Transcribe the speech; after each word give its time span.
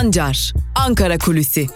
Sancar, 0.00 0.52
Ankara 0.74 1.18
Kulüsi. 1.18 1.66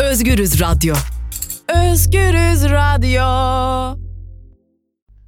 Özgürüz 0.00 0.60
Radyo. 0.60 0.94
Özgürüz 1.68 2.64
Radyo. 2.70 3.24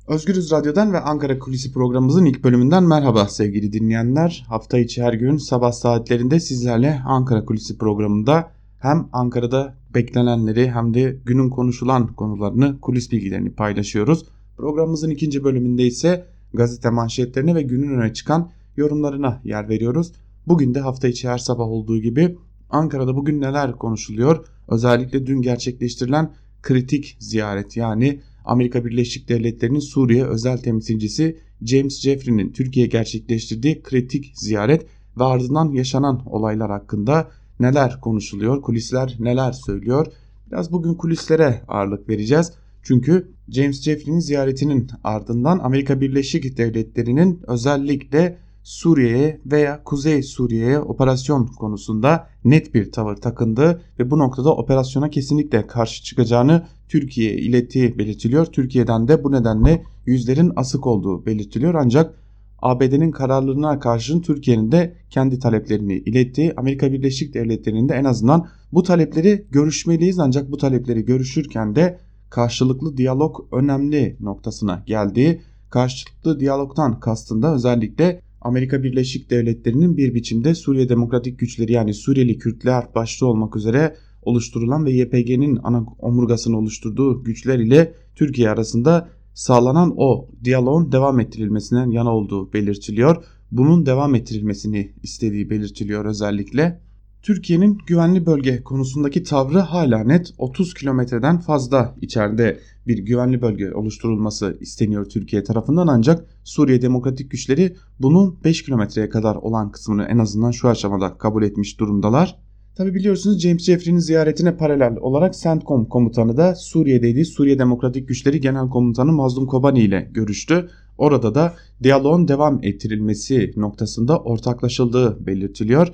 Özgürüz 0.09 0.51
Radyo'dan 0.51 0.93
ve 0.93 1.01
Ankara 1.01 1.39
Kulisi 1.39 1.73
programımızın 1.73 2.25
ilk 2.25 2.45
bölümünden 2.45 2.83
merhaba 2.83 3.29
sevgili 3.29 3.73
dinleyenler. 3.73 4.45
Hafta 4.49 4.79
içi 4.79 5.03
her 5.03 5.13
gün 5.13 5.37
sabah 5.37 5.73
saatlerinde 5.73 6.41
sizlerle 6.41 7.03
Ankara 7.07 7.45
Kulisi 7.45 7.79
programında 7.79 8.51
hem 8.79 9.09
Ankara'da 9.13 9.75
beklenenleri 9.97 10.71
hem 10.71 10.95
de 10.95 11.17
günün 11.25 11.51
konuşulan 11.51 12.07
konularını, 12.07 12.81
kulis 12.81 13.13
bilgilerini 13.13 13.53
paylaşıyoruz. 13.53 14.25
Programımızın 14.57 15.11
ikinci 15.11 15.45
bölümünde 15.45 15.87
ise 15.87 16.27
gazete 16.55 16.91
manşetlerine 16.91 17.55
ve 17.55 17.63
günün 17.63 17.99
öne 17.99 18.13
çıkan 18.13 18.51
yorumlarına 18.77 19.41
yer 19.45 19.69
veriyoruz. 19.69 20.13
Bugün 20.47 20.75
de 20.75 20.81
hafta 20.81 21.09
içi 21.09 21.29
her 21.29 21.39
sabah 21.39 21.65
olduğu 21.65 21.99
gibi 21.99 22.39
Ankara'da 22.71 23.17
bugün 23.17 23.41
neler 23.41 23.73
konuşuluyor? 23.73 24.45
Özellikle 24.69 25.27
dün 25.27 25.43
gerçekleştirilen 25.43 26.33
kritik 26.63 27.17
ziyaret 27.21 27.77
yani 27.77 28.21
Amerika 28.45 28.85
Birleşik 28.85 29.29
Devletleri'nin 29.29 29.79
Suriye 29.79 30.25
özel 30.25 30.59
temsilcisi 30.59 31.39
James 31.63 32.01
Jeffrey'nin 32.01 32.53
Türkiye'ye 32.53 32.91
gerçekleştirdiği 32.91 33.83
kritik 33.83 34.33
ziyaret 34.35 34.87
ve 35.19 35.25
ardından 35.25 35.73
yaşanan 35.73 36.23
olaylar 36.27 36.71
hakkında 36.71 37.31
neler 37.61 38.01
konuşuluyor, 38.01 38.63
kulisler 38.63 39.17
neler 39.19 39.53
söylüyor. 39.53 40.07
Biraz 40.51 40.73
bugün 40.73 40.95
kulislere 40.95 41.63
ağırlık 41.69 42.09
vereceğiz. 42.09 42.53
Çünkü 42.83 43.29
James 43.49 43.83
Jeffrey'nin 43.83 44.21
ziyaretinin 44.21 44.91
ardından 45.05 45.59
Amerika 45.59 46.01
Birleşik 46.01 46.59
Devletleri'nin 46.59 47.41
özellikle 47.47 48.39
Suriye'ye 48.63 49.41
veya 49.47 49.85
Kuzey 49.85 50.23
Suriye'ye 50.23 50.81
operasyon 50.81 51.47
konusunda 51.47 52.29
net 52.45 52.75
bir 52.75 52.93
tavır 52.93 53.17
takındı 53.17 53.83
ve 53.99 54.11
bu 54.11 54.19
noktada 54.19 54.55
operasyona 54.55 55.11
kesinlikle 55.11 55.67
karşı 55.67 56.03
çıkacağını 56.03 56.67
Türkiye'ye 56.89 57.39
ilettiği 57.39 57.99
belirtiliyor. 57.99 58.47
Türkiye'den 58.47 59.09
de 59.09 59.25
bu 59.25 59.33
nedenle 59.33 59.85
yüzlerin 60.07 60.53
asık 60.57 60.87
olduğu 60.87 61.27
belirtiliyor 61.27 61.75
ancak 61.75 62.15
ABD'nin 62.63 63.11
kararlılığına 63.11 63.79
karşın 63.79 64.21
Türkiye'nin 64.21 64.73
de 64.73 64.97
kendi 65.11 65.39
taleplerini 65.39 65.95
iletti. 65.99 66.55
Amerika 66.57 66.93
Birleşik 66.93 67.35
Devletleri'nin 67.35 67.89
de 67.89 67.95
en 67.95 68.05
azından 68.05 68.49
bu 68.73 68.83
talepleri 68.83 69.47
görüşmeliyiz 69.51 70.19
ancak 70.19 70.51
bu 70.51 70.57
talepleri 70.57 71.05
görüşürken 71.05 71.77
de 71.77 71.99
karşılıklı 72.31 72.97
diyalog 72.97 73.37
önemli 73.53 74.17
noktasına 74.21 74.83
geldi. 74.87 75.43
Karşılıklı 75.71 76.41
diyalogtan 76.41 77.01
kastında 77.01 77.55
özellikle 77.55 78.21
Amerika 78.41 78.83
Birleşik 78.83 79.31
Devletleri'nin 79.31 79.97
bir 79.97 80.15
biçimde 80.15 80.55
Suriye 80.55 80.89
Demokratik 80.89 81.39
Güçleri 81.39 81.73
yani 81.73 81.95
Suriyeli 81.95 82.39
Kürtler 82.39 82.85
başta 82.95 83.27
olmak 83.27 83.57
üzere 83.57 83.97
oluşturulan 84.23 84.85
ve 84.85 84.93
YPG'nin 84.93 85.59
ana 85.63 85.87
omurgasını 85.99 86.59
oluşturduğu 86.59 87.25
güçler 87.25 87.59
ile 87.59 87.93
Türkiye 88.15 88.51
arasında 88.51 89.09
sağlanan 89.37 89.95
o 89.97 90.29
diyaloğun 90.45 90.93
devam 90.93 91.21
ettirilmesinden 91.21 91.91
yana 91.91 92.17
olduğu 92.17 92.53
belirtiliyor. 92.53 93.25
Bunun 93.51 93.87
devam 93.87 94.15
ettirilmesini 94.15 94.93
istediği 95.03 95.51
belirtiliyor 95.51 96.05
özellikle. 96.05 96.81
Türkiye'nin 97.23 97.79
güvenli 97.87 98.27
bölge 98.27 98.63
konusundaki 98.63 99.23
tavrı 99.23 99.59
hala 99.59 100.05
net 100.05 100.35
30 100.39 100.75
kilometreden 100.75 101.39
fazla 101.39 101.95
içeride 102.01 102.61
bir 102.87 102.99
güvenli 102.99 103.43
bölge 103.43 103.75
oluşturulması 103.75 104.57
isteniyor 104.61 105.05
Türkiye 105.05 105.45
tarafından 105.45 105.87
ancak 105.87 106.27
Suriye 106.45 106.83
Demokratik 106.83 107.31
Güçleri 107.31 107.77
bunun 108.01 108.39
5 108.45 108.65
kilometreye 108.65 109.09
kadar 109.09 109.37
olan 109.37 109.71
kısmını 109.71 110.05
en 110.05 110.19
azından 110.19 110.51
şu 110.51 110.69
aşamada 110.69 111.19
kabul 111.19 111.43
etmiş 111.43 111.81
durumdalar. 111.81 112.46
Tabi 112.77 112.95
biliyorsunuz 112.95 113.41
James 113.41 113.65
Jeffrey'nin 113.65 113.99
ziyaretine 113.99 114.57
paralel 114.57 114.97
olarak 115.01 115.35
CENTCOM 115.35 115.85
komutanı 115.85 116.37
da 116.37 116.55
Suriye'deydi. 116.55 117.25
Suriye 117.25 117.59
Demokratik 117.59 118.09
Güçleri 118.09 118.41
Genel 118.41 118.69
Komutanı 118.69 119.13
Mazlum 119.13 119.47
Kobani 119.47 119.81
ile 119.81 120.11
görüştü. 120.13 120.69
Orada 120.99 121.35
da 121.35 121.55
diyaloğun 121.83 122.29
devam 122.29 122.59
ettirilmesi 122.63 123.53
noktasında 123.57 124.19
ortaklaşıldığı 124.19 125.27
belirtiliyor. 125.27 125.89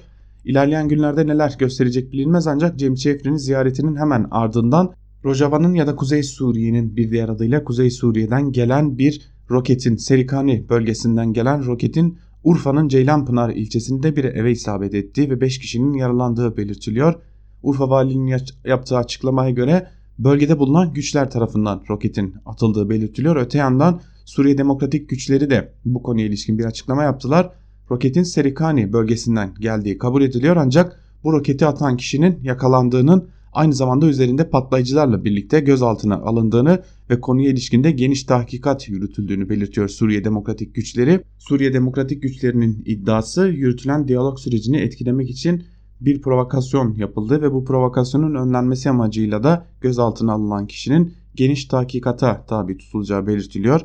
İlerleyen 0.44 0.88
günlerde 0.88 1.26
neler 1.26 1.54
gösterecek 1.58 2.12
bilinmez 2.12 2.46
ancak 2.46 2.78
James 2.78 3.00
Jeffrey'nin 3.00 3.36
ziyaretinin 3.36 3.96
hemen 3.96 4.26
ardından 4.30 4.92
Rojava'nın 5.24 5.74
ya 5.74 5.86
da 5.86 5.96
Kuzey 5.96 6.22
Suriye'nin 6.22 6.96
bir 6.96 7.10
diğer 7.10 7.28
adıyla 7.28 7.64
Kuzey 7.64 7.90
Suriye'den 7.90 8.52
gelen 8.52 8.98
bir 8.98 9.20
roketin 9.50 9.96
Serikani 9.96 10.68
bölgesinden 10.68 11.32
gelen 11.32 11.66
roketin 11.66 12.18
Urfa'nın 12.44 12.88
Ceylanpınar 12.88 13.50
ilçesinde 13.50 14.16
bir 14.16 14.24
eve 14.24 14.52
isabet 14.52 14.94
ettiği 14.94 15.30
ve 15.30 15.40
5 15.40 15.58
kişinin 15.58 15.92
yaralandığı 15.92 16.56
belirtiliyor. 16.56 17.14
Urfa 17.62 17.90
valiliğinin 17.90 18.36
yaptığı 18.64 18.96
açıklamaya 18.96 19.50
göre 19.50 19.88
bölgede 20.18 20.58
bulunan 20.58 20.92
güçler 20.92 21.30
tarafından 21.30 21.82
roketin 21.90 22.34
atıldığı 22.46 22.90
belirtiliyor. 22.90 23.36
Öte 23.36 23.58
yandan 23.58 24.00
Suriye 24.24 24.58
Demokratik 24.58 25.08
Güçleri 25.08 25.50
de 25.50 25.72
bu 25.84 26.02
konuya 26.02 26.26
ilişkin 26.26 26.58
bir 26.58 26.64
açıklama 26.64 27.02
yaptılar. 27.02 27.50
Roketin 27.90 28.22
Serikani 28.22 28.92
bölgesinden 28.92 29.54
geldiği 29.60 29.98
kabul 29.98 30.22
ediliyor 30.22 30.56
ancak 30.56 31.00
bu 31.24 31.32
roketi 31.32 31.66
atan 31.66 31.96
kişinin 31.96 32.38
yakalandığının 32.42 33.28
aynı 33.52 33.72
zamanda 33.72 34.06
üzerinde 34.06 34.50
patlayıcılarla 34.50 35.24
birlikte 35.24 35.60
gözaltına 35.60 36.16
alındığını 36.16 36.82
ve 37.10 37.20
konuya 37.20 37.50
ilişkinde 37.50 37.90
geniş 37.90 38.24
tahkikat 38.24 38.88
yürütüldüğünü 38.88 39.48
belirtiyor 39.48 39.88
Suriye 39.88 40.24
Demokratik 40.24 40.74
Güçleri. 40.74 41.20
Suriye 41.38 41.72
Demokratik 41.72 42.22
Güçlerinin 42.22 42.82
iddiası 42.86 43.48
yürütülen 43.48 44.08
diyalog 44.08 44.38
sürecini 44.38 44.76
etkilemek 44.76 45.30
için 45.30 45.64
bir 46.00 46.22
provokasyon 46.22 46.94
yapıldı 46.94 47.42
ve 47.42 47.52
bu 47.52 47.64
provokasyonun 47.64 48.34
önlenmesi 48.34 48.90
amacıyla 48.90 49.42
da 49.42 49.66
gözaltına 49.80 50.32
alınan 50.32 50.66
kişinin 50.66 51.14
geniş 51.34 51.64
tahkikata 51.64 52.46
tabi 52.46 52.78
tutulacağı 52.78 53.26
belirtiliyor. 53.26 53.80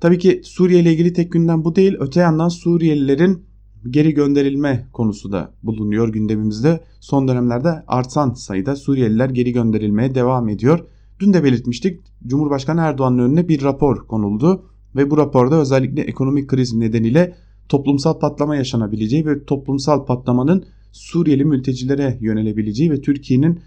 Tabii 0.00 0.18
ki 0.18 0.40
Suriye 0.44 0.80
ile 0.80 0.92
ilgili 0.92 1.12
tek 1.12 1.32
gündem 1.32 1.64
bu 1.64 1.76
değil. 1.76 1.96
Öte 2.00 2.20
yandan 2.20 2.48
Suriyelilerin 2.48 3.47
geri 3.90 4.14
gönderilme 4.14 4.86
konusu 4.92 5.32
da 5.32 5.52
bulunuyor 5.62 6.08
gündemimizde. 6.08 6.80
Son 7.00 7.28
dönemlerde 7.28 7.84
artan 7.86 8.32
sayıda 8.32 8.76
Suriyeliler 8.76 9.30
geri 9.30 9.52
gönderilmeye 9.52 10.14
devam 10.14 10.48
ediyor. 10.48 10.84
Dün 11.20 11.32
de 11.32 11.44
belirtmiştik 11.44 12.00
Cumhurbaşkanı 12.26 12.80
Erdoğan'ın 12.80 13.18
önüne 13.18 13.48
bir 13.48 13.62
rapor 13.62 14.06
konuldu 14.06 14.64
ve 14.96 15.10
bu 15.10 15.16
raporda 15.16 15.60
özellikle 15.60 16.02
ekonomik 16.02 16.48
kriz 16.48 16.74
nedeniyle 16.74 17.34
toplumsal 17.68 18.18
patlama 18.18 18.56
yaşanabileceği 18.56 19.26
ve 19.26 19.44
toplumsal 19.44 20.06
patlamanın 20.06 20.64
Suriyeli 20.92 21.44
mültecilere 21.44 22.18
yönelebileceği 22.20 22.90
ve 22.90 23.00
Türkiye'nin 23.00 23.60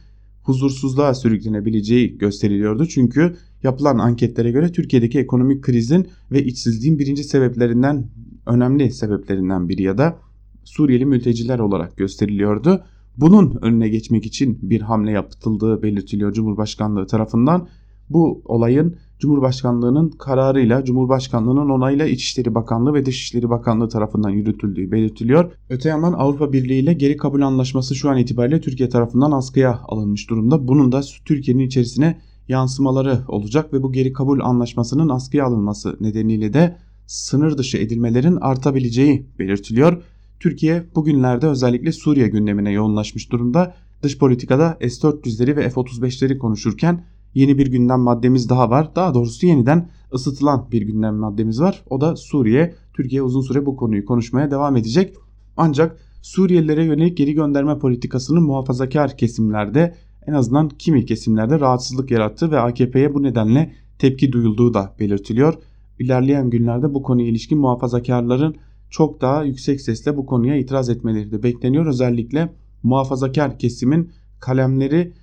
huzursuzluğa 0.44 1.13
sürüklenebileceği 1.13 2.18
gösteriliyordu. 2.18 2.85
Çünkü 2.85 3.35
yapılan 3.63 3.97
anketlere 3.97 4.52
göre 4.52 4.72
Türkiye'deki 4.72 5.19
ekonomik 5.19 5.63
krizin 5.63 6.07
ve 6.31 6.46
içsizliğin 6.46 7.00
birinci 7.00 7.24
sebeplerinden 7.24 8.07
önemli 8.46 8.91
sebeplerinden 8.91 9.69
biri 9.69 9.81
ya 9.81 9.97
da 9.97 10.19
Suriyeli 10.63 11.06
mülteciler 11.06 11.59
olarak 11.59 11.97
gösteriliyordu. 11.97 12.84
Bunun 13.18 13.59
önüne 13.62 13.90
geçmek 13.90 14.25
için 14.25 14.59
bir 14.62 14.81
hamle 14.81 15.12
yapıldığı 15.12 15.84
belirtiliyor 15.84 16.34
Cumhurbaşkanlığı 16.34 17.08
tarafından. 17.08 17.68
Bu 18.09 18.41
olayın 18.45 18.95
Cumhurbaşkanlığının 19.19 20.09
kararıyla, 20.09 20.85
Cumhurbaşkanlığının 20.85 21.69
onayla 21.69 22.06
İçişleri 22.06 22.56
Bakanlığı 22.56 22.94
ve 22.94 23.06
Dışişleri 23.06 23.50
Bakanlığı 23.50 23.89
tarafından 23.89 24.29
yürütüldüğü 24.29 24.91
belirtiliyor. 24.91 25.51
Öte 25.70 25.90
yandan 25.90 26.14
Avrupa 26.14 26.53
Birliği 26.53 26.79
ile 26.79 26.93
geri 26.93 27.17
kabul 27.17 27.41
anlaşması 27.41 27.96
şu 27.96 28.09
an 28.09 28.17
itibariyle 28.17 28.61
Türkiye 28.61 28.90
tarafından 28.90 29.31
askıya 29.31 29.79
alınmış 29.87 30.29
durumda. 30.29 30.67
Bunun 30.67 30.91
da 30.91 31.02
Türkiye'nin 31.25 31.67
içerisine 31.67 32.22
yansımaları 32.47 33.20
olacak 33.28 33.73
ve 33.73 33.84
bu 33.84 33.91
geri 33.91 34.14
kabul 34.14 34.40
anlaşmasının 34.40 35.09
askıya 35.09 35.46
alınması 35.46 35.97
nedeniyle 35.99 36.53
de 36.53 36.78
sınır 37.08 37.58
dışı 37.58 37.78
edilmelerin 37.78 38.35
artabileceği 38.35 39.25
belirtiliyor. 39.40 40.03
Türkiye 40.40 40.84
bugünlerde 40.96 41.47
özellikle 41.47 41.91
Suriye 41.91 42.28
gündemine 42.28 42.72
yoğunlaşmış 42.72 43.31
durumda. 43.31 43.75
Dış 44.03 44.17
politikada 44.17 44.78
S-400'leri 44.81 45.55
ve 45.55 45.70
F-35'leri 45.70 46.37
konuşurken 46.37 47.03
yeni 47.33 47.57
bir 47.57 47.67
gündem 47.67 47.99
maddemiz 47.99 48.49
daha 48.49 48.69
var. 48.69 48.95
Daha 48.95 49.13
doğrusu 49.13 49.45
yeniden 49.45 49.89
ısıtılan 50.13 50.67
bir 50.72 50.81
gündem 50.81 51.16
maddemiz 51.16 51.61
var. 51.61 51.83
O 51.89 52.01
da 52.01 52.16
Suriye. 52.16 52.75
Türkiye 52.93 53.22
uzun 53.22 53.41
süre 53.41 53.66
bu 53.66 53.75
konuyu 53.75 54.05
konuşmaya 54.05 54.51
devam 54.51 54.78
edecek. 54.78 55.16
Ancak 55.57 55.97
Suriyelilere 56.22 56.85
yönelik 56.85 57.17
geri 57.17 57.33
gönderme 57.33 57.79
politikasının 57.79 58.43
muhafazakar 58.43 59.17
kesimlerde 59.17 59.95
en 60.28 60.33
azından 60.33 60.69
kimi 60.69 61.05
kesimlerde 61.05 61.59
rahatsızlık 61.59 62.11
yarattı 62.11 62.51
ve 62.51 62.59
AKP'ye 62.59 63.13
bu 63.13 63.23
nedenle 63.23 63.73
tepki 63.99 64.31
duyulduğu 64.31 64.73
da 64.73 64.95
belirtiliyor. 64.99 65.53
İlerleyen 65.99 66.49
günlerde 66.49 66.93
bu 66.93 67.03
konuya 67.03 67.27
ilişkin 67.27 67.57
muhafazakarların 67.57 68.55
çok 68.89 69.22
daha 69.22 69.43
yüksek 69.43 69.81
sesle 69.81 70.17
bu 70.17 70.25
konuya 70.25 70.55
itiraz 70.55 70.89
etmeleri 70.89 71.31
de 71.31 71.43
bekleniyor. 71.43 71.85
Özellikle 71.85 72.53
muhafazakar 72.84 73.59
kesimin 73.59 74.11
kalemleri 74.39 75.13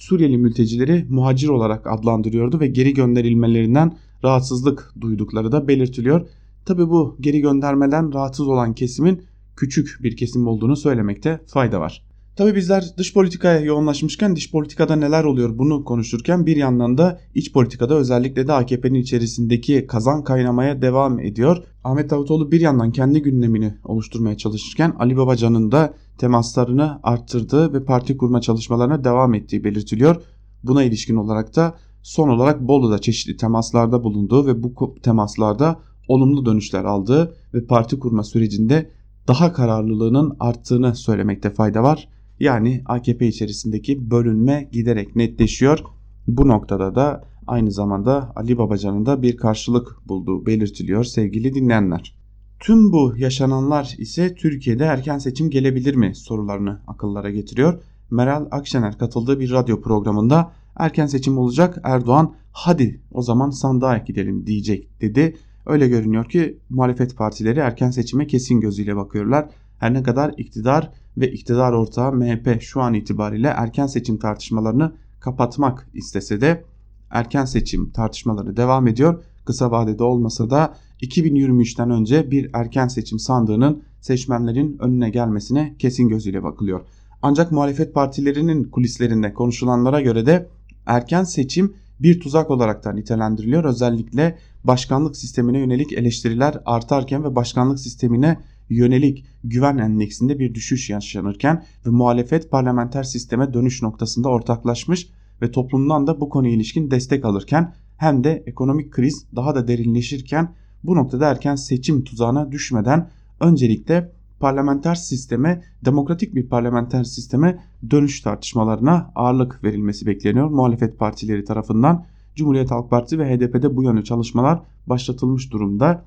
Suriyeli 0.00 0.38
mültecileri 0.38 1.06
muhacir 1.08 1.48
olarak 1.48 1.86
adlandırıyordu 1.86 2.60
ve 2.60 2.66
geri 2.66 2.94
gönderilmelerinden 2.94 3.96
rahatsızlık 4.24 4.92
duydukları 5.00 5.52
da 5.52 5.68
belirtiliyor. 5.68 6.28
Tabi 6.64 6.88
bu 6.88 7.16
geri 7.20 7.40
göndermeden 7.40 8.14
rahatsız 8.14 8.48
olan 8.48 8.74
kesimin 8.74 9.22
küçük 9.56 9.98
bir 10.02 10.16
kesim 10.16 10.46
olduğunu 10.46 10.76
söylemekte 10.76 11.40
fayda 11.46 11.80
var. 11.80 12.09
Tabi 12.40 12.54
bizler 12.54 12.84
dış 12.96 13.14
politikaya 13.14 13.60
yoğunlaşmışken 13.60 14.36
dış 14.36 14.50
politikada 14.50 14.96
neler 14.96 15.24
oluyor 15.24 15.58
bunu 15.58 15.84
konuşurken 15.84 16.46
bir 16.46 16.56
yandan 16.56 16.98
da 16.98 17.20
iç 17.34 17.52
politikada 17.52 17.94
özellikle 17.94 18.46
de 18.46 18.52
AKP'nin 18.52 19.00
içerisindeki 19.00 19.86
kazan 19.86 20.24
kaynamaya 20.24 20.82
devam 20.82 21.20
ediyor. 21.20 21.64
Ahmet 21.84 22.10
Davutoğlu 22.10 22.52
bir 22.52 22.60
yandan 22.60 22.90
kendi 22.92 23.22
gündemini 23.22 23.74
oluşturmaya 23.84 24.36
çalışırken 24.36 24.94
Ali 24.98 25.16
Babacan'ın 25.16 25.72
da 25.72 25.94
temaslarını 26.18 27.00
arttırdığı 27.02 27.72
ve 27.72 27.84
parti 27.84 28.16
kurma 28.16 28.40
çalışmalarına 28.40 29.04
devam 29.04 29.34
ettiği 29.34 29.64
belirtiliyor. 29.64 30.22
Buna 30.62 30.82
ilişkin 30.82 31.16
olarak 31.16 31.56
da 31.56 31.74
son 32.02 32.28
olarak 32.28 32.60
Bolu'da 32.60 32.98
çeşitli 32.98 33.36
temaslarda 33.36 34.04
bulunduğu 34.04 34.46
ve 34.46 34.62
bu 34.62 34.94
temaslarda 35.02 35.80
olumlu 36.08 36.46
dönüşler 36.46 36.84
aldığı 36.84 37.34
ve 37.54 37.66
parti 37.66 37.98
kurma 37.98 38.24
sürecinde 38.24 38.90
daha 39.28 39.52
kararlılığının 39.52 40.36
arttığını 40.40 40.94
söylemekte 40.94 41.50
fayda 41.50 41.82
var. 41.82 42.08
Yani 42.40 42.82
AKP 42.86 43.26
içerisindeki 43.28 44.10
bölünme 44.10 44.68
giderek 44.72 45.16
netleşiyor. 45.16 45.78
Bu 46.26 46.48
noktada 46.48 46.94
da 46.94 47.24
aynı 47.46 47.72
zamanda 47.72 48.32
Ali 48.36 48.58
Babacan'ın 48.58 49.06
da 49.06 49.22
bir 49.22 49.36
karşılık 49.36 50.08
bulduğu 50.08 50.46
belirtiliyor 50.46 51.04
sevgili 51.04 51.54
dinleyenler. 51.54 52.14
Tüm 52.60 52.92
bu 52.92 53.14
yaşananlar 53.16 53.94
ise 53.98 54.34
Türkiye'de 54.34 54.84
erken 54.84 55.18
seçim 55.18 55.50
gelebilir 55.50 55.94
mi 55.94 56.14
sorularını 56.14 56.80
akıllara 56.86 57.30
getiriyor. 57.30 57.82
Meral 58.10 58.46
Akşener 58.50 58.98
katıldığı 58.98 59.40
bir 59.40 59.50
radyo 59.50 59.80
programında 59.80 60.52
erken 60.76 61.06
seçim 61.06 61.38
olacak 61.38 61.78
Erdoğan 61.84 62.34
hadi 62.52 63.00
o 63.12 63.22
zaman 63.22 63.50
sandığa 63.50 63.98
gidelim 63.98 64.46
diyecek 64.46 65.00
dedi. 65.00 65.36
Öyle 65.66 65.88
görünüyor 65.88 66.28
ki 66.28 66.58
muhalefet 66.70 67.16
partileri 67.16 67.58
erken 67.58 67.90
seçime 67.90 68.26
kesin 68.26 68.60
gözüyle 68.60 68.96
bakıyorlar. 68.96 69.48
Her 69.78 69.94
ne 69.94 70.02
kadar 70.02 70.34
iktidar 70.36 70.90
ve 71.16 71.32
iktidar 71.32 71.72
ortağı 71.72 72.12
MHP 72.12 72.62
şu 72.62 72.80
an 72.80 72.94
itibariyle 72.94 73.48
erken 73.48 73.86
seçim 73.86 74.18
tartışmalarını 74.18 74.92
kapatmak 75.20 75.88
istese 75.94 76.40
de 76.40 76.64
erken 77.10 77.44
seçim 77.44 77.90
tartışmaları 77.90 78.56
devam 78.56 78.86
ediyor. 78.86 79.22
Kısa 79.44 79.70
vadede 79.70 80.02
olmasa 80.02 80.50
da 80.50 80.74
2023'ten 81.02 81.90
önce 81.90 82.30
bir 82.30 82.50
erken 82.52 82.88
seçim 82.88 83.18
sandığının 83.18 83.82
seçmenlerin 84.00 84.76
önüne 84.80 85.10
gelmesine 85.10 85.74
kesin 85.78 86.08
gözüyle 86.08 86.42
bakılıyor. 86.42 86.80
Ancak 87.22 87.52
muhalefet 87.52 87.94
partilerinin 87.94 88.64
kulislerinde 88.64 89.34
konuşulanlara 89.34 90.00
göre 90.00 90.26
de 90.26 90.48
erken 90.86 91.24
seçim 91.24 91.74
bir 92.00 92.20
tuzak 92.20 92.50
olarak 92.50 92.94
nitelendiriliyor. 92.94 93.64
Özellikle 93.64 94.38
başkanlık 94.64 95.16
sistemine 95.16 95.58
yönelik 95.58 95.92
eleştiriler 95.92 96.60
artarken 96.66 97.24
ve 97.24 97.36
başkanlık 97.36 97.80
sistemine 97.80 98.38
yönelik 98.70 99.26
güven 99.44 99.78
endeksinde 99.78 100.38
bir 100.38 100.54
düşüş 100.54 100.90
yaşanırken 100.90 101.64
ve 101.86 101.90
muhalefet 101.90 102.50
parlamenter 102.50 103.02
sisteme 103.02 103.54
dönüş 103.54 103.82
noktasında 103.82 104.28
ortaklaşmış 104.28 105.08
ve 105.42 105.50
toplumdan 105.50 106.06
da 106.06 106.20
bu 106.20 106.28
konuya 106.28 106.52
ilişkin 106.52 106.90
destek 106.90 107.24
alırken 107.24 107.74
hem 107.96 108.24
de 108.24 108.42
ekonomik 108.46 108.90
kriz 108.90 109.26
daha 109.36 109.54
da 109.54 109.68
derinleşirken 109.68 110.54
bu 110.84 110.96
noktada 110.96 111.30
erken 111.30 111.54
seçim 111.54 112.04
tuzağına 112.04 112.52
düşmeden 112.52 113.10
öncelikle 113.40 114.12
parlamenter 114.40 114.94
sisteme, 114.94 115.62
demokratik 115.84 116.34
bir 116.34 116.48
parlamenter 116.48 117.04
sisteme 117.04 117.64
dönüş 117.90 118.20
tartışmalarına 118.20 119.12
ağırlık 119.14 119.64
verilmesi 119.64 120.06
bekleniyor. 120.06 120.50
Muhalefet 120.50 120.98
partileri 120.98 121.44
tarafından 121.44 122.04
Cumhuriyet 122.34 122.70
Halk 122.70 122.90
Partisi 122.90 123.18
ve 123.18 123.36
HDP'de 123.36 123.76
bu 123.76 123.82
yönlü 123.82 124.04
çalışmalar 124.04 124.62
başlatılmış 124.86 125.52
durumda. 125.52 126.04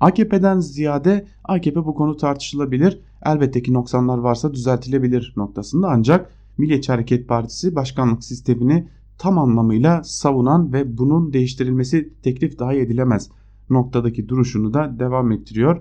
AKP'den 0.00 0.60
ziyade 0.60 1.26
AKP 1.44 1.84
bu 1.84 1.94
konu 1.94 2.16
tartışılabilir. 2.16 3.00
Elbette 3.26 3.62
ki 3.62 3.72
noksanlar 3.72 4.18
varsa 4.18 4.54
düzeltilebilir 4.54 5.32
noktasında 5.36 5.88
ancak 5.88 6.30
Milliyetçi 6.58 6.92
Hareket 6.92 7.28
Partisi 7.28 7.74
başkanlık 7.74 8.24
sistemini 8.24 8.88
tam 9.18 9.38
anlamıyla 9.38 10.04
savunan 10.04 10.72
ve 10.72 10.98
bunun 10.98 11.32
değiştirilmesi 11.32 12.12
teklif 12.22 12.58
dahi 12.58 12.76
edilemez 12.76 13.30
noktadaki 13.70 14.28
duruşunu 14.28 14.74
da 14.74 14.98
devam 14.98 15.32
ettiriyor. 15.32 15.80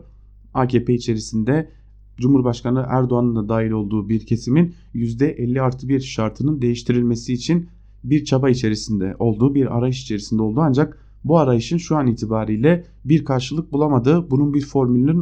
AKP 0.53 0.93
içerisinde 0.93 1.69
Cumhurbaşkanı 2.17 2.85
Erdoğan'ın 2.89 3.35
da 3.35 3.49
dahil 3.49 3.71
olduğu 3.71 4.09
bir 4.09 4.25
kesimin 4.25 4.75
%50 4.93 5.61
artı 5.61 5.89
bir 5.89 5.99
şartının 5.99 6.61
değiştirilmesi 6.61 7.33
için 7.33 7.69
bir 8.03 8.25
çaba 8.25 8.49
içerisinde 8.49 9.15
olduğu 9.19 9.55
bir 9.55 9.77
arayış 9.77 10.03
içerisinde 10.03 10.41
olduğu 10.41 10.61
ancak 10.61 10.97
bu 11.23 11.37
arayışın 11.37 11.77
şu 11.77 11.95
an 11.97 12.07
itibariyle 12.07 12.85
bir 13.05 13.25
karşılık 13.25 13.71
bulamadığı, 13.71 14.31
bunun 14.31 14.53
bir 14.53 14.65
formülünün 14.65 15.21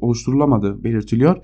oluşturulamadığı 0.00 0.84
belirtiliyor. 0.84 1.36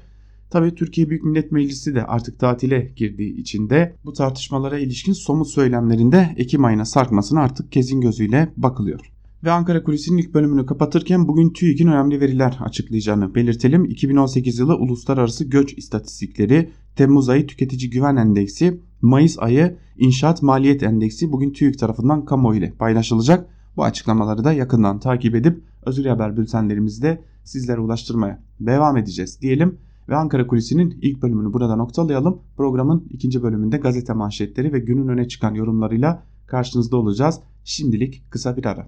Tabii 0.51 0.75
Türkiye 0.75 1.11
Büyük 1.11 1.25
Millet 1.25 1.53
Meclisi 1.53 1.95
de 1.95 2.05
artık 2.05 2.39
tatile 2.41 2.93
girdiği 2.97 3.37
için 3.37 3.71
de 3.71 3.95
bu 4.05 4.13
tartışmalara 4.13 4.79
ilişkin 4.79 5.13
somut 5.13 5.49
söylemlerinde 5.49 6.35
Ekim 6.37 6.65
ayına 6.65 6.85
sarkmasına 6.85 7.41
artık 7.41 7.73
kezin 7.73 8.01
gözüyle 8.01 8.53
bakılıyor. 8.57 9.01
Ve 9.45 9.51
Ankara 9.51 9.83
Kulisi'nin 9.83 10.19
ilk 10.19 10.35
bölümünü 10.35 10.67
kapatırken 10.67 11.29
bugün 11.29 11.51
TÜİK'in 11.51 11.87
önemli 11.87 12.21
veriler 12.21 12.59
açıklayacağını 12.61 13.35
belirtelim. 13.35 13.85
2018 13.85 14.59
yılı 14.59 14.77
uluslararası 14.77 15.45
göç 15.45 15.79
istatistikleri, 15.79 16.71
Temmuz 16.97 17.29
ayı 17.29 17.47
tüketici 17.47 17.91
güven 17.91 18.17
endeksi, 18.17 18.81
Mayıs 19.03 19.39
ayı 19.39 19.77
inşaat 19.99 20.43
maliyet 20.43 20.83
endeksi 20.83 21.33
bugün 21.33 21.53
TÜİK 21.53 21.79
tarafından 21.79 22.25
kamuoyu 22.25 22.59
ile 22.59 22.73
paylaşılacak. 22.79 23.51
Bu 23.77 23.85
açıklamaları 23.85 24.45
da 24.45 24.53
yakından 24.53 25.01
takip 25.01 25.35
edip 25.35 25.63
özür 25.87 26.07
haber 26.07 26.37
bültenlerimizde 26.37 27.25
sizlere 27.45 27.81
ulaştırmaya 27.81 28.43
devam 28.61 28.97
edeceğiz 28.97 29.41
diyelim. 29.41 29.79
Ve 30.09 30.17
Ankara 30.17 30.47
Kulisi'nin 30.47 30.99
ilk 31.03 31.23
bölümünü 31.23 31.53
burada 31.53 31.77
noktalayalım. 31.77 32.43
Programın 32.57 33.09
ikinci 33.11 33.43
bölümünde 33.43 33.77
gazete 33.77 34.13
manşetleri 34.13 34.73
ve 34.73 34.79
günün 34.79 35.09
öne 35.09 35.29
çıkan 35.29 35.55
yorumlarıyla 35.55 36.23
karşınızda 36.47 36.97
olacağız. 36.97 37.41
Şimdilik 37.65 38.31
kısa 38.31 38.57
bir 38.57 38.65
ara. 38.65 38.87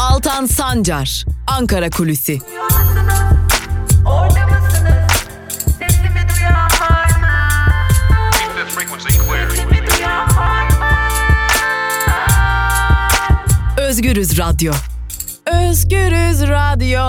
Altan 0.00 0.46
Sancar, 0.46 1.24
Ankara 1.46 1.90
Kulüsi. 1.90 2.38
Özgürüz 14.04 14.38
Radyo. 14.38 14.72
Özgürüz 15.70 16.48
Radyo. 16.48 17.00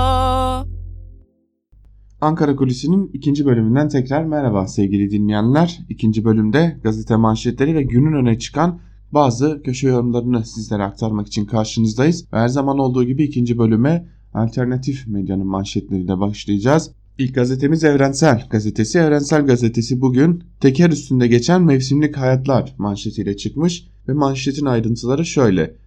Ankara 2.22 2.56
Kulisi'nin 2.56 3.10
ikinci 3.14 3.46
bölümünden 3.46 3.90
tekrar 3.90 4.26
merhaba 4.26 4.68
sevgili 4.68 5.12
dinleyenler. 5.12 5.80
İkinci 5.90 6.26
bölümde 6.26 6.80
gazete 6.84 7.16
manşetleri 7.16 7.76
ve 7.76 7.84
günün 7.84 8.14
öne 8.14 8.40
çıkan 8.40 8.80
bazı 9.12 9.62
köşe 9.66 9.88
yorumlarını 9.88 10.46
sizlere 10.46 10.84
aktarmak 10.84 11.28
için 11.28 11.46
karşınızdayız. 11.46 12.26
Her 12.32 12.48
zaman 12.48 12.80
olduğu 12.80 13.04
gibi 13.04 13.24
ikinci 13.24 13.58
bölüme 13.58 14.08
alternatif 14.34 15.08
medyanın 15.08 15.48
manşetleriyle 15.48 16.20
başlayacağız. 16.20 16.92
İlk 17.18 17.36
gazetemiz 17.36 17.84
Evrensel 17.84 18.48
Gazetesi. 18.50 19.00
Evrensel 19.00 19.46
Gazetesi 19.46 20.02
bugün 20.02 20.44
teker 20.60 20.90
üstünde 20.90 21.28
geçen 21.28 21.64
mevsimlik 21.64 22.18
hayatlar 22.18 22.76
manşetiyle 22.78 23.38
çıkmış 23.38 23.88
ve 24.08 24.14
manşetin 24.14 24.66
ayrıntıları 24.66 25.26
şöyle. 25.26 25.85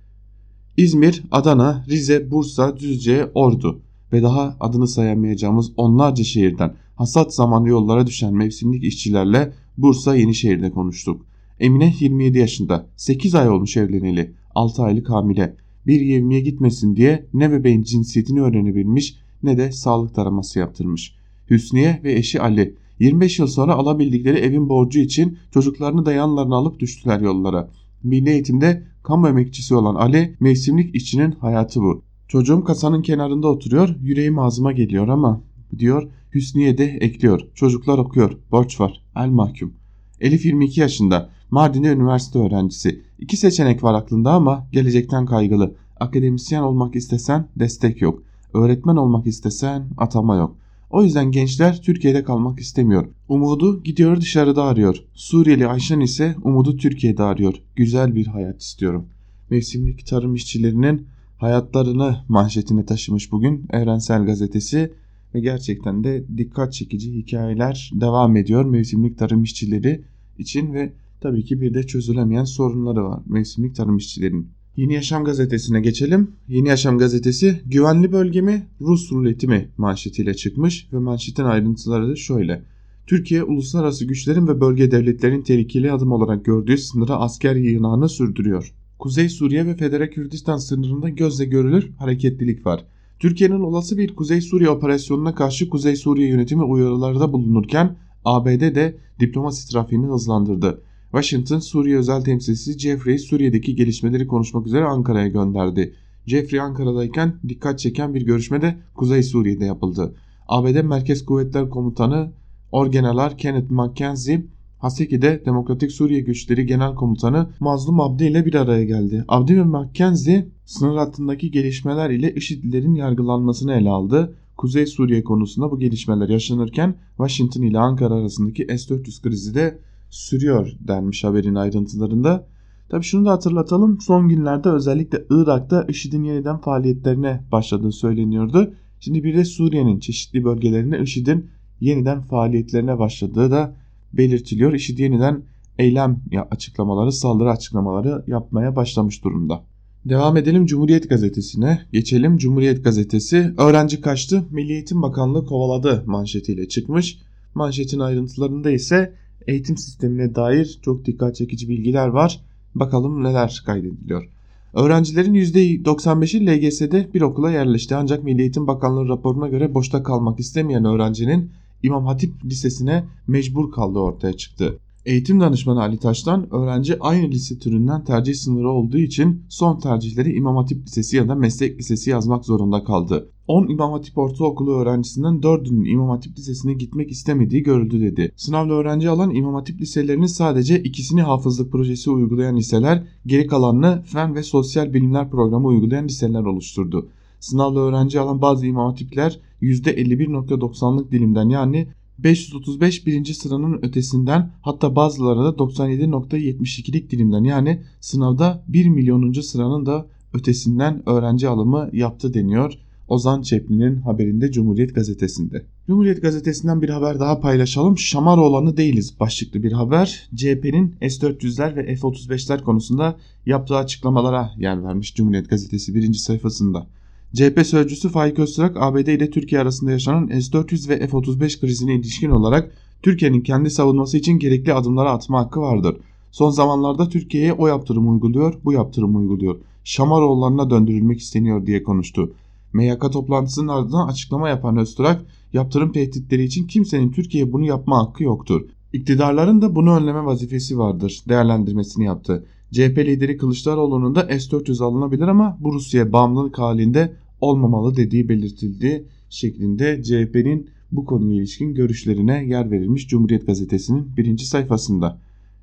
İzmir, 0.79 1.23
Adana, 1.31 1.85
Rize, 1.89 2.31
Bursa, 2.31 2.79
Düzce, 2.79 3.31
Ordu 3.35 3.81
ve 4.13 4.23
daha 4.23 4.57
adını 4.61 4.89
sayamayacağımız 4.89 5.73
onlarca 5.77 6.25
şehirden 6.25 6.75
hasat 6.97 7.35
zamanı 7.35 7.69
yollara 7.69 8.07
düşen 8.07 8.35
mevsimlik 8.35 8.85
işçilerle 8.85 9.53
Bursa 9.79 10.17
Yenişehir'de 10.17 10.71
konuştuk. 10.71 11.27
Emine 11.61 11.95
27 12.01 12.39
yaşında, 12.39 12.87
8 12.97 13.35
ay 13.35 13.51
olmuş 13.51 13.77
evleneli, 13.77 14.33
6 14.55 14.83
aylık 14.83 15.11
hamile. 15.11 15.57
Bir 15.87 16.01
yevmiye 16.01 16.41
gitmesin 16.41 16.97
diye 16.97 17.27
ne 17.35 17.53
bebeğin 17.53 17.83
cinsiyetini 17.83 18.41
öğrenebilmiş 18.41 19.17
ne 19.43 19.59
de 19.59 19.73
sağlık 19.73 20.15
taraması 20.15 20.59
yaptırmış. 20.59 21.15
Hüsniye 21.51 22.01
ve 22.05 22.13
eşi 22.13 22.41
Ali 22.41 22.75
25 22.99 23.39
yıl 23.39 23.47
sonra 23.47 23.75
alabildikleri 23.75 24.39
evin 24.39 24.69
borcu 24.69 25.01
için 25.01 25.39
çocuklarını 25.55 26.07
da 26.07 26.13
yanlarına 26.13 26.57
alıp 26.57 26.81
düştüler 26.81 27.21
yollara. 27.21 27.69
Milli 28.03 28.31
eğitimde 28.31 28.87
kamu 29.03 29.29
emekçisi 29.29 29.75
olan 29.75 29.95
Ali 29.95 30.37
mevsimlik 30.41 30.95
işçinin 30.95 31.31
hayatı 31.31 31.81
bu. 31.81 32.03
Çocuğum 32.29 32.65
kasanın 32.65 33.03
kenarında 33.03 33.49
oturuyor 33.49 33.97
yüreğim 34.03 34.39
ağzıma 34.39 34.73
geliyor 34.73 35.09
ama 35.09 35.43
diyor 35.79 36.11
Hüsniye 36.35 36.79
de 36.79 36.85
ekliyor. 36.85 37.41
Çocuklar 37.55 37.99
okuyor 37.99 38.39
borç 38.51 38.81
var 38.81 39.03
el 39.17 39.29
mahkum. 39.29 39.73
Elif 40.21 40.45
22 40.45 40.81
yaşında 40.81 41.31
Mardin'de 41.51 41.93
üniversite 41.93 42.39
öğrencisi. 42.39 43.03
İki 43.19 43.37
seçenek 43.37 43.83
var 43.83 43.95
aklında 43.95 44.33
ama 44.33 44.69
gelecekten 44.73 45.27
kaygılı. 45.27 45.75
Akademisyen 46.01 46.63
olmak 46.63 46.97
istesen 46.97 47.49
destek 47.57 48.03
yok. 48.03 48.23
Öğretmen 48.55 48.97
olmak 48.97 49.27
istesen 49.27 49.89
atama 49.97 50.37
yok. 50.37 50.57
O 50.91 51.05
yüzden 51.05 51.31
gençler 51.31 51.83
Türkiye'de 51.83 52.25
kalmak 52.25 52.61
istemiyor. 52.61 53.07
Umudu 53.29 53.83
gidiyor 53.83 54.21
dışarıda 54.21 54.65
arıyor. 54.65 55.05
Suriyeli 55.15 55.67
Ayşen 55.67 56.01
ise 56.01 56.37
umudu 56.43 56.77
Türkiye'de 56.77 57.23
arıyor. 57.23 57.55
Güzel 57.77 58.15
bir 58.15 58.27
hayat 58.27 58.63
istiyorum. 58.63 59.07
Mevsimlik 59.51 60.07
tarım 60.07 60.35
işçilerinin 60.35 61.07
hayatlarını 61.37 62.17
manşetine 62.29 62.87
taşımış 62.87 63.33
bugün 63.33 63.67
Evrensel 63.71 64.27
Gazetesi 64.27 64.93
ve 65.35 65.41
gerçekten 65.41 66.05
de 66.05 66.25
dikkat 66.37 66.73
çekici 66.73 67.13
hikayeler 67.13 67.91
devam 67.95 68.37
ediyor 68.37 68.65
mevsimlik 68.65 69.19
tarım 69.19 69.43
işçileri 69.43 70.05
için 70.39 70.75
ve 70.75 70.93
tabii 71.21 71.45
ki 71.45 71.61
bir 71.61 71.75
de 71.75 71.83
çözülemeyen 71.83 72.45
sorunları 72.45 73.05
var 73.05 73.23
mevsimlik 73.27 73.77
tarım 73.77 73.97
işçilerinin. 73.97 74.49
Yeni 74.77 74.95
Yaşam 74.95 75.25
gazetesine 75.25 75.81
geçelim. 75.81 76.31
Yeni 76.49 76.69
Yaşam 76.69 76.99
gazetesi 76.99 77.61
güvenli 77.67 78.13
bölge 78.13 78.41
mi 78.41 78.67
Rus 78.81 79.13
ruleti 79.13 79.47
mi 79.47 79.69
manşetiyle 79.77 80.35
çıkmış 80.35 80.89
ve 80.93 80.99
manşetin 80.99 81.45
ayrıntıları 81.45 82.09
da 82.09 82.17
şöyle. 82.17 82.63
Türkiye 83.09 83.43
uluslararası 83.43 84.05
güçlerin 84.05 84.49
ve 84.49 84.61
bölge 84.61 84.91
devletlerin 84.91 85.43
tehlikeli 85.43 85.93
adım 85.93 86.13
olarak 86.13 86.45
gördüğü 86.45 86.79
sınıra 86.79 87.17
asker 87.17 87.57
yığınağını 87.57 88.09
sürdürüyor. 88.09 88.75
Kuzey 88.99 89.29
Suriye 89.29 89.67
ve 89.67 89.77
Federe 89.77 90.11
Kürdistan 90.11 90.57
sınırında 90.57 91.09
gözle 91.09 91.45
görülür 91.45 91.91
hareketlilik 91.99 92.67
var. 92.67 92.85
Türkiye'nin 93.19 93.61
olası 93.61 93.99
bir 93.99 94.17
Kuzey 94.17 94.41
Suriye 94.41 94.71
operasyonuna 94.71 95.35
karşı 95.35 95.69
Kuzey 95.69 95.97
Suriye 95.97 96.29
yönetimi 96.29 96.63
uyarılarda 96.63 97.33
bulunurken 97.33 97.97
ABD 98.25 98.75
de 98.75 98.99
diplomasi 99.21 99.73
trafiğini 99.73 100.07
hızlandırdı. 100.07 100.83
Washington 101.11 101.59
Suriye 101.59 101.99
özel 101.99 102.25
temsilcisi 102.25 102.79
Jeffrey 102.79 103.19
Suriye'deki 103.19 103.77
gelişmeleri 103.77 104.27
konuşmak 104.27 104.67
üzere 104.67 104.85
Ankara'ya 104.85 105.29
gönderdi. 105.29 105.95
Jeffrey 106.27 106.61
Ankara'dayken 106.61 107.35
dikkat 107.49 107.79
çeken 107.79 108.15
bir 108.15 108.23
görüşme 108.23 108.63
de 108.63 108.77
Kuzey 108.95 109.23
Suriye'de 109.23 109.65
yapıldı. 109.65 110.15
ABD 110.49 110.83
Merkez 110.83 111.25
Kuvvetler 111.25 111.71
Komutanı 111.71 112.33
Orgeneral 112.73 113.37
Kenneth 113.37 113.71
McKenzie 113.71 114.47
Haseki'de 114.79 115.43
Demokratik 115.47 115.93
Suriye 115.93 116.21
Güçleri 116.21 116.67
Genel 116.67 116.95
Komutanı 116.95 117.51
Mazlum 117.61 118.01
Abdi 118.01 118.25
ile 118.25 118.47
bir 118.47 118.55
araya 118.55 118.85
geldi. 118.85 119.25
Abdi 119.29 119.57
ve 119.57 119.65
McKenzie 119.65 120.49
sınır 120.65 120.97
hattındaki 120.97 121.51
gelişmeler 121.51 122.11
ile 122.11 122.35
IŞİD'lerin 122.35 122.95
yargılanmasını 122.95 123.73
ele 123.73 123.91
aldı. 123.91 124.35
Kuzey 124.57 124.87
Suriye 124.87 125.25
konusunda 125.25 125.71
bu 125.71 125.79
gelişmeler 125.79 126.29
yaşanırken 126.29 126.95
Washington 127.17 127.63
ile 127.63 127.79
Ankara 127.79 128.15
arasındaki 128.15 128.67
S-400 128.79 129.23
krizi 129.23 129.55
de 129.55 129.79
sürüyor 130.11 130.73
denmiş 130.81 131.25
haberin 131.25 131.55
ayrıntılarında. 131.55 132.47
Tabi 132.89 133.05
şunu 133.05 133.25
da 133.27 133.31
hatırlatalım 133.31 134.01
son 134.01 134.29
günlerde 134.29 134.69
özellikle 134.69 135.25
Irak'ta 135.31 135.87
IŞİD'in 135.89 136.25
yeniden 136.25 136.59
faaliyetlerine 136.59 137.45
başladığı 137.53 137.93
söyleniyordu. 137.93 138.75
Şimdi 139.01 139.25
bir 139.25 139.37
de 139.37 139.45
Suriye'nin 139.45 139.99
çeşitli 139.99 140.45
bölgelerinde 140.45 141.01
IŞİD'in 141.01 141.51
yeniden 141.81 142.21
faaliyetlerine 142.21 142.99
başladığı 142.99 143.51
da 143.51 143.75
belirtiliyor. 144.13 144.73
IŞİD 144.73 144.99
yeniden 144.99 145.43
eylem 145.79 146.21
açıklamaları, 146.51 147.13
saldırı 147.13 147.51
açıklamaları 147.51 148.25
yapmaya 148.27 148.77
başlamış 148.77 149.25
durumda. 149.25 149.63
Devam 150.05 150.37
edelim 150.37 150.67
Cumhuriyet 150.67 151.09
Gazetesi'ne. 151.09 151.81
Geçelim 151.93 152.39
Cumhuriyet 152.39 152.85
Gazetesi. 152.85 153.55
Öğrenci 153.59 154.01
kaçtı, 154.01 154.45
Milli 154.51 154.73
Eğitim 154.73 155.03
Bakanlığı 155.03 155.47
kovaladı 155.47 156.03
manşetiyle 156.07 156.69
çıkmış. 156.69 157.19
Manşetin 157.55 157.99
ayrıntılarında 157.99 158.71
ise 158.71 159.15
eğitim 159.47 159.77
sistemine 159.77 160.35
dair 160.35 160.79
çok 160.83 161.05
dikkat 161.05 161.37
çekici 161.37 161.69
bilgiler 161.69 162.09
var. 162.09 162.41
Bakalım 162.75 163.25
neler 163.25 163.63
kaydediliyor. 163.67 164.29
Öğrencilerin 164.75 165.35
%95'i 165.35 166.47
LGS'de 166.47 167.09
bir 167.15 167.23
okula 167.23 167.51
yerleşti 167.51 167.95
ancak 167.95 168.25
Milli 168.25 168.41
Eğitim 168.41 168.67
Bakanlığı 168.67 169.09
raporuna 169.09 169.49
göre 169.49 169.75
boşta 169.75 170.03
kalmak 170.03 170.41
istemeyen 170.41 170.85
öğrencinin 170.85 171.51
İmam 171.83 172.07
Hatip 172.07 172.45
Lisesi'ne 172.45 173.05
mecbur 173.27 173.71
kaldığı 173.71 173.99
ortaya 173.99 174.33
çıktı. 174.33 174.79
Eğitim 175.07 175.41
danışmanı 175.41 175.81
Ali 175.81 175.99
Taş'tan 175.99 176.55
öğrenci 176.55 176.97
aynı 177.01 177.31
lise 177.31 177.59
türünden 177.59 178.05
tercih 178.05 178.35
sınırı 178.35 178.71
olduğu 178.71 178.99
için 178.99 179.43
son 179.49 179.81
tercihleri 179.81 180.33
İmam 180.33 180.57
Hatip 180.57 180.87
Lisesi 180.87 181.17
ya 181.17 181.29
da 181.29 181.35
Meslek 181.35 181.79
Lisesi 181.79 182.11
yazmak 182.11 182.45
zorunda 182.45 182.85
kaldı. 182.85 183.31
10 183.49 183.69
İmam 183.69 183.93
Hatip 183.93 184.19
Ortaokulu 184.19 184.77
öğrencisinden 184.81 185.35
4'ünün 185.35 185.91
İmam 185.93 186.09
Hatip 186.09 186.39
Lisesi'ne 186.39 186.75
gitmek 186.75 187.11
istemediği 187.11 187.63
görüldü 187.63 188.01
dedi. 188.01 188.33
Sınavda 188.37 188.73
öğrenci 188.73 189.09
alan 189.09 189.35
İmam 189.35 189.55
Hatip 189.55 189.81
liselerinin 189.81 190.27
sadece 190.27 190.83
ikisini 190.83 191.23
hafızlık 191.23 191.73
projesi 191.73 192.11
uygulayan 192.11 192.57
liseler, 192.57 193.03
geri 193.27 193.47
kalanını 193.47 194.03
fen 194.03 194.35
ve 194.35 194.43
sosyal 194.43 194.95
bilimler 194.95 195.31
programı 195.31 195.67
uygulayan 195.67 196.05
liseler 196.05 196.45
oluşturdu. 196.45 197.09
Sınavda 197.41 197.81
öğrenci 197.81 198.21
alan 198.21 198.43
bazı 198.43 198.67
İmam 198.67 198.91
Hatipler 198.91 199.41
%51.90'lık 199.63 201.13
dilimden 201.13 201.49
yani 201.49 201.89
535 202.19 203.07
birinci 203.07 203.35
sıranın 203.35 203.79
ötesinden 203.83 204.51
hatta 204.63 204.97
bazıları 204.97 205.39
da 205.39 205.49
97.72'lik 205.49 207.11
dilimden 207.11 207.45
yani 207.45 207.83
sınavda 208.01 208.65
1 208.69 208.89
milyonuncu 208.89 209.43
sıranın 209.43 209.87
da 209.87 210.07
ötesinden 210.33 211.09
öğrenci 211.09 211.49
alımı 211.49 211.91
yaptı 211.93 212.35
deniyor. 212.35 212.75
Ozan 213.09 213.43
Çepli'nin 213.43 213.97
haberinde 213.97 214.53
Cumhuriyet 214.53 214.95
Gazetesi'nde. 214.95 215.65
Cumhuriyet 215.87 216.23
Gazetesi'nden 216.23 216.83
bir 216.83 216.89
haber 216.89 217.21
daha 217.21 217.41
paylaşalım. 217.41 217.99
Şamar 217.99 218.39
olanı 218.39 218.77
değiliz 218.77 219.21
başlıklı 219.21 219.63
bir 219.63 219.73
haber. 219.73 220.29
CHP'nin 220.37 220.95
S-400'ler 221.01 221.77
ve 221.77 221.97
F-35'ler 221.97 222.63
konusunda 222.63 223.17
yaptığı 223.47 223.77
açıklamalara 223.77 224.51
yer 224.59 224.85
vermiş 224.85 225.15
Cumhuriyet 225.15 225.51
Gazetesi 225.51 225.95
birinci 225.95 226.19
sayfasında. 226.19 226.87
CHP 227.35 227.67
sözcüsü 227.67 228.09
Faik 228.09 228.39
Öztürk 228.39 228.77
ABD 228.77 229.07
ile 229.07 229.31
Türkiye 229.31 229.61
arasında 229.61 229.91
yaşanan 229.91 230.27
S-400 230.27 230.89
ve 230.89 231.07
F-35 231.07 231.61
krizine 231.61 231.95
ilişkin 231.95 232.31
olarak 232.31 232.73
Türkiye'nin 233.03 233.41
kendi 233.41 233.71
savunması 233.71 234.19
için 234.19 234.39
gerekli 234.39 234.75
adımları 234.75 235.11
atma 235.11 235.41
hakkı 235.41 235.61
vardır. 235.61 235.97
Son 236.31 236.51
zamanlarda 236.51 237.09
Türkiye'ye 237.09 237.53
o 237.53 237.67
yaptırım 237.67 238.13
uyguluyor, 238.13 238.55
bu 238.65 238.73
yaptırım 238.73 239.17
uyguluyor. 239.17 239.57
Şamaroğullarına 239.85 240.71
döndürülmek 240.71 241.21
isteniyor 241.21 241.67
diye 241.67 241.83
konuştu. 241.83 242.33
MYK 242.73 243.13
toplantısının 243.13 243.69
ardından 243.69 244.09
açıklama 244.09 244.49
yapan 244.49 244.77
Öztürk, 244.77 245.19
yaptırım 245.53 245.93
tehditleri 245.93 246.45
için 246.45 246.67
kimsenin 246.67 247.13
Türkiye'ye 247.13 247.53
bunu 247.53 247.67
yapma 247.67 247.99
hakkı 247.99 248.25
yoktur. 248.25 248.63
İktidarların 248.93 249.63
da 249.63 249.75
bunu 249.75 249.97
önleme 249.97 250.25
vazifesi 250.25 250.79
vardır 250.79 251.23
değerlendirmesini 251.29 252.05
yaptı. 252.05 252.47
CHP 252.73 252.99
lideri 252.99 253.37
Kılıçdaroğlu'nun 253.37 254.15
da 254.15 254.23
S-400 254.23 254.85
alınabilir 254.85 255.29
ama 255.29 255.59
bu 255.61 255.73
Rusya 255.73 256.13
bağımlılık 256.13 256.59
halinde 256.59 257.13
olmamalı 257.41 257.97
dediği 257.97 258.29
belirtildi 258.29 259.05
şeklinde 259.31 260.03
CHP'nin 260.03 260.71
bu 260.93 261.05
konuya 261.05 261.37
ilişkin 261.37 261.75
görüşlerine 261.75 262.45
yer 262.47 262.71
verilmiş 262.71 263.09
Cumhuriyet 263.09 263.47
Gazetesi'nin 263.47 264.17
birinci 264.17 264.47
sayfasında. 264.47 265.19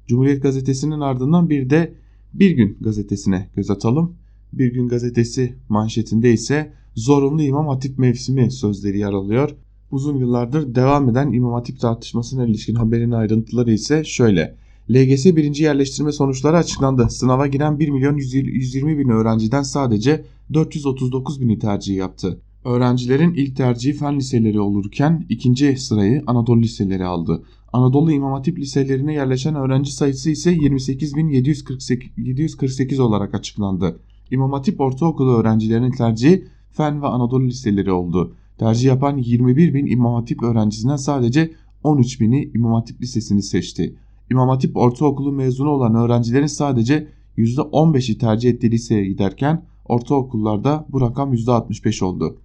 Cumhuriyet 0.08 0.44
Gazetesi'nin 0.44 1.00
ardından 1.00 1.50
bir 1.50 1.70
de 1.70 1.94
Bir 2.34 2.52
Gün 2.52 2.78
gazetesine 2.82 3.50
göz 3.56 3.72
atalım. 3.72 4.16
Bir 4.54 4.74
Gün 4.74 4.88
gazetesi 4.88 5.56
manşetinde 5.70 6.34
ise 6.34 6.74
zorunlu 6.96 7.42
İmam 7.42 7.68
Hatip 7.68 8.00
mevsimi 8.00 8.52
sözleri 8.52 9.00
yer 9.00 9.14
alıyor. 9.14 9.56
Uzun 9.92 10.18
yıllardır 10.18 10.76
devam 10.76 11.10
eden 11.10 11.34
İmam 11.34 11.54
Hatip 11.54 11.80
tartışmasına 11.80 12.46
ilişkin 12.46 12.76
haberin 12.76 13.12
ayrıntıları 13.12 13.74
ise 13.74 14.04
şöyle. 14.04 14.56
LGS 14.90 15.26
birinci 15.26 15.64
yerleştirme 15.64 16.12
sonuçları 16.12 16.58
açıklandı. 16.58 17.08
Sınava 17.10 17.48
giren 17.48 17.80
1 17.80 17.90
milyon 17.90 18.18
120 18.18 18.98
bin 18.98 19.10
öğrenciden 19.10 19.64
sadece 19.64 20.26
439 20.54 21.42
bini 21.42 21.60
tercih 21.60 21.96
yaptı. 21.96 22.42
Öğrencilerin 22.66 23.34
ilk 23.34 23.58
tercihi 23.58 23.94
fen 23.94 24.16
liseleri 24.16 24.60
olurken 24.60 25.26
ikinci 25.30 25.78
sırayı 25.78 26.24
Anadolu 26.28 26.62
liseleri 26.62 27.06
aldı. 27.06 27.44
Anadolu 27.74 28.12
İmam 28.12 28.34
Hatip 28.34 28.60
liselerine 28.60 29.14
yerleşen 29.14 29.56
öğrenci 29.56 29.92
sayısı 29.92 30.30
ise 30.30 30.56
28.748 30.56 33.02
olarak 33.02 33.36
açıklandı. 33.36 34.00
İmam 34.32 34.52
Hatip 34.52 34.82
ortaokulu 34.82 35.38
öğrencilerinin 35.38 35.92
tercihi 35.92 36.46
fen 36.72 37.02
ve 37.02 37.08
Anadolu 37.08 37.48
liseleri 37.48 37.92
oldu. 37.92 38.34
Tercih 38.58 38.88
yapan 38.88 39.18
21 39.18 39.74
bin 39.74 39.86
İmam 39.86 40.14
Hatip 40.14 40.44
öğrencisinden 40.44 40.96
sadece 40.96 41.52
13 41.84 42.22
bini 42.22 42.52
İmam 42.56 42.74
Hatip 42.74 43.02
Lisesi'ni 43.02 43.44
seçti. 43.44 43.96
İmam 44.32 44.50
Hatip 44.50 44.78
Ortaokulu 44.78 45.32
mezunu 45.32 45.70
olan 45.70 45.96
öğrencilerin 45.96 46.48
sadece 46.48 47.08
%15'i 47.38 48.18
tercih 48.18 48.50
ettiği 48.50 48.72
liseye 48.72 49.06
giderken 49.06 49.66
ortaokullarda 49.86 50.86
bu 50.90 51.02
rakam 51.02 51.34
%65 51.34 52.06
oldu. 52.06 52.38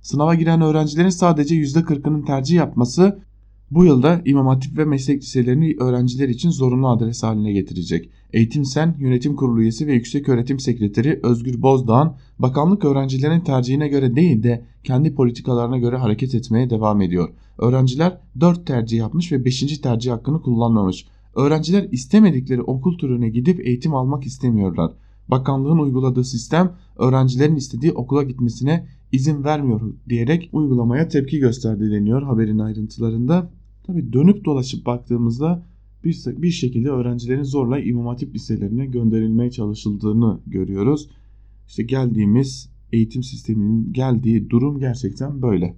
Sınava 0.00 0.34
giren 0.34 0.60
öğrencilerin 0.60 1.08
sadece 1.08 1.54
%40'ının 1.54 2.22
tercih 2.22 2.56
yapması 2.56 3.22
bu 3.70 3.84
yılda 3.84 4.22
İmam 4.24 4.46
Hatip 4.46 4.78
ve 4.78 4.84
meslek 4.84 5.22
liselerini 5.22 5.76
öğrenciler 5.80 6.28
için 6.28 6.50
zorunlu 6.50 6.88
adres 6.88 7.22
haline 7.22 7.52
getirecek. 7.52 8.10
Eğitim 8.32 8.64
Sen 8.64 8.96
Yönetim 8.98 9.36
Kurulu 9.36 9.62
üyesi 9.62 9.86
ve 9.86 9.92
Yüksek 9.92 10.28
Öğretim 10.28 10.60
Sekreteri 10.60 11.20
Özgür 11.22 11.62
Bozdağ'ın 11.62 12.12
bakanlık 12.38 12.84
öğrencilerin 12.84 13.40
tercihine 13.40 13.88
göre 13.88 14.16
değil 14.16 14.42
de 14.42 14.64
kendi 14.84 15.14
politikalarına 15.14 15.78
göre 15.78 15.96
hareket 15.96 16.34
etmeye 16.34 16.70
devam 16.70 17.00
ediyor. 17.00 17.28
Öğrenciler 17.58 18.18
4 18.40 18.66
tercih 18.66 18.98
yapmış 18.98 19.32
ve 19.32 19.44
5. 19.44 19.78
tercih 19.78 20.12
hakkını 20.12 20.42
kullanmamış. 20.42 21.06
Öğrenciler 21.34 21.88
istemedikleri 21.92 22.62
okul 22.62 22.98
türüne 22.98 23.28
gidip 23.28 23.66
eğitim 23.66 23.94
almak 23.94 24.26
istemiyorlar. 24.26 24.92
Bakanlığın 25.28 25.78
uyguladığı 25.78 26.24
sistem 26.24 26.72
öğrencilerin 26.96 27.56
istediği 27.56 27.92
okula 27.92 28.22
gitmesine 28.22 28.86
izin 29.12 29.44
vermiyor 29.44 29.80
diyerek 30.08 30.50
uygulamaya 30.52 31.08
tepki 31.08 31.38
gösterdi 31.38 31.90
deniyor 31.90 32.22
haberin 32.22 32.58
ayrıntılarında. 32.58 33.50
Tabi 33.88 34.12
dönüp 34.12 34.44
dolaşıp 34.44 34.86
baktığımızda 34.86 35.62
bir, 36.04 36.24
bir 36.26 36.50
şekilde 36.50 36.90
öğrencilerin 36.90 37.42
zorla 37.42 37.80
İmam 37.80 38.06
Hatip 38.06 38.34
liselerine 38.34 38.86
gönderilmeye 38.86 39.50
çalışıldığını 39.50 40.40
görüyoruz. 40.46 41.08
İşte 41.68 41.82
geldiğimiz 41.82 42.70
eğitim 42.92 43.22
sisteminin 43.22 43.92
geldiği 43.92 44.50
durum 44.50 44.78
gerçekten 44.78 45.42
böyle. 45.42 45.76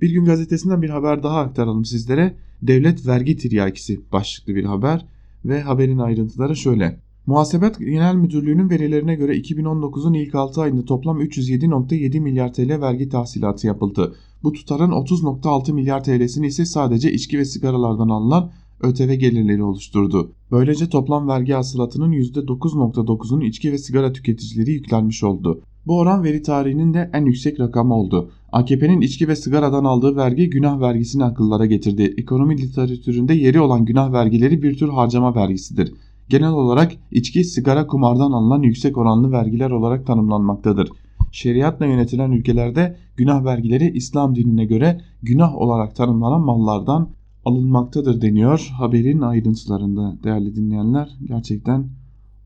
Bir 0.00 0.10
gün 0.10 0.24
gazetesinden 0.24 0.82
bir 0.82 0.90
haber 0.90 1.22
daha 1.22 1.40
aktaralım 1.40 1.84
sizlere. 1.84 2.36
Devlet 2.62 3.06
vergi 3.06 3.36
tiryakisi 3.36 4.00
başlıklı 4.12 4.54
bir 4.54 4.64
haber 4.64 5.06
ve 5.44 5.62
haberin 5.62 5.98
ayrıntıları 5.98 6.56
şöyle. 6.56 7.00
Muhasebet 7.26 7.78
Genel 7.78 8.14
Müdürlüğü'nün 8.14 8.70
verilerine 8.70 9.14
göre 9.14 9.36
2019'un 9.36 10.12
ilk 10.12 10.34
6 10.34 10.60
ayında 10.60 10.84
toplam 10.84 11.20
307.7 11.20 12.20
milyar 12.20 12.52
TL 12.52 12.80
vergi 12.80 13.08
tahsilatı 13.08 13.66
yapıldı. 13.66 14.14
Bu 14.42 14.52
tutarın 14.52 14.90
30.6 14.90 15.72
milyar 15.72 16.04
TL'sini 16.04 16.46
ise 16.46 16.64
sadece 16.64 17.12
içki 17.12 17.38
ve 17.38 17.44
sigaralardan 17.44 18.08
alınan 18.08 18.50
ÖTV 18.82 19.14
gelirleri 19.14 19.62
oluşturdu. 19.62 20.32
Böylece 20.50 20.88
toplam 20.88 21.28
vergi 21.28 21.52
hasılatının 21.52 22.12
%9.9'unu 22.12 23.44
içki 23.44 23.72
ve 23.72 23.78
sigara 23.78 24.12
tüketicileri 24.12 24.70
yüklenmiş 24.70 25.24
oldu. 25.24 25.60
Bu 25.86 25.98
oran 25.98 26.24
veri 26.24 26.42
tarihinin 26.42 26.94
de 26.94 27.10
en 27.12 27.24
yüksek 27.24 27.60
rakamı 27.60 27.94
oldu. 27.94 28.30
AKP'nin 28.52 29.00
içki 29.00 29.28
ve 29.28 29.36
sigaradan 29.36 29.84
aldığı 29.84 30.16
vergi 30.16 30.50
günah 30.50 30.80
vergisini 30.80 31.24
akıllara 31.24 31.66
getirdi. 31.66 32.14
Ekonomi 32.16 32.62
literatüründe 32.62 33.34
yeri 33.34 33.60
olan 33.60 33.84
günah 33.84 34.12
vergileri 34.12 34.62
bir 34.62 34.78
tür 34.78 34.88
harcama 34.88 35.34
vergisidir. 35.34 35.92
Genel 36.28 36.52
olarak 36.52 36.92
içki, 37.10 37.44
sigara, 37.44 37.86
kumardan 37.86 38.32
alınan 38.32 38.62
yüksek 38.62 38.98
oranlı 38.98 39.32
vergiler 39.32 39.70
olarak 39.70 40.06
tanımlanmaktadır. 40.06 40.88
Şeriatla 41.32 41.86
yönetilen 41.86 42.30
ülkelerde 42.30 42.96
günah 43.16 43.44
vergileri 43.44 43.92
İslam 43.94 44.34
dinine 44.34 44.64
göre 44.64 45.00
günah 45.22 45.54
olarak 45.54 45.96
tanımlanan 45.96 46.40
mallardan 46.40 47.08
alınmaktadır 47.44 48.22
deniyor 48.22 48.70
haberin 48.78 49.20
ayrıntılarında 49.20 50.16
değerli 50.24 50.56
dinleyenler. 50.56 51.08
Gerçekten 51.24 51.88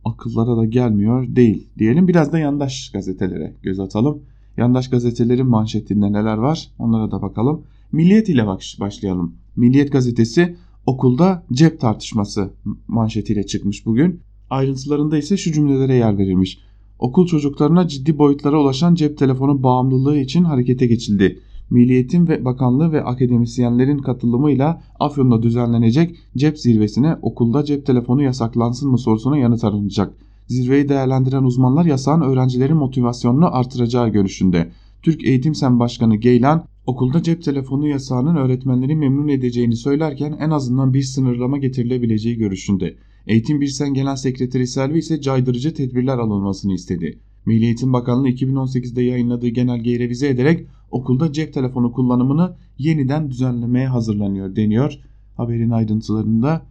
akıllara 0.05 0.57
da 0.57 0.65
gelmiyor 0.65 1.37
değil 1.37 1.69
diyelim. 1.79 2.09
Biraz 2.09 2.33
da 2.33 2.39
yandaş 2.39 2.91
gazetelere 2.93 3.57
göz 3.63 3.81
atalım. 3.81 4.23
Yandaş 4.57 4.91
gazetelerin 4.91 5.47
manşetinde 5.47 6.13
neler 6.13 6.37
var 6.37 6.69
onlara 6.79 7.11
da 7.11 7.23
bakalım. 7.23 7.63
Milliyet 7.93 8.29
ile 8.29 8.47
başlayalım. 8.81 9.35
Milliyet 9.57 9.93
gazetesi 9.93 10.57
okulda 10.91 11.43
cep 11.53 11.81
tartışması 11.81 12.51
manşetiyle 12.89 13.47
çıkmış 13.47 13.87
bugün. 13.87 14.21
Ayrıntılarında 14.51 15.19
ise 15.19 15.37
şu 15.37 15.53
cümlelere 15.53 15.95
yer 15.95 16.19
verilmiş. 16.19 16.59
Okul 16.99 17.27
çocuklarına 17.27 17.89
ciddi 17.89 18.19
boyutlara 18.19 18.61
ulaşan 18.61 18.95
cep 18.95 19.19
telefonu 19.19 19.63
bağımlılığı 19.63 20.19
için 20.19 20.45
harekete 20.45 20.87
geçildi. 20.87 21.41
Milliyetin 21.71 22.29
ve 22.29 22.45
Bakanlığı 22.45 22.93
ve 22.93 23.05
akademisyenlerin 23.05 23.99
katılımıyla 23.99 24.83
Afyon'da 25.01 25.43
düzenlenecek 25.43 26.17
cep 26.37 26.59
zirvesine 26.59 27.17
okulda 27.23 27.65
cep 27.65 27.87
telefonu 27.87 28.23
yasaklansın 28.23 28.91
mı 28.91 28.99
sorusuna 28.99 29.39
yanıt 29.39 29.65
aranacak. 29.65 30.15
Zirveyi 30.49 30.89
değerlendiren 30.89 31.43
uzmanlar 31.43 31.85
yasağın 31.85 32.21
öğrencilerin 32.21 32.77
motivasyonunu 32.77 33.57
artıracağı 33.57 34.09
görüşünde. 34.09 34.71
Türk 35.03 35.25
Eğitim 35.25 35.55
Sen 35.55 35.81
Başkanı 35.81 36.17
Geylan, 36.17 36.65
okulda 36.87 37.23
cep 37.23 37.43
telefonu 37.43 37.89
yasağının 37.89 38.37
öğretmenleri 38.37 38.97
memnun 38.97 39.29
edeceğini 39.29 39.77
söylerken 39.77 40.37
en 40.41 40.51
azından 40.51 40.95
bir 40.95 41.03
sınırlama 41.03 41.59
getirilebileceği 41.59 42.37
görüşünde. 42.37 42.97
Eğitim 43.27 43.61
Birsen 43.61 43.95
Genel 43.95 44.17
Sekreteri 44.17 44.67
Selvi 44.67 44.99
ise 44.99 45.21
caydırıcı 45.21 45.75
tedbirler 45.75 46.19
alınmasını 46.19 46.73
istedi. 46.73 47.19
Milli 47.47 47.65
Eğitim 47.65 47.93
Bakanlığı 47.93 48.29
2018'de 48.29 49.03
yayınladığı 49.03 49.49
genelgeyi 49.49 49.99
revize 49.99 50.29
ederek 50.29 50.67
okulda 50.91 51.33
cep 51.33 51.55
telefonu 51.55 51.93
kullanımını 51.93 52.57
yeniden 52.79 53.31
düzenlemeye 53.31 53.87
hazırlanıyor 53.87 54.57
deniyor 54.57 54.99
haberin 55.37 55.71
ayrıntılarında. 55.71 56.67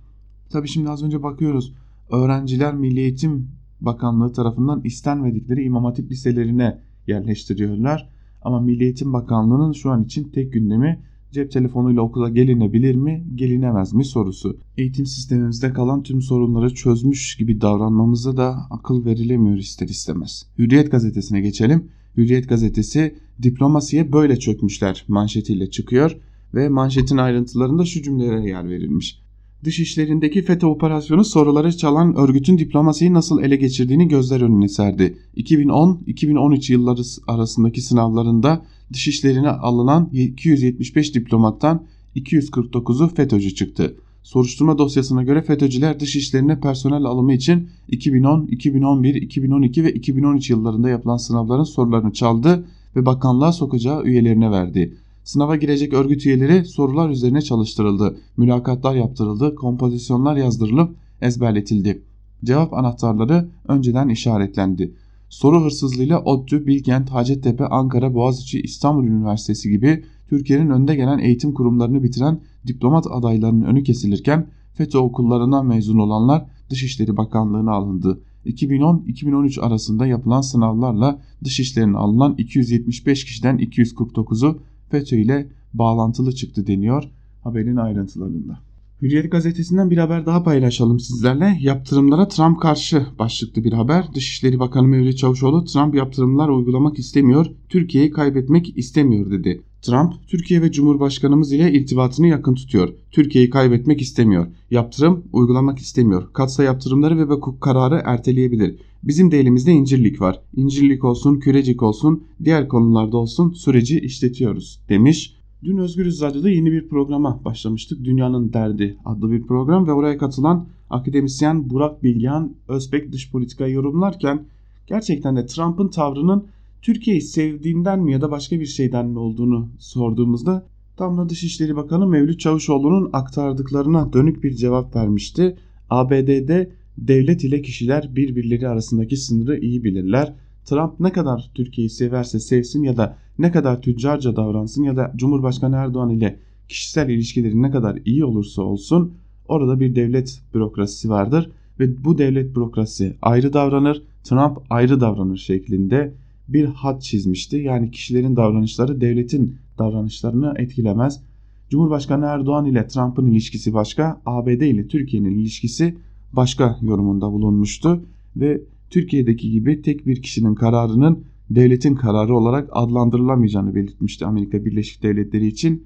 Tabi 0.50 0.68
şimdi 0.68 0.90
az 0.90 1.04
önce 1.04 1.24
bakıyoruz 1.24 1.74
öğrenciler 2.12 2.76
Milli 2.76 3.00
Eğitim 3.00 3.48
Bakanlığı 3.82 4.34
tarafından 4.34 4.82
istenmedikleri 4.84 5.64
İmam 5.64 5.86
Hatip 5.86 6.12
liselerine 6.12 6.82
yerleştiriyorlar. 7.08 8.10
Ama 8.42 8.60
Milli 8.60 8.84
Eğitim 8.84 9.14
Bakanlığı'nın 9.14 9.72
şu 9.72 9.92
an 9.92 10.04
için 10.04 10.24
tek 10.24 10.54
gündemi 10.54 11.00
cep 11.32 11.52
telefonuyla 11.52 12.02
okula 12.02 12.30
gelinebilir 12.30 12.96
mi, 12.96 13.24
gelinemez 13.36 13.94
mi 13.94 14.06
sorusu. 14.06 14.58
Eğitim 14.78 15.06
sistemimizde 15.06 15.74
kalan 15.74 16.04
tüm 16.04 16.22
sorunları 16.22 16.74
çözmüş 16.74 17.36
gibi 17.36 17.62
davranmamıza 17.62 18.38
da 18.38 18.58
akıl 18.70 19.06
verilemiyor 19.06 19.58
ister 19.58 19.88
istemez. 19.88 20.46
Hürriyet 20.58 20.92
gazetesine 20.92 21.42
geçelim. 21.42 21.88
Hürriyet 22.18 22.50
gazetesi 22.50 23.16
diplomasiye 23.42 24.14
böyle 24.14 24.40
çökmüşler 24.40 25.06
manşetiyle 25.08 25.70
çıkıyor 25.70 26.18
ve 26.54 26.70
manşetin 26.70 27.18
ayrıntılarında 27.18 27.86
şu 27.86 28.02
cümlelere 28.02 28.50
yer 28.50 28.70
verilmiş. 28.70 29.22
Dışişlerindeki 29.64 30.42
FETÖ 30.42 30.68
operasyonu 30.68 31.26
soruları 31.26 31.78
çalan 31.78 32.16
örgütün 32.16 32.58
diplomasiyi 32.58 33.14
nasıl 33.14 33.44
ele 33.44 33.56
geçirdiğini 33.56 34.08
gözler 34.08 34.42
önüne 34.42 34.68
serdi. 34.68 35.18
2010-2013 35.38 36.72
yılları 36.72 37.02
arasındaki 37.28 37.82
sınavlarında 37.82 38.66
dışişlerine 38.94 39.50
alınan 39.50 40.10
275 40.14 41.16
diplomattan 41.16 41.84
249'u 42.16 43.08
FETÖ'cü 43.08 43.56
çıktı. 43.56 43.96
Soruşturma 44.24 44.78
dosyasına 44.78 45.24
göre 45.24 45.42
FETÖ'cüler 45.42 46.00
dışişlerine 46.00 46.60
personel 46.60 47.04
alımı 47.04 47.34
için 47.34 47.70
2010, 47.88 48.48
2011, 48.48 49.16
2012 49.16 49.84
ve 49.84 49.94
2013 49.94 50.50
yıllarında 50.50 50.90
yapılan 50.90 51.18
sınavların 51.18 51.64
sorularını 51.64 52.14
çaldı 52.14 52.66
ve 52.96 53.06
bakanlığa 53.06 53.52
sokacağı 53.52 54.04
üyelerine 54.04 54.52
verdi. 54.52 54.94
Sınava 55.24 55.56
girecek 55.56 55.94
örgüt 55.94 56.26
üyeleri 56.26 56.66
sorular 56.66 57.10
üzerine 57.10 57.42
çalıştırıldı, 57.42 58.18
mülakatlar 58.38 58.96
yaptırıldı, 58.96 59.56
kompozisyonlar 59.56 60.36
yazdırılıp 60.36 60.96
ezberletildi. 61.22 62.02
Cevap 62.44 62.74
anahtarları 62.74 63.50
önceden 63.68 64.10
işaretlendi. 64.10 64.94
Soru 65.30 65.64
hırsızlığıyla 65.64 66.22
ODTÜ, 66.22 66.68
Bilkent, 66.68 67.10
Hacettepe, 67.10 67.66
Ankara, 67.66 68.14
Boğaziçi, 68.14 68.62
İstanbul 68.62 69.04
Üniversitesi 69.04 69.70
gibi 69.70 70.04
Türkiye'nin 70.30 70.70
önde 70.70 70.96
gelen 70.96 71.20
eğitim 71.20 71.54
kurumlarını 71.54 72.04
bitiren 72.04 72.42
diplomat 72.68 73.06
adaylarının 73.12 73.66
önü 73.66 73.84
kesilirken 73.84 74.48
FETÖ 74.74 74.98
okullarından 74.98 75.66
mezun 75.66 76.00
olanlar 76.00 76.46
Dışişleri 76.70 77.18
Bakanlığı'na 77.18 77.72
alındı. 77.72 78.22
2010-2013 78.46 79.62
arasında 79.62 80.08
yapılan 80.08 80.42
sınavlarla 80.42 81.22
dışişlerine 81.44 81.98
alınan 81.98 82.36
275 82.38 83.26
kişiden 83.26 83.58
249'u 83.58 84.60
FETÖ 84.92 85.16
ile 85.16 85.48
bağlantılı 85.74 86.32
çıktı 86.32 86.68
deniyor 86.68 87.04
haberin 87.44 87.76
ayrıntılarında. 87.76 88.60
Hürriyet 89.02 89.32
gazetesinden 89.32 89.90
bir 89.90 89.98
haber 89.98 90.26
daha 90.26 90.44
paylaşalım 90.44 91.00
sizlerle. 91.00 91.58
Yaptırımlara 91.62 92.28
Trump 92.28 92.62
karşı 92.62 93.06
başlıklı 93.20 93.64
bir 93.64 93.74
haber. 93.74 94.06
Dışişleri 94.16 94.60
Bakanı 94.60 94.88
Mevlüt 94.88 95.18
Çavuşoğlu 95.18 95.66
Trump 95.66 95.96
yaptırımlar 95.96 96.50
uygulamak 96.50 97.00
istemiyor, 97.00 97.46
Türkiye'yi 97.70 98.12
kaybetmek 98.12 98.78
istemiyor 98.78 99.32
dedi. 99.32 99.62
Trump, 99.82 100.14
Türkiye 100.28 100.62
ve 100.62 100.72
Cumhurbaşkanımız 100.72 101.54
ile 101.54 101.72
irtibatını 101.72 102.28
yakın 102.28 102.56
tutuyor. 102.56 102.90
Türkiye'yi 103.12 103.50
kaybetmek 103.50 104.02
istemiyor. 104.02 104.48
Yaptırım 104.72 105.24
uygulamak 105.34 105.80
istemiyor. 105.80 106.34
Katsa 106.34 106.64
yaptırımları 106.64 107.18
ve 107.18 107.34
hukuk 107.34 107.62
kararı 107.62 108.02
erteleyebilir. 108.06 108.76
Bizim 109.04 109.32
de 109.32 109.40
elimizde 109.40 109.72
incirlik 109.72 110.22
var. 110.22 110.42
İncirlik 110.56 111.04
olsun, 111.04 111.40
kürecik 111.40 111.84
olsun, 111.84 112.24
diğer 112.44 112.68
konularda 112.68 113.18
olsun 113.18 113.52
süreci 113.52 114.00
işletiyoruz 114.00 114.80
demiş. 114.90 115.36
Dün 115.64 115.78
Özgürüz 115.78 116.22
Radyo'da 116.22 116.50
yeni 116.50 116.72
bir 116.72 116.88
programa 116.88 117.46
başlamıştık. 117.46 118.06
Dünyanın 118.06 118.54
Derdi 118.54 118.98
adlı 119.06 119.32
bir 119.32 119.42
program 119.42 119.88
ve 119.88 119.92
oraya 119.92 120.18
katılan 120.18 120.68
akademisyen 120.90 121.70
Burak 121.70 122.04
Bilgehan 122.04 122.54
Özbek 122.68 123.12
dış 123.12 123.32
politikayı 123.32 123.74
yorumlarken 123.74 124.46
gerçekten 124.88 125.36
de 125.36 125.46
Trump'ın 125.46 125.88
tavrının 125.88 126.48
Türkiye'yi 126.82 127.22
sevdiğinden 127.22 128.00
mi 128.00 128.12
ya 128.12 128.22
da 128.22 128.32
başka 128.32 128.60
bir 128.60 128.66
şeyden 128.66 129.08
mi 129.08 129.20
olduğunu 129.20 129.70
sorduğumuzda 129.80 130.66
tam 130.98 131.18
da 131.18 131.30
Dışişleri 131.30 131.76
Bakanı 131.76 132.08
Mevlüt 132.08 132.40
Çavuşoğlu'nun 132.40 133.10
aktardıklarına 133.14 134.14
dönük 134.14 134.44
bir 134.44 134.54
cevap 134.54 134.96
vermişti. 134.96 135.58
ABD'de 135.90 136.72
devlet 136.98 137.44
ile 137.44 137.62
kişiler 137.62 138.16
birbirleri 138.16 138.68
arasındaki 138.68 139.18
sınırı 139.18 139.60
iyi 139.60 139.84
bilirler. 139.84 140.34
Trump 140.66 141.00
ne 141.00 141.12
kadar 141.12 141.52
Türkiye'yi 141.56 141.90
severse 141.90 142.40
sevsin 142.40 142.84
ya 142.84 142.98
da 142.98 143.18
ne 143.40 143.52
kadar 143.52 143.82
tüccarca 143.82 144.36
davransın 144.36 144.84
ya 144.84 144.96
da 144.96 145.14
Cumhurbaşkanı 145.16 145.76
Erdoğan 145.76 146.10
ile 146.10 146.40
kişisel 146.68 147.10
ilişkileri 147.10 147.62
ne 147.62 147.72
kadar 147.72 148.00
iyi 148.06 148.26
olursa 148.26 148.62
olsun 148.62 149.14
orada 149.48 149.80
bir 149.80 149.96
devlet 149.96 150.42
bürokrasisi 150.54 151.10
vardır 151.10 151.52
ve 151.80 152.04
bu 152.04 152.18
devlet 152.18 152.56
bürokrasisi 152.56 153.16
ayrı 153.22 153.54
davranır, 153.54 154.04
Trump 154.24 154.58
ayrı 154.70 155.02
davranır 155.02 155.38
şeklinde 155.38 156.14
bir 156.54 156.66
hat 156.66 157.02
çizmişti. 157.02 157.58
Yani 157.58 157.92
kişilerin 157.92 158.36
davranışları 158.36 159.02
devletin 159.02 159.56
davranışlarını 159.78 160.54
etkilemez. 160.58 161.22
Cumhurbaşkanı 161.70 162.26
Erdoğan 162.26 162.66
ile 162.66 162.88
Trump'ın 162.88 163.28
ilişkisi 163.28 163.74
başka, 163.74 164.22
ABD 164.26 164.62
ile 164.62 164.88
Türkiye'nin 164.88 165.38
ilişkisi 165.38 165.98
başka 166.34 166.78
yorumunda 166.82 167.32
bulunmuştu 167.32 168.06
ve 168.36 168.62
Türkiye'deki 168.90 169.52
gibi 169.52 169.82
tek 169.82 170.08
bir 170.08 170.22
kişinin 170.22 170.56
kararının 170.56 171.24
devletin 171.50 171.96
kararı 171.96 172.36
olarak 172.36 172.70
adlandırılamayacağını 172.72 173.76
belirtmişti 173.76 174.26
Amerika 174.26 174.66
Birleşik 174.66 175.04
Devletleri 175.04 175.48
için. 175.48 175.84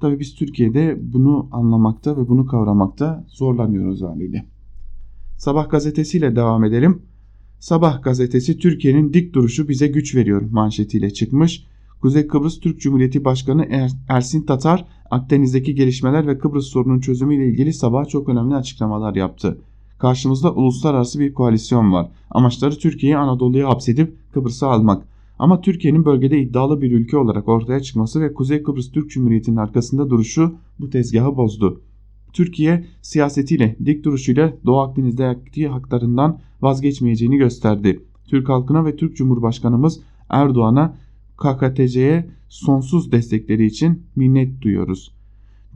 Tabii 0.00 0.20
biz 0.20 0.34
Türkiye'de 0.34 0.98
bunu 1.12 1.48
anlamakta 1.52 2.16
ve 2.16 2.28
bunu 2.28 2.46
kavramakta 2.46 3.24
zorlanıyoruz 3.28 4.02
haliyle. 4.02 4.44
Sabah 5.38 5.70
gazetesiyle 5.70 6.36
devam 6.36 6.64
edelim. 6.64 7.02
Sabah 7.58 8.02
gazetesi 8.02 8.58
Türkiye'nin 8.58 9.12
dik 9.12 9.34
duruşu 9.34 9.68
bize 9.68 9.86
güç 9.86 10.14
veriyor 10.14 10.42
manşetiyle 10.50 11.10
çıkmış. 11.10 11.66
Kuzey 12.00 12.26
Kıbrıs 12.26 12.60
Türk 12.60 12.80
Cumhuriyeti 12.80 13.24
Başkanı 13.24 13.66
er 13.70 13.90
Ersin 14.08 14.42
Tatar 14.42 14.84
Akdeniz'deki 15.10 15.74
gelişmeler 15.74 16.26
ve 16.26 16.38
Kıbrıs 16.38 16.66
sorunun 16.66 17.00
çözümü 17.00 17.36
ile 17.36 17.48
ilgili 17.48 17.72
sabah 17.72 18.08
çok 18.08 18.28
önemli 18.28 18.54
açıklamalar 18.54 19.14
yaptı. 19.14 19.58
Karşımızda 19.98 20.54
uluslararası 20.54 21.20
bir 21.20 21.34
koalisyon 21.34 21.92
var. 21.92 22.10
Amaçları 22.30 22.78
Türkiye'yi 22.78 23.16
Anadolu'ya 23.16 23.68
hapsedip 23.68 24.16
Kıbrıs'ı 24.32 24.66
almak. 24.66 25.08
Ama 25.38 25.60
Türkiye'nin 25.60 26.04
bölgede 26.04 26.40
iddialı 26.40 26.80
bir 26.80 26.92
ülke 26.92 27.16
olarak 27.16 27.48
ortaya 27.48 27.80
çıkması 27.80 28.20
ve 28.20 28.34
Kuzey 28.34 28.62
Kıbrıs 28.62 28.92
Türk 28.92 29.10
Cumhuriyeti'nin 29.10 29.56
arkasında 29.56 30.10
duruşu 30.10 30.54
bu 30.80 30.90
tezgahı 30.90 31.36
bozdu. 31.36 31.80
Türkiye 32.32 32.86
siyasetiyle, 33.02 33.76
dik 33.84 34.04
duruşuyla 34.04 34.52
Doğu 34.66 34.80
Akdeniz'de 34.80 35.66
haklarından 35.68 36.38
vazgeçmeyeceğini 36.64 37.36
gösterdi. 37.36 38.00
Türk 38.26 38.48
halkına 38.48 38.84
ve 38.84 38.96
Türk 38.96 39.16
Cumhurbaşkanımız 39.16 40.00
Erdoğan'a 40.28 40.96
KKTC'ye 41.36 42.28
sonsuz 42.48 43.12
destekleri 43.12 43.66
için 43.66 44.02
minnet 44.16 44.62
duyuyoruz. 44.62 45.14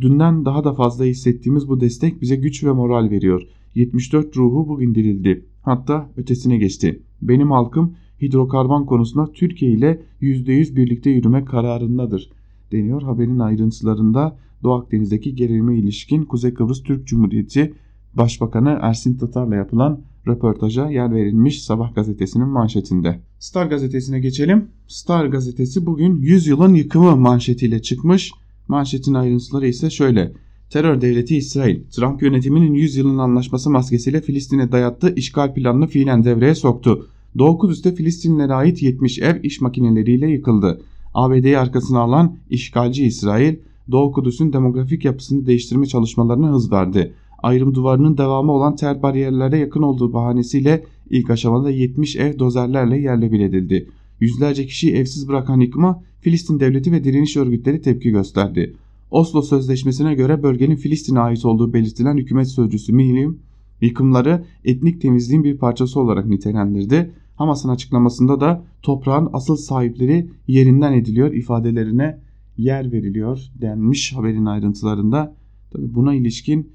Dünden 0.00 0.44
daha 0.44 0.64
da 0.64 0.74
fazla 0.74 1.04
hissettiğimiz 1.04 1.68
bu 1.68 1.80
destek 1.80 2.22
bize 2.22 2.36
güç 2.36 2.64
ve 2.64 2.72
moral 2.72 3.10
veriyor. 3.10 3.42
74 3.74 4.36
ruhu 4.36 4.68
bugün 4.68 4.94
dirildi. 4.94 5.44
Hatta 5.62 6.10
ötesine 6.16 6.58
geçti. 6.58 7.02
Benim 7.22 7.50
halkım 7.50 7.94
hidrokarbon 8.22 8.84
konusunda 8.84 9.32
Türkiye 9.32 9.72
ile 9.72 10.02
%100 10.20 10.76
birlikte 10.76 11.10
yürüme 11.10 11.44
kararındadır 11.44 12.30
deniyor. 12.72 13.02
Haberin 13.02 13.38
ayrıntılarında 13.38 14.36
Doğu 14.62 14.74
Akdeniz'deki 14.74 15.34
gerilime 15.34 15.78
ilişkin 15.78 16.24
Kuzey 16.24 16.54
Kıbrıs 16.54 16.82
Türk 16.82 17.06
Cumhuriyeti 17.06 17.74
Başbakanı 18.14 18.78
Ersin 18.82 19.18
Tatar'la 19.18 19.56
yapılan 19.56 20.00
röportaja 20.26 20.90
yer 20.90 21.14
verilmiş 21.14 21.62
Sabah 21.62 21.94
gazetesinin 21.94 22.48
manşetinde. 22.48 23.20
Star 23.38 23.66
gazetesine 23.66 24.20
geçelim. 24.20 24.68
Star 24.86 25.26
gazetesi 25.26 25.86
bugün 25.86 26.16
100 26.16 26.46
yılın 26.46 26.74
yıkımı 26.74 27.16
manşetiyle 27.16 27.82
çıkmış. 27.82 28.32
Manşetin 28.68 29.14
ayrıntıları 29.14 29.66
ise 29.66 29.90
şöyle. 29.90 30.32
Terör 30.70 31.00
devleti 31.00 31.36
İsrail, 31.36 31.82
Trump 31.90 32.22
yönetiminin 32.22 32.74
100 32.74 32.96
yılın 32.96 33.18
anlaşması 33.18 33.70
maskesiyle 33.70 34.20
Filistin'e 34.20 34.72
dayattığı 34.72 35.14
işgal 35.14 35.54
planını 35.54 35.86
fiilen 35.86 36.24
devreye 36.24 36.54
soktu. 36.54 37.06
Doğu 37.38 37.58
Kudüs'te 37.58 37.94
Filistinlilere 37.94 38.52
ait 38.52 38.82
70 38.82 39.18
ev 39.18 39.42
iş 39.42 39.60
makineleriyle 39.60 40.30
yıkıldı. 40.30 40.80
ABD'yi 41.14 41.58
arkasına 41.58 41.98
alan 41.98 42.36
işgalci 42.50 43.06
İsrail, 43.06 43.56
Doğu 43.90 44.12
Kudüs'ün 44.12 44.52
demografik 44.52 45.04
yapısını 45.04 45.46
değiştirme 45.46 45.86
çalışmalarına 45.86 46.52
hız 46.52 46.72
verdi. 46.72 47.14
Ayrım 47.38 47.74
duvarının 47.74 48.18
devamı 48.18 48.52
olan 48.52 48.76
ter 48.76 49.02
bariyerlere 49.02 49.58
yakın 49.58 49.82
olduğu 49.82 50.12
bahanesiyle 50.12 50.84
ilk 51.10 51.30
aşamada 51.30 51.70
70 51.70 52.16
ev 52.16 52.38
dozerlerle 52.38 52.98
yerle 52.98 53.32
bir 53.32 53.40
edildi. 53.40 53.88
Yüzlerce 54.20 54.66
kişiyi 54.66 54.92
evsiz 54.92 55.28
bırakan 55.28 55.60
yıkıma 55.60 56.02
Filistin 56.20 56.60
devleti 56.60 56.92
ve 56.92 57.04
direniş 57.04 57.36
örgütleri 57.36 57.82
tepki 57.82 58.10
gösterdi. 58.10 58.76
Oslo 59.10 59.42
Sözleşmesi'ne 59.42 60.14
göre 60.14 60.42
bölgenin 60.42 60.76
Filistin'e 60.76 61.20
ait 61.20 61.44
olduğu 61.44 61.72
belirtilen 61.72 62.16
hükümet 62.16 62.48
sözcüsü 62.48 62.92
Mihlim, 62.92 63.38
yıkımları 63.80 64.44
etnik 64.64 65.00
temizliğin 65.00 65.44
bir 65.44 65.58
parçası 65.58 66.00
olarak 66.00 66.26
nitelendirdi. 66.26 67.10
Hamas'ın 67.36 67.68
açıklamasında 67.68 68.40
da 68.40 68.64
toprağın 68.82 69.28
asıl 69.32 69.56
sahipleri 69.56 70.30
yerinden 70.46 70.92
ediliyor 70.92 71.32
ifadelerine 71.32 72.18
yer 72.56 72.92
veriliyor 72.92 73.50
denmiş 73.60 74.12
haberin 74.12 74.44
ayrıntılarında. 74.44 75.36
Tabi 75.70 75.94
buna 75.94 76.14
ilişkin 76.14 76.70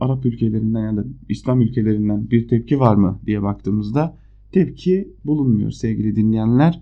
Arap 0.00 0.26
ülkelerinden 0.26 0.82
ya 0.84 0.96
da 0.96 1.04
İslam 1.28 1.60
ülkelerinden 1.60 2.30
bir 2.30 2.48
tepki 2.48 2.80
var 2.80 2.94
mı 2.94 3.20
diye 3.26 3.42
baktığımızda 3.42 4.16
tepki 4.52 5.08
bulunmuyor 5.24 5.70
sevgili 5.70 6.16
dinleyenler. 6.16 6.80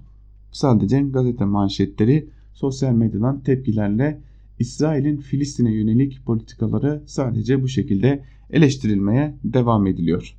Sadece 0.53 1.01
gazete 1.01 1.45
manşetleri 1.45 2.29
sosyal 2.53 2.93
medyadan 2.93 3.41
tepkilerle 3.41 4.21
İsrail'in 4.59 5.17
Filistin'e 5.17 5.75
yönelik 5.75 6.27
politikaları 6.27 7.03
sadece 7.07 7.63
bu 7.63 7.69
şekilde 7.69 8.25
eleştirilmeye 8.51 9.35
devam 9.45 9.87
ediliyor. 9.87 10.37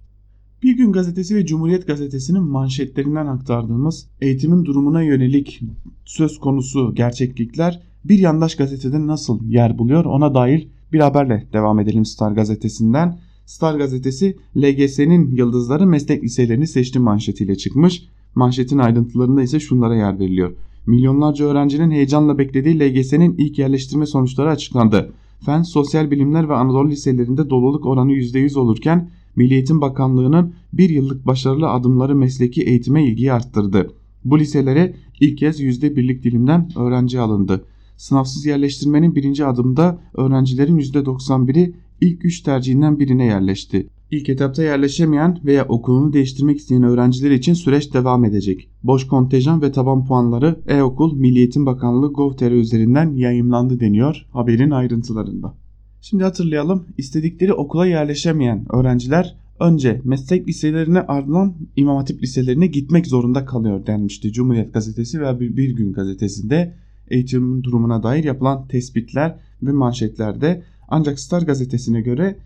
Bir 0.64 0.78
gün 0.78 0.92
gazetesi 0.92 1.36
ve 1.36 1.46
Cumhuriyet 1.46 1.88
gazetesinin 1.88 2.44
manşetlerinden 2.44 3.28
aktardığımız 3.28 4.08
eğitimin 4.22 4.66
durumuna 4.66 5.02
yönelik 5.02 5.62
söz 6.06 6.40
konusu 6.40 6.96
gerçeklikler 6.96 7.82
bir 8.06 8.20
yandaş 8.20 8.56
gazetede 8.56 9.08
nasıl 9.08 9.46
yer 9.46 9.78
buluyor 9.78 10.06
ona 10.06 10.34
dair 10.34 10.68
bir 10.94 11.00
haberle 11.00 11.48
devam 11.54 11.80
edelim 11.80 12.06
Star 12.06 12.32
gazetesinden. 12.32 13.20
Star 13.46 13.76
gazetesi 13.76 14.38
LGS'nin 14.58 15.36
yıldızları 15.36 15.88
meslek 15.88 16.24
liselerini 16.24 16.68
seçti 16.68 17.00
manşetiyle 17.00 17.56
çıkmış. 17.56 18.04
Manşetin 18.36 18.78
ayrıntılarında 18.78 19.42
ise 19.42 19.60
şunlara 19.60 19.96
yer 19.96 20.20
veriliyor. 20.20 20.56
Milyonlarca 20.88 21.46
öğrencinin 21.46 21.92
heyecanla 21.92 22.38
beklediği 22.38 22.80
LGS'nin 22.80 23.36
ilk 23.38 23.60
yerleştirme 23.60 24.06
sonuçları 24.06 24.50
açıklandı. 24.50 25.14
Fen, 25.46 25.62
Sosyal 25.62 26.12
Bilimler 26.12 26.50
ve 26.50 26.54
Anadolu 26.54 26.90
liselerinde 26.90 27.50
doluluk 27.50 27.86
oranı 27.86 28.12
%100 28.12 28.60
olurken 28.60 29.10
Milli 29.36 29.54
Eğitim 29.54 29.82
Bakanlığı'nın 29.82 30.54
bir 30.74 30.90
yıllık 30.90 31.28
başarılı 31.28 31.70
adımları 31.70 32.16
mesleki 32.16 32.62
eğitime 32.62 33.06
ilgiyi 33.06 33.34
arttırdı. 33.34 33.94
Bu 34.26 34.40
liselere 34.40 34.96
ilk 35.20 35.38
kez 35.38 35.62
%1'lik 35.62 36.24
dilimden 36.24 36.70
öğrenci 36.76 37.20
alındı. 37.20 37.66
Sınavsız 37.98 38.46
yerleştirmenin 38.46 39.16
birinci 39.16 39.46
adımda 39.46 40.00
öğrencilerin 40.14 40.80
%91'i 40.80 41.76
ilk 42.02 42.26
3 42.26 42.42
tercihinden 42.42 43.00
birine 43.00 43.26
yerleşti. 43.26 43.88
İlk 44.12 44.30
etapta 44.30 44.64
yerleşemeyen 44.64 45.40
veya 45.46 45.66
okulunu 45.66 46.14
değiştirmek 46.14 46.58
isteyen 46.58 46.84
öğrenciler 46.84 47.32
için 47.32 47.54
süreç 47.54 47.94
devam 47.94 48.26
edecek. 48.26 48.70
Boş 48.84 49.08
kontenjan 49.08 49.62
ve 49.62 49.72
taban 49.72 50.06
puanları 50.06 50.60
e-okul 50.68 51.16
Milli 51.16 51.38
Eğitim 51.38 51.66
Bakanlığı 51.66 52.14
Gov.tr 52.14 52.52
üzerinden 52.52 53.16
yayımlandı 53.16 53.80
deniyor 53.80 54.26
haberin 54.32 54.72
ayrıntılarında. 54.72 55.56
Şimdi 56.02 56.24
hatırlayalım 56.24 56.86
istedikleri 56.98 57.54
okula 57.54 57.86
yerleşemeyen 57.86 58.66
öğrenciler 58.76 59.36
önce 59.60 60.02
meslek 60.04 60.48
liselerine 60.48 61.02
ardından 61.02 61.54
İmam 61.76 61.98
Hatip 61.98 62.24
liselerine 62.24 62.68
gitmek 62.68 63.08
zorunda 63.08 63.46
kalıyor 63.46 63.88
denmişti 63.88 64.34
Cumhuriyet 64.34 64.74
Gazetesi 64.74 65.22
veya 65.22 65.40
Bir 65.40 65.76
Gün 65.76 65.94
Gazetesi'nde 65.94 66.76
eğitim 67.13 67.63
durumuna 67.63 68.04
dair 68.04 68.23
yapılan 68.23 68.67
tespitler 68.67 69.39
ve 69.63 69.71
manşetlerde 69.71 70.63
ancak 70.88 71.19
Star 71.19 71.41
gazetesine 71.41 72.02
göre 72.02 72.38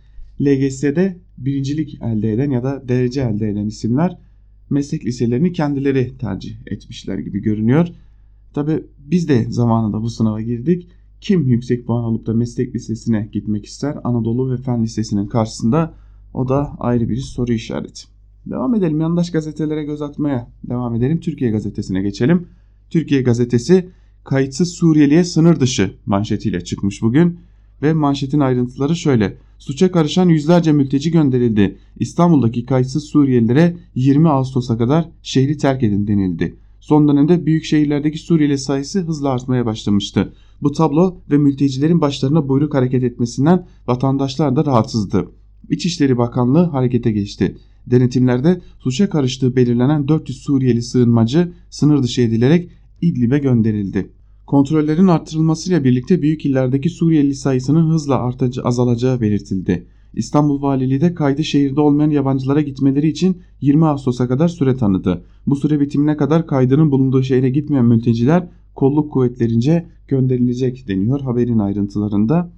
LGS'de 0.41 1.17
birincilik 1.37 2.01
elde 2.01 2.33
eden 2.33 2.51
ya 2.51 2.63
da 2.63 2.83
derece 2.87 3.21
elde 3.21 3.49
eden 3.49 3.65
isimler 3.65 4.17
meslek 4.69 5.05
liselerini 5.05 5.53
kendileri 5.53 6.17
tercih 6.17 6.55
etmişler 6.65 7.17
gibi 7.17 7.41
görünüyor. 7.41 7.87
Tabi 8.53 8.83
biz 8.99 9.29
de 9.29 9.45
zamanında 9.49 10.01
bu 10.01 10.09
sınava 10.09 10.41
girdik. 10.41 10.87
Kim 11.21 11.47
yüksek 11.47 11.85
puan 11.87 12.03
alıp 12.03 12.25
da 12.25 12.33
meslek 12.33 12.75
lisesine 12.75 13.29
gitmek 13.31 13.65
ister? 13.65 13.97
Anadolu 14.03 14.51
ve 14.51 14.57
Fen 14.57 14.83
Lisesi'nin 14.83 15.27
karşısında 15.27 15.93
o 16.33 16.49
da 16.49 16.75
ayrı 16.79 17.09
bir 17.09 17.17
soru 17.17 17.53
işareti. 17.53 18.03
Devam 18.45 18.75
edelim 18.75 19.01
yandaş 19.01 19.31
gazetelere 19.31 19.83
göz 19.83 20.01
atmaya 20.01 20.51
devam 20.69 20.95
edelim. 20.95 21.19
Türkiye 21.19 21.51
gazetesine 21.51 22.01
geçelim. 22.01 22.47
Türkiye 22.89 23.21
gazetesi 23.21 23.89
kayıtsız 24.27 24.73
Suriyeliye 24.73 25.23
sınır 25.23 25.59
dışı 25.59 25.93
manşetiyle 26.05 26.63
çıkmış 26.63 27.01
bugün. 27.01 27.39
Ve 27.81 27.93
manşetin 27.93 28.39
ayrıntıları 28.39 28.95
şöyle. 28.95 29.37
Suça 29.57 29.91
karışan 29.91 30.29
yüzlerce 30.29 30.71
mülteci 30.71 31.11
gönderildi. 31.11 31.77
İstanbul'daki 31.99 32.65
kayıtsız 32.65 33.03
Suriyelilere 33.03 33.77
20 33.95 34.29
Ağustos'a 34.29 34.77
kadar 34.77 35.09
şehri 35.23 35.57
terk 35.57 35.83
edin 35.83 36.07
denildi. 36.07 36.55
Son 36.79 37.07
dönemde 37.07 37.45
büyük 37.45 37.65
şehirlerdeki 37.65 38.17
Suriyeli 38.17 38.57
sayısı 38.57 38.99
hızla 38.99 39.29
artmaya 39.29 39.65
başlamıştı. 39.65 40.33
Bu 40.61 40.71
tablo 40.71 41.17
ve 41.31 41.37
mültecilerin 41.37 42.01
başlarına 42.01 42.49
buyruk 42.49 42.73
hareket 42.73 43.03
etmesinden 43.03 43.67
vatandaşlar 43.87 44.55
da 44.55 44.65
rahatsızdı. 44.65 45.31
İçişleri 45.69 46.17
Bakanlığı 46.17 46.63
harekete 46.63 47.11
geçti. 47.11 47.57
Denetimlerde 47.85 48.61
suça 48.79 49.09
karıştığı 49.09 49.55
belirlenen 49.55 50.07
400 50.07 50.37
Suriyeli 50.37 50.81
sığınmacı 50.81 51.53
sınır 51.69 52.03
dışı 52.03 52.21
edilerek 52.21 52.69
İdlib'e 53.01 53.37
gönderildi. 53.39 54.16
Kontrollerin 54.47 55.07
artırılmasıyla 55.07 55.83
birlikte 55.83 56.21
büyük 56.21 56.45
illerdeki 56.45 56.89
Suriyeli 56.89 57.35
sayısının 57.35 57.89
hızla 57.89 58.19
artacağı, 58.19 58.65
azalacağı 58.65 59.21
belirtildi. 59.21 59.87
İstanbul 60.13 60.61
Valiliği 60.61 61.01
de 61.01 61.13
kaydı 61.13 61.43
şehirde 61.43 61.81
olmayan 61.81 62.09
yabancılara 62.09 62.61
gitmeleri 62.61 63.07
için 63.07 63.41
20 63.61 63.85
Ağustos'a 63.85 64.27
kadar 64.27 64.47
süre 64.47 64.75
tanıdı. 64.75 65.23
Bu 65.47 65.55
süre 65.55 65.79
bitimine 65.79 66.17
kadar 66.17 66.47
kaydının 66.47 66.91
bulunduğu 66.91 67.23
şehre 67.23 67.49
gitmeyen 67.49 67.85
mülteciler 67.85 68.47
kolluk 68.75 69.11
kuvvetlerince 69.11 69.85
gönderilecek 70.07 70.87
deniyor 70.87 71.21
haberin 71.21 71.59
ayrıntılarında. 71.59 72.51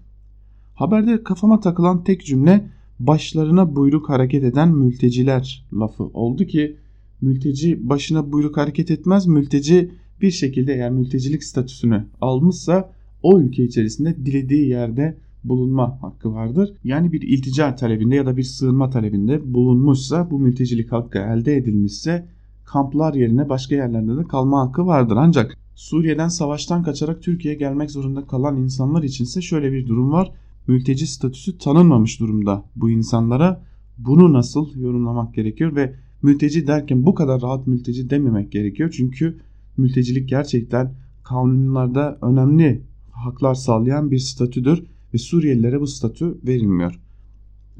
Haberde 0.75 1.23
kafama 1.23 1.59
takılan 1.59 2.03
tek 2.03 2.25
cümle 2.25 2.69
başlarına 2.99 3.75
buyruk 3.75 4.09
hareket 4.09 4.43
eden 4.43 4.69
mülteciler 4.69 5.67
lafı 5.73 6.03
oldu 6.03 6.45
ki 6.45 6.75
mülteci 7.21 7.89
başına 7.89 8.31
buyruk 8.31 8.57
hareket 8.57 8.91
etmez. 8.91 9.27
Mülteci 9.27 9.91
bir 10.21 10.31
şekilde 10.31 10.73
eğer 10.73 10.91
mültecilik 10.91 11.43
statüsünü 11.43 12.05
almışsa 12.21 12.91
o 13.23 13.39
ülke 13.39 13.63
içerisinde 13.63 14.25
dilediği 14.25 14.67
yerde 14.67 15.17
bulunma 15.43 16.01
hakkı 16.01 16.33
vardır. 16.33 16.73
Yani 16.83 17.11
bir 17.11 17.21
iltica 17.21 17.75
talebinde 17.75 18.15
ya 18.15 18.25
da 18.25 18.37
bir 18.37 18.43
sığınma 18.43 18.89
talebinde 18.89 19.53
bulunmuşsa 19.53 20.31
bu 20.31 20.39
mültecilik 20.39 20.91
hakkı 20.91 21.17
elde 21.19 21.55
edilmişse 21.55 22.27
kamplar 22.65 23.13
yerine 23.13 23.49
başka 23.49 23.75
yerlerde 23.75 24.17
de 24.17 24.23
kalma 24.23 24.61
hakkı 24.61 24.85
vardır. 24.85 25.15
Ancak 25.19 25.57
Suriye'den 25.75 26.27
savaştan 26.27 26.83
kaçarak 26.83 27.21
Türkiye'ye 27.21 27.59
gelmek 27.59 27.91
zorunda 27.91 28.27
kalan 28.27 28.57
insanlar 28.57 29.03
içinse 29.03 29.41
şöyle 29.41 29.71
bir 29.71 29.87
durum 29.87 30.11
var. 30.11 30.31
Mülteci 30.67 31.07
statüsü 31.07 31.57
tanınmamış 31.57 32.19
durumda 32.19 32.63
bu 32.75 32.89
insanlara. 32.89 33.63
Bunu 33.97 34.33
nasıl 34.33 34.75
yorumlamak 34.75 35.33
gerekiyor 35.33 35.75
ve 35.75 35.95
mülteci 36.23 36.67
derken 36.67 37.05
bu 37.05 37.15
kadar 37.15 37.41
rahat 37.41 37.67
mülteci 37.67 38.09
dememek 38.09 38.51
gerekiyor. 38.51 38.93
Çünkü 38.97 39.37
mültecilik 39.79 40.29
gerçekten 40.29 40.93
kanunlarda 41.23 42.17
önemli 42.21 42.83
haklar 43.11 43.55
sağlayan 43.55 44.11
bir 44.11 44.19
statüdür 44.19 44.83
ve 45.13 45.17
Suriyelilere 45.17 45.81
bu 45.81 45.87
statü 45.87 46.37
verilmiyor. 46.47 46.99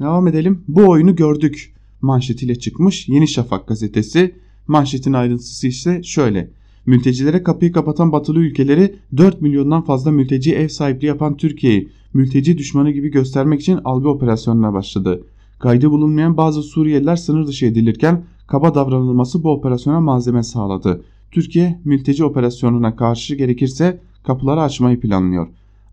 Devam 0.00 0.28
edelim. 0.28 0.64
Bu 0.68 0.88
oyunu 0.88 1.16
gördük 1.16 1.74
manşetiyle 2.00 2.54
çıkmış 2.54 3.08
Yeni 3.08 3.28
Şafak 3.28 3.68
gazetesi. 3.68 4.34
Manşetin 4.66 5.12
ayrıntısı 5.12 5.66
ise 5.66 6.02
şöyle. 6.02 6.50
Mültecilere 6.86 7.42
kapıyı 7.42 7.72
kapatan 7.72 8.12
batılı 8.12 8.38
ülkeleri 8.38 8.96
4 9.16 9.42
milyondan 9.42 9.82
fazla 9.82 10.10
mülteci 10.10 10.54
ev 10.54 10.68
sahipliği 10.68 11.06
yapan 11.06 11.36
Türkiye'yi 11.36 11.88
mülteci 12.14 12.58
düşmanı 12.58 12.90
gibi 12.90 13.08
göstermek 13.08 13.60
için 13.60 13.80
algı 13.84 14.08
operasyonuna 14.08 14.72
başladı. 14.72 15.24
Kaydı 15.58 15.90
bulunmayan 15.90 16.36
bazı 16.36 16.62
Suriyeliler 16.62 17.16
sınır 17.16 17.46
dışı 17.46 17.66
edilirken 17.66 18.24
kaba 18.46 18.74
davranılması 18.74 19.42
bu 19.42 19.50
operasyona 19.52 20.00
malzeme 20.00 20.42
sağladı. 20.42 21.02
Türkiye 21.30 21.80
mülteci 21.84 22.24
operasyonuna 22.24 22.96
karşı 22.96 23.34
gerekirse 23.34 24.00
kapıları 24.22 24.60
açmayı 24.60 25.00
planlıyor. 25.00 25.48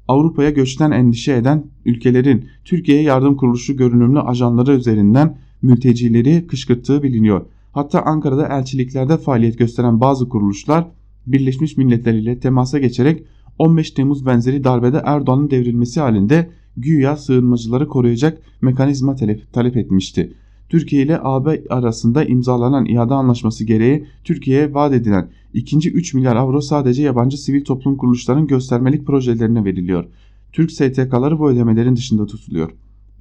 Avrupa'ya 0.07 0.49
göçten 0.49 0.91
endişe 0.91 1.33
eden 1.33 1.63
ülkelerin 1.85 2.45
Türkiye'ye 2.65 3.03
yardım 3.03 3.35
kuruluşu 3.35 3.77
görünümlü 3.77 4.19
ajanları 4.19 4.71
üzerinden 4.71 5.37
mültecileri 5.61 6.47
kışkırttığı 6.47 7.03
biliniyor. 7.03 7.45
Hatta 7.71 8.01
Ankara'da 8.01 8.47
elçiliklerde 8.47 9.17
faaliyet 9.17 9.59
gösteren 9.59 9.99
bazı 9.99 10.29
kuruluşlar 10.29 10.87
Birleşmiş 11.27 11.77
Milletler 11.77 12.13
ile 12.13 12.39
temasa 12.39 12.79
geçerek 12.79 13.23
15 13.59 13.91
Temmuz 13.91 14.25
benzeri 14.25 14.63
darbede 14.63 15.01
Erdoğan'ın 15.05 15.49
devrilmesi 15.49 15.99
halinde 15.99 16.49
güya 16.77 17.17
sığınmacıları 17.17 17.87
koruyacak 17.87 18.37
mekanizma 18.61 19.15
talep, 19.15 19.53
talep 19.53 19.77
etmişti. 19.77 20.33
Türkiye 20.69 21.03
ile 21.03 21.19
AB 21.21 21.63
arasında 21.69 22.23
imzalanan 22.23 22.85
iade 22.85 23.13
anlaşması 23.13 23.65
gereği 23.65 24.05
Türkiye'ye 24.23 24.73
vaat 24.73 24.93
edilen 24.93 25.29
ikinci 25.53 25.91
3 25.91 26.13
milyar 26.13 26.35
avro 26.35 26.61
sadece 26.61 27.03
yabancı 27.03 27.37
sivil 27.37 27.63
toplum 27.63 27.97
kuruluşlarının 27.97 28.47
göstermelik 28.47 29.05
projelerine 29.05 29.65
veriliyor. 29.65 30.05
Türk 30.53 30.71
STK'ları 30.71 31.39
bu 31.39 31.49
ödemelerin 31.49 31.95
dışında 31.95 32.25
tutuluyor. 32.25 32.71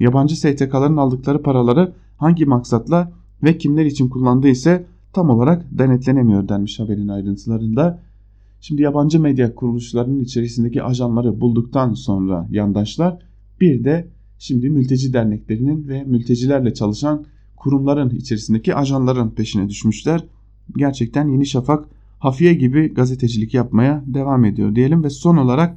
Yabancı 0.00 0.36
STK'ların 0.36 0.96
aldıkları 0.96 1.42
paraları 1.42 1.92
hangi 2.16 2.46
maksatla 2.46 3.12
ve 3.42 3.58
kimler 3.58 3.84
için 3.84 4.08
kullandığı 4.08 4.48
ise 4.48 4.86
tam 5.12 5.30
olarak 5.30 5.66
denetlenemiyor 5.70 6.48
denmiş 6.48 6.80
haberin 6.80 7.08
ayrıntılarında. 7.08 8.02
Şimdi 8.60 8.82
yabancı 8.82 9.20
medya 9.20 9.54
kuruluşlarının 9.54 10.20
içerisindeki 10.20 10.82
ajanları 10.82 11.40
bulduktan 11.40 11.94
sonra 11.94 12.48
yandaşlar 12.50 13.18
bir 13.60 13.84
de 13.84 14.08
şimdi 14.38 14.70
mülteci 14.70 15.12
derneklerinin 15.12 15.88
ve 15.88 16.04
mültecilerle 16.04 16.74
çalışan 16.74 17.24
kurumların 17.56 18.10
içerisindeki 18.10 18.74
ajanların 18.74 19.30
peşine 19.30 19.68
düşmüşler. 19.68 20.24
Gerçekten 20.76 21.28
Yeni 21.28 21.46
Şafak 21.46 21.88
hafiye 22.18 22.54
gibi 22.54 22.94
gazetecilik 22.94 23.54
yapmaya 23.54 24.04
devam 24.06 24.44
ediyor 24.44 24.74
diyelim 24.74 25.04
ve 25.04 25.10
son 25.10 25.36
olarak 25.36 25.76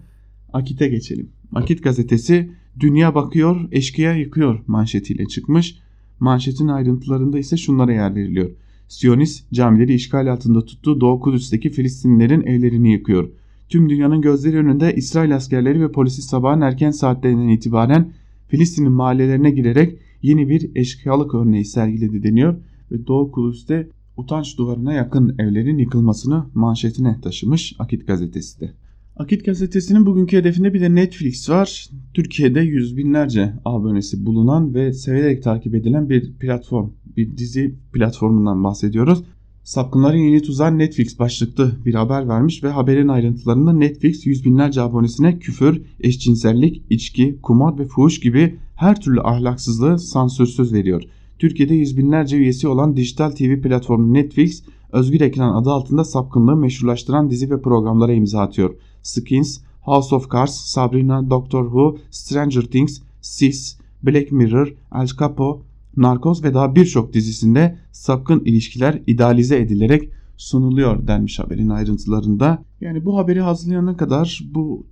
Akit'e 0.53 0.87
geçelim. 0.87 1.29
Akit 1.55 1.83
gazetesi 1.83 2.49
Dünya 2.79 3.15
bakıyor, 3.15 3.67
eşkıya 3.71 4.15
yıkıyor 4.15 4.59
manşetiyle 4.67 5.25
çıkmış. 5.25 5.79
Manşetin 6.19 6.67
ayrıntılarında 6.67 7.39
ise 7.39 7.57
şunlara 7.57 7.93
yer 7.93 8.15
veriliyor. 8.15 8.49
Siyonist 8.87 9.51
camileri 9.53 9.93
işgal 9.93 10.31
altında 10.31 10.65
tuttuğu 10.65 11.01
Doğu 11.01 11.19
Kudüs'teki 11.19 11.69
Filistinlilerin 11.69 12.41
evlerini 12.41 12.91
yıkıyor. 12.91 13.29
Tüm 13.69 13.89
dünyanın 13.89 14.21
gözleri 14.21 14.57
önünde 14.57 14.95
İsrail 14.95 15.35
askerleri 15.35 15.81
ve 15.81 15.91
polisi 15.91 16.21
sabahın 16.21 16.61
erken 16.61 16.91
saatlerinden 16.91 17.47
itibaren 17.47 18.11
Filistin'in 18.47 18.91
mahallelerine 18.91 19.51
girerek 19.51 19.97
yeni 20.21 20.49
bir 20.49 20.71
eşkıyalık 20.75 21.35
örneği 21.35 21.65
sergiledi 21.65 22.23
deniyor 22.23 22.55
ve 22.91 23.07
Doğu 23.07 23.31
Kudüs'te 23.31 23.89
utanç 24.17 24.57
duvarına 24.57 24.93
yakın 24.93 25.35
evlerin 25.39 25.77
yıkılmasını 25.77 26.45
manşetine 26.53 27.21
taşımış 27.21 27.75
Akit 27.79 28.07
gazetesi 28.07 28.59
de. 28.59 28.71
Akit 29.15 29.45
gazetesinin 29.45 30.05
bugünkü 30.05 30.37
hedefinde 30.37 30.73
bir 30.73 30.81
de 30.81 30.95
Netflix 30.95 31.49
var. 31.49 31.89
Türkiye'de 32.13 32.59
yüz 32.59 32.97
binlerce 32.97 33.53
abonesi 33.65 34.25
bulunan 34.25 34.73
ve 34.73 34.93
severek 34.93 35.43
takip 35.43 35.75
edilen 35.75 36.09
bir 36.09 36.33
platform, 36.33 36.89
bir 37.17 37.37
dizi 37.37 37.75
platformundan 37.93 38.63
bahsediyoruz. 38.63 39.23
Sapkınların 39.69 40.17
yeni 40.17 40.41
tuzağı 40.41 40.77
Netflix 40.77 41.19
başlıklı 41.19 41.71
bir 41.85 41.93
haber 41.93 42.27
vermiş 42.27 42.63
ve 42.63 42.69
haberin 42.69 43.07
ayrıntılarında 43.07 43.73
Netflix 43.73 44.25
yüz 44.25 44.45
binlerce 44.45 44.81
abonesine 44.81 45.39
küfür, 45.39 45.81
eşcinsellik, 45.99 46.83
içki, 46.89 47.39
kumar 47.41 47.79
ve 47.79 47.85
fuhuş 47.85 48.19
gibi 48.19 48.55
her 48.75 49.01
türlü 49.01 49.21
ahlaksızlığı 49.21 49.99
sansürsüz 49.99 50.73
veriyor. 50.73 51.03
Türkiye'de 51.39 51.75
yüz 51.75 51.97
binlerce 51.97 52.37
üyesi 52.37 52.67
olan 52.67 52.97
dijital 52.97 53.31
TV 53.31 53.61
platformu 53.61 54.13
Netflix, 54.13 54.63
Özgür 54.91 55.21
Ekran 55.21 55.55
adı 55.55 55.69
altında 55.69 56.03
sapkınlığı 56.03 56.55
meşrulaştıran 56.55 57.29
dizi 57.29 57.49
ve 57.49 57.61
programlara 57.61 58.13
imza 58.13 58.41
atıyor. 58.41 58.75
Skins, 59.03 59.59
House 59.81 60.15
of 60.15 60.31
Cards, 60.31 60.53
Sabrina, 60.53 61.29
Doctor 61.29 61.65
Who, 61.65 61.97
Stranger 62.11 62.61
Things, 62.61 63.01
Sis, 63.21 63.77
Black 64.03 64.31
Mirror, 64.31 64.73
El 64.95 65.07
Capo, 65.19 65.61
Narcos 65.99 66.43
ve 66.43 66.53
daha 66.53 66.75
birçok 66.75 67.13
dizisinde 67.13 67.77
sapkın 67.91 68.45
ilişkiler 68.45 69.01
idealize 69.07 69.57
edilerek 69.57 70.09
sunuluyor 70.37 71.07
denmiş 71.07 71.39
haberin 71.39 71.69
ayrıntılarında. 71.69 72.63
Yani 72.81 73.05
bu 73.05 73.17
haberi 73.17 73.41
hazırlayana 73.41 73.97
kadar 73.97 74.41
bu 74.53 74.87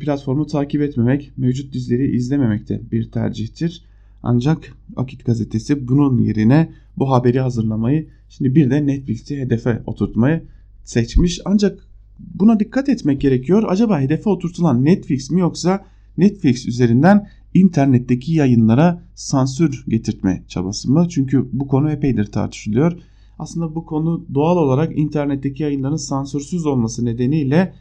platformu 0.00 0.46
takip 0.46 0.82
etmemek, 0.82 1.32
mevcut 1.36 1.72
dizileri 1.72 2.16
izlememek 2.16 2.68
de 2.68 2.80
bir 2.92 3.10
tercihtir. 3.10 3.84
Ancak 4.22 4.76
Akit 4.96 5.24
gazetesi 5.24 5.88
bunun 5.88 6.18
yerine 6.18 6.72
bu 6.96 7.10
haberi 7.10 7.40
hazırlamayı 7.40 8.08
şimdi 8.28 8.54
bir 8.54 8.70
de 8.70 8.86
Netflix'i 8.86 9.40
hedefe 9.40 9.82
oturtmayı 9.86 10.42
seçmiş. 10.84 11.40
Ancak 11.44 11.86
buna 12.18 12.60
dikkat 12.60 12.88
etmek 12.88 13.20
gerekiyor. 13.20 13.64
Acaba 13.68 14.00
hedefe 14.00 14.30
oturtulan 14.30 14.84
Netflix 14.84 15.30
mi 15.30 15.40
yoksa 15.40 15.84
Netflix 16.18 16.66
üzerinden 16.66 17.28
internetteki 17.54 18.32
yayınlara 18.32 19.02
sansür 19.14 19.84
getirtme 19.88 20.44
çabası 20.48 20.92
mı? 20.92 21.06
Çünkü 21.08 21.48
bu 21.52 21.68
konu 21.68 21.90
epeydir 21.90 22.26
tartışılıyor. 22.26 22.92
Aslında 23.38 23.74
bu 23.74 23.86
konu 23.86 24.24
doğal 24.34 24.56
olarak 24.56 24.98
internetteki 24.98 25.62
yayınların 25.62 25.96
sansürsüz 25.96 26.66
olması 26.66 27.04
nedeniyle 27.04 27.74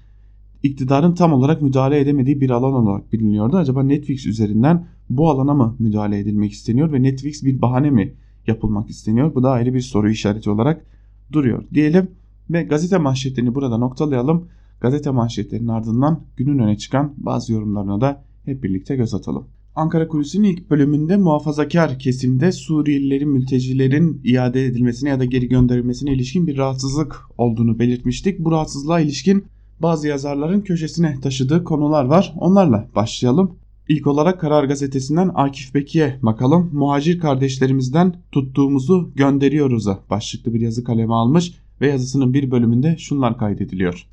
iktidarın 0.63 1.13
tam 1.13 1.33
olarak 1.33 1.61
müdahale 1.61 1.99
edemediği 1.99 2.41
bir 2.41 2.49
alan 2.49 2.73
olarak 2.73 3.13
biliniyordu. 3.13 3.57
Acaba 3.57 3.83
Netflix 3.83 4.25
üzerinden 4.25 4.87
bu 5.09 5.29
alana 5.29 5.53
mı 5.53 5.75
müdahale 5.79 6.19
edilmek 6.19 6.51
isteniyor 6.51 6.91
ve 6.91 7.03
Netflix 7.03 7.43
bir 7.43 7.61
bahane 7.61 7.89
mi 7.89 8.13
yapılmak 8.47 8.89
isteniyor? 8.89 9.35
Bu 9.35 9.43
da 9.43 9.51
ayrı 9.51 9.73
bir 9.73 9.81
soru 9.81 10.09
işareti 10.09 10.49
olarak 10.49 10.85
duruyor 11.31 11.63
diyelim 11.73 12.11
ve 12.49 12.63
gazete 12.63 12.97
manşetlerini 12.97 13.55
burada 13.55 13.77
noktalayalım. 13.77 14.47
Gazete 14.81 15.09
manşetlerinin 15.09 15.67
ardından 15.67 16.19
günün 16.37 16.59
öne 16.59 16.77
çıkan 16.77 17.13
bazı 17.17 17.53
yorumlarına 17.53 18.01
da 18.01 18.23
hep 18.45 18.63
birlikte 18.63 18.95
göz 18.95 19.13
atalım. 19.13 19.47
Ankara 19.75 20.07
Kulisi'nin 20.07 20.47
ilk 20.47 20.69
bölümünde 20.69 21.17
muhafazakar 21.17 21.99
kesimde 21.99 22.51
Suriyelilerin, 22.51 23.29
mültecilerin 23.29 24.21
iade 24.23 24.65
edilmesine 24.65 25.09
ya 25.09 25.19
da 25.19 25.25
geri 25.25 25.47
gönderilmesine 25.47 26.13
ilişkin 26.13 26.47
bir 26.47 26.57
rahatsızlık 26.57 27.21
olduğunu 27.37 27.79
belirtmiştik. 27.79 28.39
Bu 28.39 28.51
rahatsızlığa 28.51 28.99
ilişkin 28.99 29.45
bazı 29.79 30.07
yazarların 30.07 30.61
köşesine 30.61 31.19
taşıdığı 31.21 31.63
konular 31.63 32.05
var. 32.05 32.33
Onlarla 32.37 32.87
başlayalım. 32.95 33.55
İlk 33.89 34.07
olarak 34.07 34.41
Karar 34.41 34.63
Gazetesi'nden 34.63 35.31
Akif 35.35 35.73
Beki'ye 35.73 36.19
bakalım. 36.21 36.69
Muhacir 36.73 37.19
kardeşlerimizden 37.19 38.15
tuttuğumuzu 38.31 39.11
gönderiyoruz'a 39.15 39.99
başlıklı 40.09 40.53
bir 40.53 40.61
yazı 40.61 40.83
kaleme 40.83 41.13
almış 41.13 41.53
ve 41.81 41.87
yazısının 41.87 42.33
bir 42.33 42.51
bölümünde 42.51 42.95
şunlar 42.97 43.37
kaydediliyor. 43.37 44.07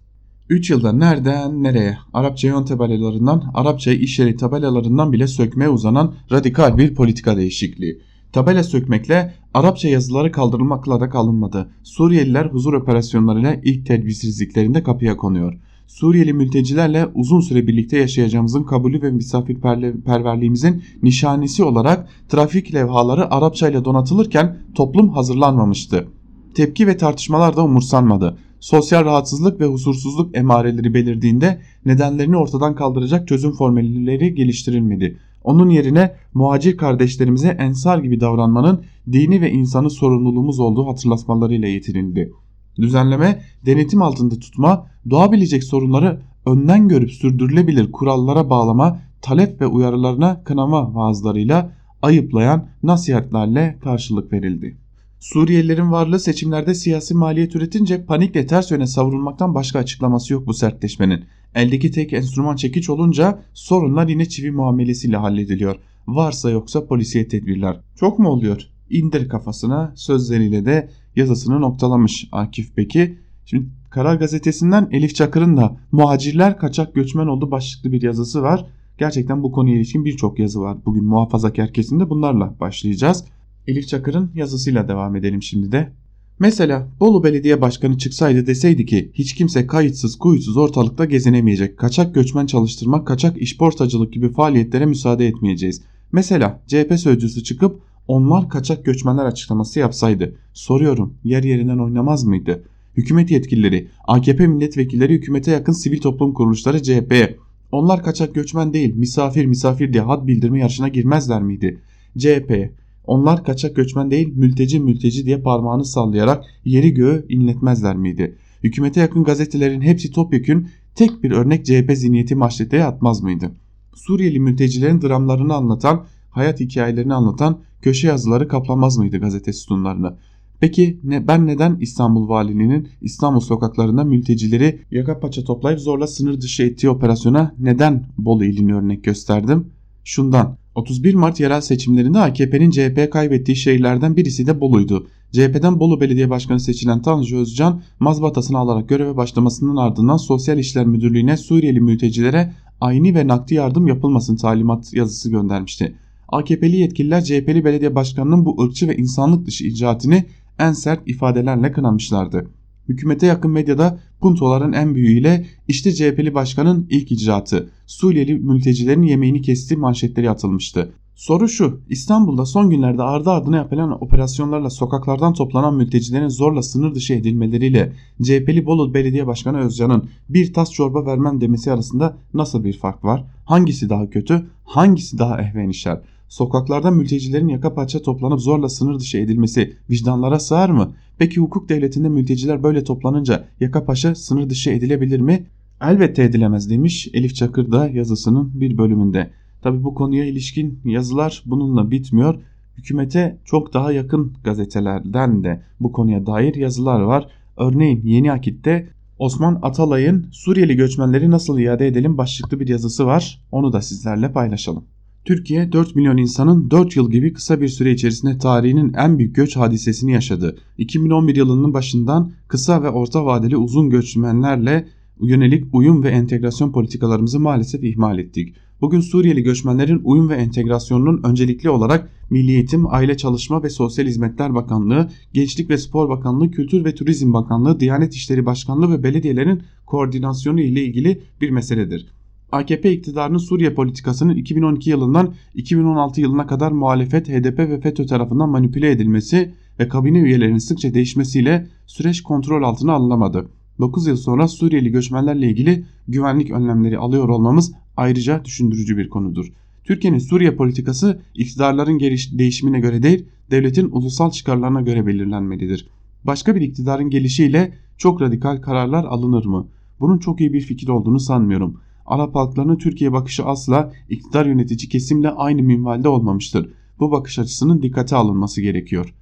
3 0.49 0.71
yılda 0.71 0.93
nereden 0.93 1.63
nereye 1.63 1.99
Arapça 2.15 2.49
yön 2.49 2.65
tabelalarından 2.65 3.51
Arapça 3.55 3.93
iş 3.93 4.19
yeri 4.19 4.37
tabelalarından 4.37 5.13
bile 5.13 5.27
sökmeye 5.27 5.69
uzanan 5.69 6.15
radikal 6.33 6.79
bir 6.79 6.95
politika 6.95 7.37
değişikliği. 7.37 8.01
Tabela 8.33 8.63
sökmekle 8.63 9.35
Arapça 9.55 9.89
yazıları 9.89 10.33
kaldırılmakla 10.33 11.01
da 11.01 11.09
kalınmadı. 11.09 11.71
Suriyeliler 11.83 12.47
huzur 12.47 12.73
operasyonlarıyla 12.73 13.57
ilk 13.65 13.87
tedbirsizliklerinde 13.87 14.83
kapıya 14.83 15.17
konuyor. 15.17 15.59
Suriyeli 15.87 16.33
mültecilerle 16.33 17.07
uzun 17.15 17.41
süre 17.41 17.67
birlikte 17.67 17.99
yaşayacağımızın 17.99 18.63
kabulü 18.63 19.03
ve 19.03 19.11
misafirperverliğimizin 19.11 20.83
nişanesi 21.03 21.65
olarak 21.65 22.09
trafik 22.29 22.75
levhaları 22.75 23.35
Arapça 23.35 23.69
ile 23.69 23.85
donatılırken 23.85 24.59
toplum 24.75 25.09
hazırlanmamıştı. 25.09 26.09
tepki 26.55 26.87
ve 26.87 26.97
tartışmalar 26.97 27.57
da 27.57 27.65
umursanmadı. 27.65 28.37
Sosyal 28.61 29.05
rahatsızlık 29.05 29.61
ve 29.61 29.67
huzursuzluk 29.67 30.37
emareleri 30.37 30.95
belirdiğinde 30.95 31.61
nedenlerini 31.87 32.37
ortadan 32.37 32.75
kaldıracak 32.75 33.29
çözüm 33.29 33.53
formülleri 33.53 34.35
geliştirilmedi. 34.35 35.19
Onun 35.45 35.71
yerine 35.71 36.15
muhacir 36.35 36.77
kardeşlerimize 36.77 37.49
ensar 37.49 37.99
gibi 37.99 38.21
davranmanın 38.21 38.85
dini 39.13 39.41
ve 39.41 39.51
insanı 39.51 39.91
sorumluluğumuz 39.91 40.61
olduğu 40.61 40.87
hatırlatmalarıyla 40.87 41.69
yetirildi. 41.69 42.33
Düzenleme, 42.77 43.43
denetim 43.67 44.03
altında 44.03 44.39
tutma, 44.39 44.87
doğabilecek 45.11 45.65
sorunları 45.65 46.21
önden 46.47 46.89
görüp 46.89 47.11
sürdürülebilir 47.11 47.93
kurallara 47.93 48.51
bağlama, 48.51 48.99
talep 49.23 49.61
ve 49.61 49.67
uyarılarına 49.67 50.45
kınama 50.45 50.95
vaazlarıyla 50.95 51.73
ayıplayan 52.03 52.69
nasihatlerle 52.83 53.79
karşılık 53.83 54.33
verildi. 54.33 54.77
Suriyelilerin 55.19 55.93
varlığı 55.93 56.21
seçimlerde 56.21 56.75
siyasi 56.75 57.15
maliyet 57.15 57.57
üretince 57.57 58.05
panikle 58.05 58.47
ters 58.47 58.71
yöne 58.71 58.87
savrulmaktan 58.87 59.55
başka 59.55 59.79
açıklaması 59.79 60.33
yok 60.33 60.47
bu 60.47 60.55
sertleşmenin. 60.55 61.25
Eldeki 61.55 61.91
tek 61.91 62.13
enstrüman 62.13 62.57
çekiç 62.57 62.91
olunca 62.91 63.43
sorunlar 63.55 64.09
yine 64.09 64.29
çivi 64.29 64.51
muamelesiyle 64.51 65.17
hallediliyor. 65.17 65.77
Varsa 66.07 66.51
yoksa 66.51 66.87
polisiye 66.87 67.29
tedbirler. 67.29 67.81
Çok 67.97 68.19
mu 68.19 68.29
oluyor? 68.29 68.63
İndir 68.91 69.29
kafasına 69.29 69.93
sözleriyle 69.97 70.65
de 70.67 70.91
yazısını 71.17 71.61
noktalamış 71.61 72.29
Akif 72.33 72.77
Beki. 72.77 73.19
Şimdi 73.45 73.67
Karar 73.91 74.17
Gazetesi'nden 74.17 74.89
Elif 74.93 75.15
Çakır'ın 75.15 75.57
da 75.57 75.77
muhacirler 75.93 76.59
kaçak 76.59 76.95
göçmen 76.95 77.27
oldu 77.27 77.51
başlıklı 77.51 77.93
bir 77.93 78.03
yazısı 78.03 78.43
var. 78.43 78.67
Gerçekten 78.99 79.43
bu 79.43 79.53
konuya 79.53 79.77
ilişkin 79.77 80.05
birçok 80.05 80.39
yazı 80.39 80.61
var. 80.61 80.79
Bugün 80.87 81.05
muhafazakar 81.05 81.73
kesimde 81.73 82.11
bunlarla 82.11 82.55
başlayacağız. 82.61 83.25
Elif 83.67 83.89
Çakır'ın 83.89 84.31
yazısıyla 84.35 84.89
devam 84.89 85.17
edelim 85.17 85.43
şimdi 85.43 85.73
de. 85.73 85.93
Mesela 86.39 86.89
Bolu 87.01 87.25
Belediye 87.25 87.61
Başkanı 87.61 87.99
çıksaydı 87.99 88.47
deseydi 88.47 88.87
ki 88.87 89.11
hiç 89.15 89.35
kimse 89.35 89.67
kayıtsız 89.67 90.19
kuyutsuz 90.19 90.57
ortalıkta 90.57 91.05
gezinemeyecek. 91.05 91.79
Kaçak 91.79 92.15
göçmen 92.15 92.47
çalıştırmak, 92.47 93.07
kaçak 93.07 93.39
işportacılık 93.39 94.13
gibi 94.13 94.33
faaliyetlere 94.33 94.87
müsaade 94.87 95.27
etmeyeceğiz. 95.27 95.83
Mesela 96.13 96.63
CHP 96.67 96.95
sözcüsü 96.99 97.45
çıkıp 97.45 97.81
onlar 98.09 98.49
kaçak 98.49 98.85
göçmenler 98.85 99.25
açıklaması 99.25 99.79
yapsaydı. 99.79 100.35
Soruyorum 100.53 101.15
yer 101.25 101.43
yerinden 101.43 101.79
oynamaz 101.79 102.25
mıydı? 102.25 102.63
Hükümet 102.97 103.31
yetkilileri, 103.31 103.89
AKP 104.09 104.47
milletvekilleri 104.47 105.15
hükümete 105.15 105.51
yakın 105.51 105.73
sivil 105.73 106.01
toplum 106.01 106.35
kuruluşları 106.35 106.83
CHP'ye 106.83 107.37
onlar 107.73 108.03
kaçak 108.03 108.35
göçmen 108.35 108.73
değil 108.73 108.95
misafir 108.95 109.47
misafir 109.47 109.93
diye 109.93 110.03
had 110.03 110.27
bildirme 110.27 110.59
yarışına 110.59 110.89
girmezler 110.89 111.43
miydi? 111.43 111.81
CHP 112.19 112.71
onlar 113.07 113.45
kaçak 113.45 113.77
göçmen 113.77 114.11
değil 114.11 114.33
mülteci 114.37 114.81
mülteci 114.81 115.27
diye 115.27 115.41
parmağını 115.41 115.85
sallayarak 115.85 116.45
yeri 116.65 116.95
göğü 116.95 117.27
inletmezler 117.29 117.97
miydi? 117.97 118.37
Hükümete 118.65 119.01
yakın 119.01 119.25
gazetelerin 119.25 119.81
hepsi 119.81 120.13
topyekün 120.13 120.69
tek 120.95 121.23
bir 121.23 121.31
örnek 121.31 121.67
CHP 121.67 121.93
zihniyeti 121.95 122.35
maşreteye 122.35 122.85
atmaz 122.85 123.23
mıydı? 123.23 123.51
Suriyeli 123.95 124.41
mültecilerin 124.41 125.03
dramlarını 125.03 125.55
anlatan, 125.55 126.05
hayat 126.31 126.61
hikayelerini 126.61 127.15
anlatan 127.15 127.59
köşe 127.83 128.09
yazıları 128.09 128.49
kaplamaz 128.49 128.99
mıydı 128.99 129.19
gazete 129.19 129.53
sütunlarını? 129.53 130.17
Peki 130.61 131.01
ne, 131.05 131.29
ben 131.29 131.47
neden 131.47 131.77
İstanbul 131.81 132.29
Valiliğinin 132.29 132.89
İstanbul 133.01 133.41
sokaklarında 133.41 134.05
mültecileri 134.05 134.81
yaka 134.91 135.21
paça 135.21 135.45
toplayıp 135.45 135.81
zorla 135.81 136.07
sınır 136.07 136.41
dışı 136.41 136.63
ettiği 136.63 136.91
operasyona 136.91 137.55
neden 137.59 138.05
Bolu 138.19 138.45
ilini 138.45 138.75
örnek 138.75 139.05
gösterdim? 139.05 139.67
Şundan 140.05 140.57
31 140.77 141.15
Mart 141.15 141.41
yerel 141.41 141.61
seçimlerinde 141.61 142.19
AKP'nin 142.19 142.71
CHP 142.71 143.13
kaybettiği 143.13 143.57
şehirlerden 143.57 144.17
birisi 144.17 144.47
de 144.47 144.61
Bolu'ydu. 144.61 145.07
CHP'den 145.33 145.81
Bolu 145.81 146.01
Belediye 146.01 146.31
Başkanı 146.31 146.61
seçilen 146.61 147.03
Tanju 147.03 147.37
Özcan 147.39 147.83
mazbatasını 148.01 148.59
alarak 148.59 148.89
göreve 148.89 149.17
başlamasının 149.17 149.77
ardından 149.77 150.17
Sosyal 150.17 150.59
İşler 150.59 150.87
Müdürlüğü'ne 150.87 151.37
Suriyeli 151.37 151.81
mültecilere 151.81 152.53
aynı 152.81 153.15
ve 153.15 153.29
nakdi 153.29 153.55
yardım 153.55 153.87
yapılmasın 153.87 154.37
talimat 154.37 154.95
yazısı 154.95 155.31
göndermişti. 155.31 155.95
AKP'li 156.29 156.77
yetkililer 156.77 157.25
CHP'li 157.25 157.65
belediye 157.65 157.95
başkanının 157.95 158.45
bu 158.45 158.63
ırkçı 158.63 158.89
ve 158.89 158.97
insanlık 158.97 159.47
dışı 159.47 159.65
icraatini 159.65 160.27
en 160.59 160.73
sert 160.73 161.09
ifadelerle 161.09 161.73
kınamışlardı. 161.73 162.47
Hükümete 162.89 163.27
yakın 163.27 163.51
medyada 163.51 163.99
puntoların 164.21 164.73
en 164.73 164.95
büyüğüyle 164.95 165.47
işte 165.69 165.93
CHP'li 165.93 166.35
başkanın 166.35 166.87
ilk 166.91 167.13
icraatı 167.13 167.71
Suriyeli 167.87 168.35
mültecilerin 168.35 169.03
yemeğini 169.03 169.43
kesti 169.43 169.77
manşetleri 169.77 170.31
atılmıştı. 170.31 170.93
Soru 171.15 171.49
şu 171.49 171.81
İstanbul'da 171.89 172.47
son 172.47 172.71
günlerde 172.71 173.03
ardı 173.03 173.31
ardına 173.31 173.57
yapılan 173.57 174.05
operasyonlarla 174.05 174.71
sokaklardan 174.71 175.33
toplanan 175.33 175.75
mültecilerin 175.75 176.29
zorla 176.29 176.63
sınır 176.63 176.95
dışı 176.95 177.15
edilmeleriyle 177.15 177.93
CHP'li 178.23 178.67
Bolu 178.67 178.95
Belediye 178.95 179.27
Başkanı 179.27 179.59
Özcan'ın 179.59 180.09
bir 180.29 180.53
tas 180.53 180.73
çorba 180.73 181.07
vermem 181.07 181.41
demesi 181.41 181.73
arasında 181.73 182.17
nasıl 182.35 182.65
bir 182.65 182.79
fark 182.79 183.05
var? 183.05 183.25
Hangisi 183.45 183.89
daha 183.89 184.11
kötü? 184.11 184.47
Hangisi 184.65 185.19
daha 185.19 185.41
ehven 185.41 185.69
işler? 185.69 186.01
Sokaklarda 186.29 186.91
mültecilerin 186.91 187.49
yaka 187.49 187.75
paça 187.75 188.03
toplanıp 188.03 188.41
zorla 188.41 188.69
sınır 188.69 188.99
dışı 188.99 189.19
edilmesi 189.19 189.77
vicdanlara 189.91 190.39
sığar 190.39 190.71
mı? 190.71 190.95
Peki 191.19 191.41
hukuk 191.41 191.69
devletinde 191.69 192.09
mülteciler 192.09 192.63
böyle 192.63 192.85
toplanınca 192.85 193.49
yaka 193.61 193.85
paça 193.85 194.15
sınır 194.15 194.51
dışı 194.51 194.71
edilebilir 194.71 195.21
mi? 195.21 195.47
Elbette 195.81 196.23
edilemez 196.23 196.71
demiş 196.71 197.09
Elif 197.13 197.35
Çakır 197.35 197.73
da 197.73 197.89
yazısının 197.89 198.61
bir 198.61 198.79
bölümünde. 198.79 199.31
Tabi 199.63 199.85
bu 199.85 199.95
konuya 199.95 200.25
ilişkin 200.25 200.81
yazılar 200.85 201.43
bununla 201.47 201.91
bitmiyor. 201.91 202.35
Hükümete 202.79 203.39
çok 203.45 203.75
daha 203.75 203.93
yakın 203.93 204.35
gazetelerden 204.45 205.45
de 205.45 205.63
bu 205.81 205.93
konuya 205.93 206.27
dair 206.27 206.55
yazılar 206.55 207.01
var. 207.01 207.29
Örneğin 207.57 208.03
Yeni 208.05 208.33
Akit'te 208.33 208.89
Osman 209.19 209.59
Atalay'ın 209.63 210.27
Suriyeli 210.33 210.77
göçmenleri 210.77 211.31
nasıl 211.31 211.59
iade 211.59 211.87
edelim 211.87 212.19
başlıklı 212.19 212.61
bir 212.61 212.69
yazısı 212.69 213.07
var. 213.07 213.43
Onu 213.53 213.73
da 213.73 213.83
sizlerle 213.83 214.33
paylaşalım. 214.33 214.85
Türkiye 215.27 215.73
4 215.73 215.97
milyon 215.97 216.17
insanın 216.17 216.71
4 216.71 216.97
yıl 216.97 217.11
gibi 217.11 217.33
kısa 217.33 217.61
bir 217.61 217.69
süre 217.69 217.93
içerisinde 217.93 218.39
tarihinin 218.39 218.93
en 218.93 219.19
büyük 219.19 219.37
göç 219.37 219.57
hadisesini 219.57 220.13
yaşadı. 220.13 220.57
2011 220.79 221.37
yılının 221.37 221.75
başından 221.75 222.33
kısa 222.49 222.83
ve 222.83 222.91
orta 222.91 223.27
vadeli 223.27 223.57
uzun 223.57 223.91
göçmenlerle 223.91 224.89
yönelik 225.21 225.65
uyum 225.73 226.03
ve 226.03 226.09
entegrasyon 226.09 226.73
politikalarımızı 226.73 227.41
maalesef 227.41 227.85
ihmal 227.85 228.19
ettik. 228.19 228.55
Bugün 228.81 229.01
Suriyeli 229.01 229.43
göçmenlerin 229.43 230.01
uyum 230.05 230.29
ve 230.29 230.35
entegrasyonunun 230.35 231.23
öncelikli 231.23 231.71
olarak 231.71 232.11
Milli 232.31 232.53
Eğitim, 232.53 232.95
Aile 232.95 233.17
Çalışma 233.17 233.63
ve 233.63 233.71
Sosyal 233.71 234.07
Hizmetler 234.07 234.55
Bakanlığı, 234.55 235.11
Gençlik 235.33 235.71
ve 235.71 235.79
Spor 235.79 236.09
Bakanlığı, 236.09 236.51
Kültür 236.51 236.85
ve 236.85 236.95
Turizm 236.95 237.33
Bakanlığı, 237.33 237.81
Diyanet 237.81 238.15
İşleri 238.15 238.47
Başkanlığı 238.47 238.99
ve 238.99 239.03
belediyelerin 239.03 239.63
koordinasyonu 239.87 240.61
ile 240.61 240.85
ilgili 240.85 241.21
bir 241.41 241.51
meseledir. 241.51 242.16
AKP 242.53 242.93
iktidarının 242.93 243.39
Suriye 243.39 243.75
politikasının 243.75 244.37
2012 244.37 244.91
yılından 244.91 245.35
2016 245.55 246.21
yılına 246.21 246.47
kadar 246.47 246.73
muhalefet, 246.73 247.29
HDP 247.29 247.59
ve 247.59 247.81
FETÖ 247.81 248.07
tarafından 248.07 248.49
manipüle 248.49 248.91
edilmesi 248.91 249.55
ve 249.81 249.89
kabine 249.89 250.19
üyelerinin 250.19 250.59
sıkça 250.59 250.95
değişmesiyle 250.95 251.67
süreç 251.87 252.23
kontrol 252.23 252.63
altına 252.63 252.93
alınamadı. 252.93 253.49
9 253.79 254.07
yıl 254.07 254.17
sonra 254.17 254.49
Suriyeli 254.49 254.91
göçmenlerle 254.91 255.51
ilgili 255.51 255.85
güvenlik 256.09 256.51
önlemleri 256.51 256.99
alıyor 256.99 257.29
olmamız 257.29 257.73
ayrıca 257.97 258.45
düşündürücü 258.45 258.97
bir 258.97 259.09
konudur. 259.09 259.53
Türkiye'nin 259.85 260.19
Suriye 260.19 260.57
politikası 260.57 261.23
iktidarların 261.35 262.01
değişimine 262.39 262.81
göre 262.81 263.03
değil, 263.03 263.27
devletin 263.51 263.89
ulusal 263.93 264.31
çıkarlarına 264.31 264.81
göre 264.81 265.07
belirlenmelidir. 265.07 265.89
Başka 266.25 266.55
bir 266.55 266.61
iktidarın 266.61 267.11
gelişiyle 267.11 267.75
çok 267.99 268.23
radikal 268.23 268.57
kararlar 268.57 269.05
alınır 269.05 269.45
mı? 269.45 269.69
Bunun 270.01 270.19
çok 270.19 270.41
iyi 270.41 270.53
bir 270.53 270.61
fikir 270.61 270.89
olduğunu 270.89 271.21
sanmıyorum. 271.21 271.81
Arap 272.07 272.35
halklarının 272.35 272.77
Türkiye 272.77 273.13
bakışı 273.13 273.45
asla 273.45 273.93
iktidar 274.11 274.47
yönetici 274.47 274.89
kesimle 274.89 275.31
aynı 275.31 275.63
minvalde 275.63 276.09
olmamıştır. 276.09 276.71
Bu 277.01 277.11
bakış 277.11 277.39
açısının 277.39 277.83
dikkate 277.83 278.17
alınması 278.17 278.61
gerekiyor. 278.61 279.15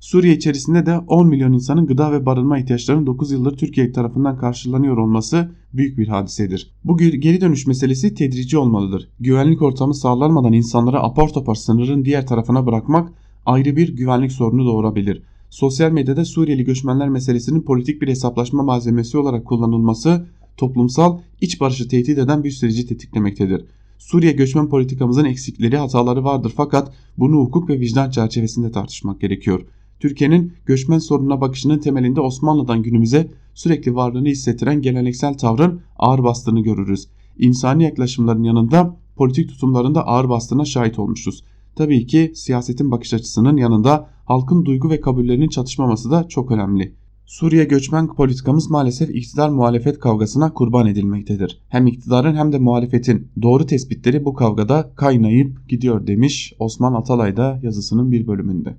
Suriye 0.00 0.34
içerisinde 0.34 0.86
de 0.86 0.98
10 0.98 1.28
milyon 1.28 1.52
insanın 1.52 1.86
gıda 1.86 2.12
ve 2.12 2.26
barınma 2.26 2.58
ihtiyaçlarının 2.58 3.06
9 3.06 3.32
yıldır 3.32 3.56
Türkiye 3.56 3.92
tarafından 3.92 4.38
karşılanıyor 4.38 4.96
olması 4.96 5.50
büyük 5.72 5.98
bir 5.98 6.08
hadisedir. 6.08 6.70
Bu 6.84 6.96
geri 6.96 7.40
dönüş 7.40 7.66
meselesi 7.66 8.14
tedrici 8.14 8.58
olmalıdır. 8.58 9.08
Güvenlik 9.20 9.62
ortamı 9.62 9.94
sağlanmadan 9.94 10.52
insanları 10.52 11.00
apar 11.00 11.28
topar 11.28 11.54
sınırın 11.54 12.04
diğer 12.04 12.26
tarafına 12.26 12.66
bırakmak 12.66 13.12
ayrı 13.46 13.76
bir 13.76 13.96
güvenlik 13.96 14.32
sorunu 14.32 14.64
doğurabilir. 14.64 15.22
Sosyal 15.50 15.90
medyada 15.90 16.24
Suriyeli 16.24 16.64
göçmenler 16.64 17.08
meselesinin 17.08 17.62
politik 17.62 18.02
bir 18.02 18.08
hesaplaşma 18.08 18.62
malzemesi 18.62 19.18
olarak 19.18 19.44
kullanılması 19.44 20.26
toplumsal 20.56 21.18
iç 21.40 21.60
barışı 21.60 21.88
tehdit 21.88 22.18
eden 22.18 22.44
bir 22.44 22.50
süreci 22.50 22.86
tetiklemektedir. 22.86 23.64
Suriye 23.98 24.32
göçmen 24.32 24.68
politikamızın 24.68 25.24
eksikleri, 25.24 25.76
hataları 25.76 26.24
vardır 26.24 26.52
fakat 26.56 26.92
bunu 27.18 27.36
hukuk 27.36 27.68
ve 27.68 27.80
vicdan 27.80 28.10
çerçevesinde 28.10 28.70
tartışmak 28.70 29.20
gerekiyor. 29.20 29.66
Türkiye'nin 30.00 30.52
göçmen 30.66 30.98
sorununa 30.98 31.40
bakışının 31.40 31.78
temelinde 31.78 32.20
Osmanlı'dan 32.20 32.82
günümüze 32.82 33.30
sürekli 33.54 33.94
varlığını 33.94 34.28
hissettiren 34.28 34.82
geleneksel 34.82 35.34
tavrın 35.34 35.80
ağır 35.98 36.24
bastığını 36.24 36.60
görürüz. 36.60 37.08
İnsani 37.38 37.84
yaklaşımların 37.84 38.42
yanında 38.42 38.96
politik 39.16 39.48
tutumlarında 39.48 40.06
ağır 40.06 40.28
bastığına 40.28 40.64
şahit 40.64 40.98
olmuşuz. 40.98 41.44
tabii 41.76 42.06
ki 42.06 42.32
siyasetin 42.34 42.90
bakış 42.90 43.14
açısının 43.14 43.56
yanında 43.56 44.08
halkın 44.24 44.64
duygu 44.64 44.90
ve 44.90 45.00
kabullerinin 45.00 45.48
çatışmaması 45.48 46.10
da 46.10 46.28
çok 46.28 46.50
önemli. 46.50 46.92
Suriye 47.26 47.64
göçmen 47.64 48.06
politikamız 48.06 48.70
maalesef 48.70 49.10
iktidar 49.10 49.48
muhalefet 49.48 49.98
kavgasına 49.98 50.52
kurban 50.52 50.86
edilmektedir. 50.86 51.60
Hem 51.68 51.86
iktidarın 51.86 52.34
hem 52.34 52.52
de 52.52 52.58
muhalefetin 52.58 53.28
doğru 53.42 53.66
tespitleri 53.66 54.24
bu 54.24 54.34
kavgada 54.34 54.92
kaynayıp 54.96 55.68
gidiyor 55.68 56.06
demiş 56.06 56.52
Osman 56.58 56.94
Atalay 56.94 57.36
da 57.36 57.60
yazısının 57.62 58.12
bir 58.12 58.26
bölümünde. 58.26 58.76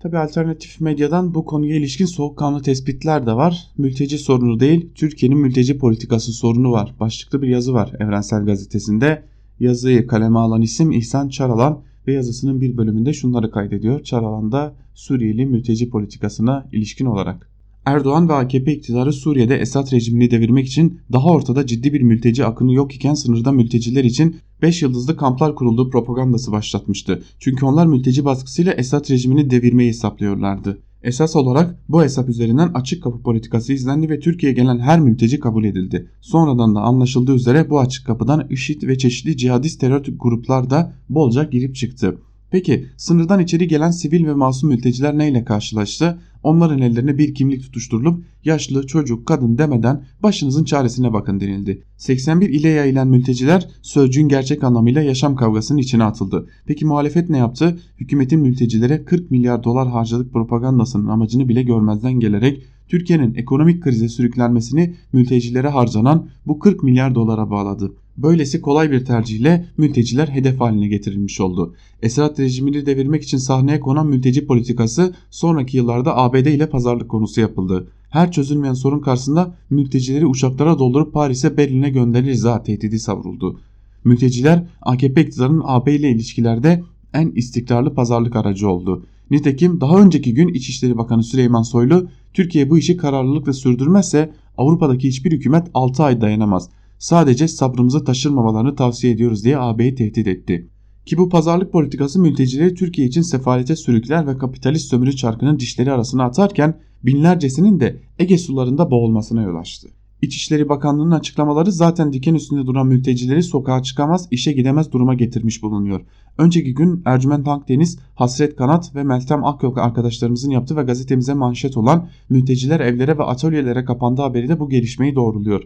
Tabi 0.00 0.18
alternatif 0.18 0.80
medyadan 0.80 1.34
bu 1.34 1.44
konuya 1.44 1.76
ilişkin 1.76 2.06
soğukkanlı 2.06 2.62
tespitler 2.62 3.26
de 3.26 3.32
var. 3.32 3.66
Mülteci 3.78 4.18
sorunu 4.18 4.60
değil, 4.60 4.88
Türkiye'nin 4.94 5.38
mülteci 5.38 5.78
politikası 5.78 6.32
sorunu 6.32 6.72
var. 6.72 6.94
Başlıklı 7.00 7.42
bir 7.42 7.48
yazı 7.48 7.74
var 7.74 7.92
Evrensel 8.00 8.44
Gazetesi'nde. 8.44 9.22
Yazıyı 9.60 10.06
kaleme 10.06 10.38
alan 10.38 10.62
isim 10.62 10.92
İhsan 10.92 11.28
Çaralan 11.28 11.82
ve 12.06 12.12
yazısının 12.12 12.60
bir 12.60 12.76
bölümünde 12.76 13.12
şunları 13.12 13.50
kaydediyor. 13.50 14.02
Çaralan 14.02 14.52
da 14.52 14.74
Suriyeli 14.94 15.46
mülteci 15.46 15.90
politikasına 15.90 16.68
ilişkin 16.72 17.06
olarak. 17.06 17.49
Erdoğan 17.90 18.28
ve 18.28 18.32
AKP 18.32 18.72
iktidarı 18.72 19.12
Suriye'de 19.12 19.56
Esad 19.56 19.92
rejimini 19.92 20.30
devirmek 20.30 20.66
için 20.66 21.00
daha 21.12 21.28
ortada 21.28 21.66
ciddi 21.66 21.92
bir 21.92 22.00
mülteci 22.00 22.44
akını 22.44 22.72
yok 22.72 22.94
iken 22.94 23.14
sınırda 23.14 23.52
mülteciler 23.52 24.04
için 24.04 24.36
5 24.62 24.82
yıldızlı 24.82 25.16
kamplar 25.16 25.54
kurulduğu 25.54 25.90
propagandası 25.90 26.52
başlatmıştı. 26.52 27.22
Çünkü 27.38 27.66
onlar 27.66 27.86
mülteci 27.86 28.24
baskısıyla 28.24 28.72
Esad 28.72 29.10
rejimini 29.10 29.50
devirmeyi 29.50 29.88
hesaplıyorlardı. 29.88 30.78
Esas 31.02 31.36
olarak 31.36 31.78
bu 31.88 32.02
hesap 32.02 32.28
üzerinden 32.28 32.70
açık 32.74 33.02
kapı 33.02 33.22
politikası 33.22 33.72
izlendi 33.72 34.10
ve 34.10 34.20
Türkiye'ye 34.20 34.56
gelen 34.56 34.78
her 34.78 35.00
mülteci 35.00 35.40
kabul 35.40 35.64
edildi. 35.64 36.10
Sonradan 36.20 36.74
da 36.74 36.80
anlaşıldığı 36.80 37.34
üzere 37.34 37.70
bu 37.70 37.80
açık 37.80 38.06
kapıdan 38.06 38.46
IŞİD 38.50 38.82
ve 38.82 38.98
çeşitli 38.98 39.36
cihadist 39.36 39.80
terör 39.80 40.04
gruplar 40.18 40.70
da 40.70 40.92
bolca 41.08 41.44
girip 41.44 41.74
çıktı. 41.74 42.18
Peki 42.50 42.86
sınırdan 42.96 43.40
içeri 43.40 43.68
gelen 43.68 43.90
sivil 43.90 44.26
ve 44.26 44.34
masum 44.34 44.68
mülteciler 44.68 45.18
neyle 45.18 45.44
karşılaştı? 45.44 46.18
Onların 46.42 46.80
ellerine 46.80 47.18
bir 47.18 47.34
kimlik 47.34 47.62
tutuşturulup 47.62 48.24
yaşlı, 48.44 48.86
çocuk, 48.86 49.26
kadın 49.26 49.58
demeden 49.58 50.04
başınızın 50.22 50.64
çaresine 50.64 51.12
bakın 51.12 51.40
denildi. 51.40 51.82
81 51.96 52.48
ile 52.48 52.68
yayılan 52.68 53.08
mülteciler 53.08 53.68
sözcüğün 53.82 54.28
gerçek 54.28 54.64
anlamıyla 54.64 55.02
yaşam 55.02 55.36
kavgasının 55.36 55.78
içine 55.78 56.04
atıldı. 56.04 56.46
Peki 56.66 56.84
muhalefet 56.84 57.30
ne 57.30 57.38
yaptı? 57.38 57.78
Hükümetin 57.98 58.40
mültecilere 58.40 59.04
40 59.04 59.30
milyar 59.30 59.64
dolar 59.64 59.88
harcadık 59.88 60.32
propagandasının 60.32 61.06
amacını 61.06 61.48
bile 61.48 61.62
görmezden 61.62 62.12
gelerek 62.12 62.62
Türkiye'nin 62.88 63.34
ekonomik 63.34 63.82
krize 63.82 64.08
sürüklenmesini 64.08 64.94
mültecilere 65.12 65.68
harcanan 65.68 66.28
bu 66.46 66.58
40 66.58 66.82
milyar 66.82 67.14
dolara 67.14 67.50
bağladı. 67.50 67.92
Böylesi 68.22 68.60
kolay 68.60 68.90
bir 68.90 69.04
tercihle 69.04 69.66
mülteciler 69.76 70.28
hedef 70.28 70.60
haline 70.60 70.88
getirilmiş 70.88 71.40
oldu. 71.40 71.74
Esad 72.02 72.38
rejimini 72.38 72.86
devirmek 72.86 73.22
için 73.22 73.38
sahneye 73.38 73.80
konan 73.80 74.06
mülteci 74.06 74.46
politikası 74.46 75.14
sonraki 75.30 75.76
yıllarda 75.76 76.16
ABD 76.16 76.46
ile 76.46 76.70
pazarlık 76.70 77.08
konusu 77.08 77.40
yapıldı. 77.40 77.88
Her 78.10 78.32
çözülmeyen 78.32 78.74
sorun 78.74 79.00
karşısında 79.00 79.54
mültecileri 79.70 80.26
uçaklara 80.26 80.78
doldurup 80.78 81.12
Paris'e 81.12 81.56
Berlin'e 81.56 81.90
göndeririz 81.90 82.44
ha 82.44 82.62
tehdidi 82.62 82.98
savruldu. 82.98 83.60
Mülteciler 84.04 84.66
AKP 84.82 85.22
iktidarının 85.22 85.62
AB 85.64 85.94
ile 85.94 86.10
ilişkilerde 86.10 86.82
en 87.14 87.30
istikrarlı 87.30 87.94
pazarlık 87.94 88.36
aracı 88.36 88.68
oldu. 88.68 89.06
Nitekim 89.30 89.80
daha 89.80 90.00
önceki 90.00 90.34
gün 90.34 90.48
İçişleri 90.48 90.98
Bakanı 90.98 91.24
Süleyman 91.24 91.62
Soylu 91.62 92.08
Türkiye 92.34 92.70
bu 92.70 92.78
işi 92.78 92.96
kararlılıkla 92.96 93.52
sürdürmezse 93.52 94.32
Avrupa'daki 94.58 95.08
hiçbir 95.08 95.32
hükümet 95.32 95.66
6 95.74 96.02
ay 96.02 96.20
dayanamaz. 96.20 96.68
Sadece 97.00 97.48
sabrımızı 97.48 98.04
taşırmamalarını 98.04 98.76
tavsiye 98.76 99.12
ediyoruz 99.12 99.44
diye 99.44 99.58
AB'yi 99.58 99.94
tehdit 99.94 100.26
etti. 100.26 100.68
Ki 101.06 101.18
bu 101.18 101.28
pazarlık 101.28 101.72
politikası 101.72 102.20
mültecileri 102.20 102.74
Türkiye 102.74 103.06
için 103.06 103.22
sefalete 103.22 103.76
sürükler 103.76 104.26
ve 104.26 104.38
kapitalist 104.38 104.90
sömürü 104.90 105.16
çarkının 105.16 105.58
dişleri 105.58 105.92
arasına 105.92 106.24
atarken 106.24 106.80
binlercesinin 107.02 107.80
de 107.80 108.00
Ege 108.18 108.38
sularında 108.38 108.90
boğulmasına 108.90 109.42
yol 109.42 109.56
açtı. 109.56 109.88
İçişleri 110.22 110.68
Bakanlığı'nın 110.68 111.10
açıklamaları 111.10 111.72
zaten 111.72 112.12
diken 112.12 112.34
üstünde 112.34 112.66
duran 112.66 112.86
mültecileri 112.86 113.42
sokağa 113.42 113.82
çıkamaz, 113.82 114.28
işe 114.30 114.52
gidemez 114.52 114.92
duruma 114.92 115.14
getirmiş 115.14 115.62
bulunuyor. 115.62 116.00
Önceki 116.38 116.74
gün 116.74 117.02
Ercüment 117.04 117.48
Akdeniz, 117.48 117.98
Hasret 118.14 118.56
Kanat 118.56 118.94
ve 118.94 119.02
Meltem 119.02 119.44
Akyol 119.44 119.76
arkadaşlarımızın 119.76 120.50
yaptığı 120.50 120.76
ve 120.76 120.82
gazetemize 120.82 121.34
manşet 121.34 121.76
olan 121.76 122.08
mülteciler 122.28 122.80
evlere 122.80 123.18
ve 123.18 123.22
atölyelere 123.22 123.84
kapandığı 123.84 124.22
haberi 124.22 124.48
de 124.48 124.60
bu 124.60 124.68
gelişmeyi 124.68 125.14
doğruluyor. 125.14 125.62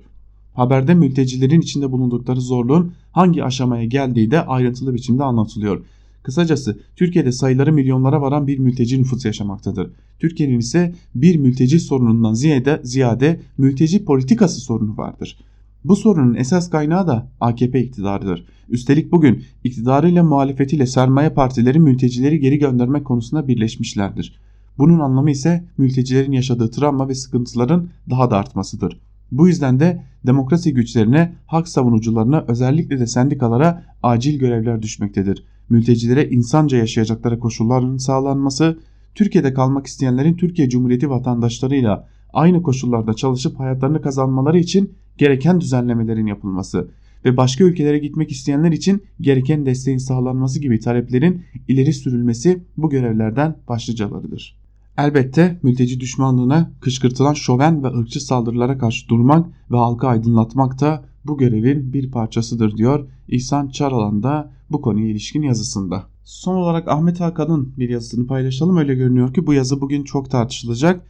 Haberde 0.55 0.94
mültecilerin 0.94 1.61
içinde 1.61 1.92
bulundukları 1.92 2.40
zorluğun 2.40 2.92
hangi 3.12 3.44
aşamaya 3.44 3.84
geldiği 3.84 4.30
de 4.30 4.46
ayrıntılı 4.46 4.94
biçimde 4.94 5.24
anlatılıyor. 5.24 5.84
Kısacası 6.22 6.78
Türkiye'de 6.96 7.32
sayıları 7.32 7.72
milyonlara 7.72 8.22
varan 8.22 8.46
bir 8.46 8.59
mülteci 8.59 9.00
nüfus 9.00 9.24
yaşamaktadır. 9.24 9.90
Türkiye'nin 10.18 10.59
ise 10.59 10.94
bir 11.14 11.36
mülteci 11.36 11.80
sorunundan 11.80 12.34
ziyade, 12.34 12.80
ziyade 12.84 13.40
mülteci 13.59 14.05
politikası 14.05 14.61
sorunu 14.61 14.96
vardır. 14.96 15.38
Bu 15.84 15.96
sorunun 15.96 16.34
esas 16.34 16.70
kaynağı 16.70 17.07
da 17.07 17.28
AKP 17.40 17.80
iktidarıdır. 17.80 18.46
Üstelik 18.68 19.12
bugün 19.12 19.42
iktidarıyla 19.64 20.22
muhalefetiyle 20.22 20.86
sermaye 20.86 21.30
partileri 21.30 21.80
mültecileri 21.80 22.40
geri 22.40 22.59
göndermek 22.59 23.05
konusunda 23.05 23.48
birleşmişlerdir. 23.48 24.38
Bunun 24.78 25.00
anlamı 25.00 25.30
ise 25.30 25.64
mültecilerin 25.78 26.32
yaşadığı 26.32 26.70
travma 26.70 27.09
ve 27.09 27.14
sıkıntıların 27.14 27.88
daha 28.11 28.30
da 28.30 28.36
artmasıdır. 28.36 29.00
Bu 29.33 29.49
yüzden 29.49 29.81
de 29.81 30.03
demokrasi 30.27 30.75
güçlerine, 30.75 31.33
hak 31.47 31.68
savunucularına 31.68 32.45
özellikle 32.49 33.01
de 33.01 33.07
sendikalara 33.07 33.85
acil 34.03 34.39
görevler 34.39 34.83
düşmektedir. 34.83 35.45
Mültecilere 35.68 36.29
insanca 36.29 36.79
yaşayacakları 36.79 37.39
koşulların 37.39 37.97
sağlanması, 37.97 38.79
Türkiye'de 39.14 39.55
kalmak 39.55 39.87
isteyenlerin 39.87 40.35
Türkiye 40.35 40.68
Cumhuriyeti 40.68 41.11
vatandaşlarıyla 41.11 42.09
aynı 42.33 42.62
koşullarda 42.62 43.14
çalışıp 43.14 43.61
hayatlarını 43.61 44.03
kazanmaları 44.03 44.59
için 44.59 44.93
gereken 45.18 45.61
düzenlemelerin 45.61 46.27
yapılması 46.27 46.89
ve 47.25 47.37
başka 47.37 47.64
ülkelere 47.64 47.99
gitmek 47.99 48.31
isteyenler 48.31 48.72
için 48.72 49.03
gereken 49.20 49.66
desteğin 49.66 49.99
sağlanması 49.99 50.61
gibi 50.61 50.81
taleplerin 50.81 51.43
ileri 51.68 51.93
sürülmesi 51.93 52.62
bu 52.77 52.91
görevlerden 52.91 53.57
başlıcalarıdır. 53.68 54.64
Elbette 54.99 55.59
mülteci 55.62 56.01
düşmanlığına 56.01 56.70
kışkırtılan 56.80 57.34
şoven 57.34 57.84
ve 57.84 57.88
ırkçı 57.88 58.20
saldırılara 58.20 58.78
karşı 58.78 59.09
durmak 59.09 59.47
ve 59.70 59.76
halkı 59.76 60.07
aydınlatmak 60.07 60.80
da 60.80 61.05
bu 61.24 61.38
görevin 61.38 61.92
bir 61.92 62.11
parçasıdır 62.11 62.76
diyor 62.76 63.09
İhsan 63.28 63.68
Çaralan 63.68 64.22
da 64.22 64.53
bu 64.70 64.82
konuya 64.82 65.09
ilişkin 65.09 65.42
yazısında. 65.42 66.07
Son 66.24 66.57
olarak 66.57 66.88
Ahmet 66.88 67.20
Hakan'ın 67.20 67.74
bir 67.78 67.88
yazısını 67.88 68.26
paylaşalım. 68.26 68.76
Öyle 68.76 68.95
görünüyor 68.95 69.34
ki 69.34 69.47
bu 69.47 69.55
yazı 69.55 69.80
bugün 69.80 70.05
çok 70.05 70.30
tartışılacak. 70.30 71.07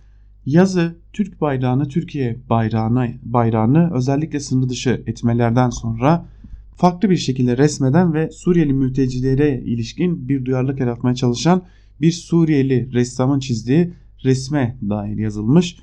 Yazı 0.46 0.96
Türk 1.12 1.40
bayrağını 1.40 1.88
Türkiye 1.88 2.40
bayrağını, 2.50 3.14
bayrağını 3.22 3.90
özellikle 3.94 4.40
sınır 4.40 4.68
dışı 4.68 5.02
etmelerden 5.06 5.70
sonra 5.70 6.26
farklı 6.76 7.10
bir 7.10 7.16
şekilde 7.16 7.58
resmeden 7.58 8.14
ve 8.14 8.30
Suriyeli 8.30 8.72
mültecilere 8.72 9.62
ilişkin 9.64 10.28
bir 10.28 10.44
duyarlılık 10.44 10.80
yaratmaya 10.80 11.14
çalışan 11.14 11.62
bir 12.00 12.12
Suriyeli 12.12 12.92
ressamın 12.92 13.38
çizdiği 13.38 13.92
resme 14.24 14.78
dair 14.90 15.16
yazılmış. 15.16 15.76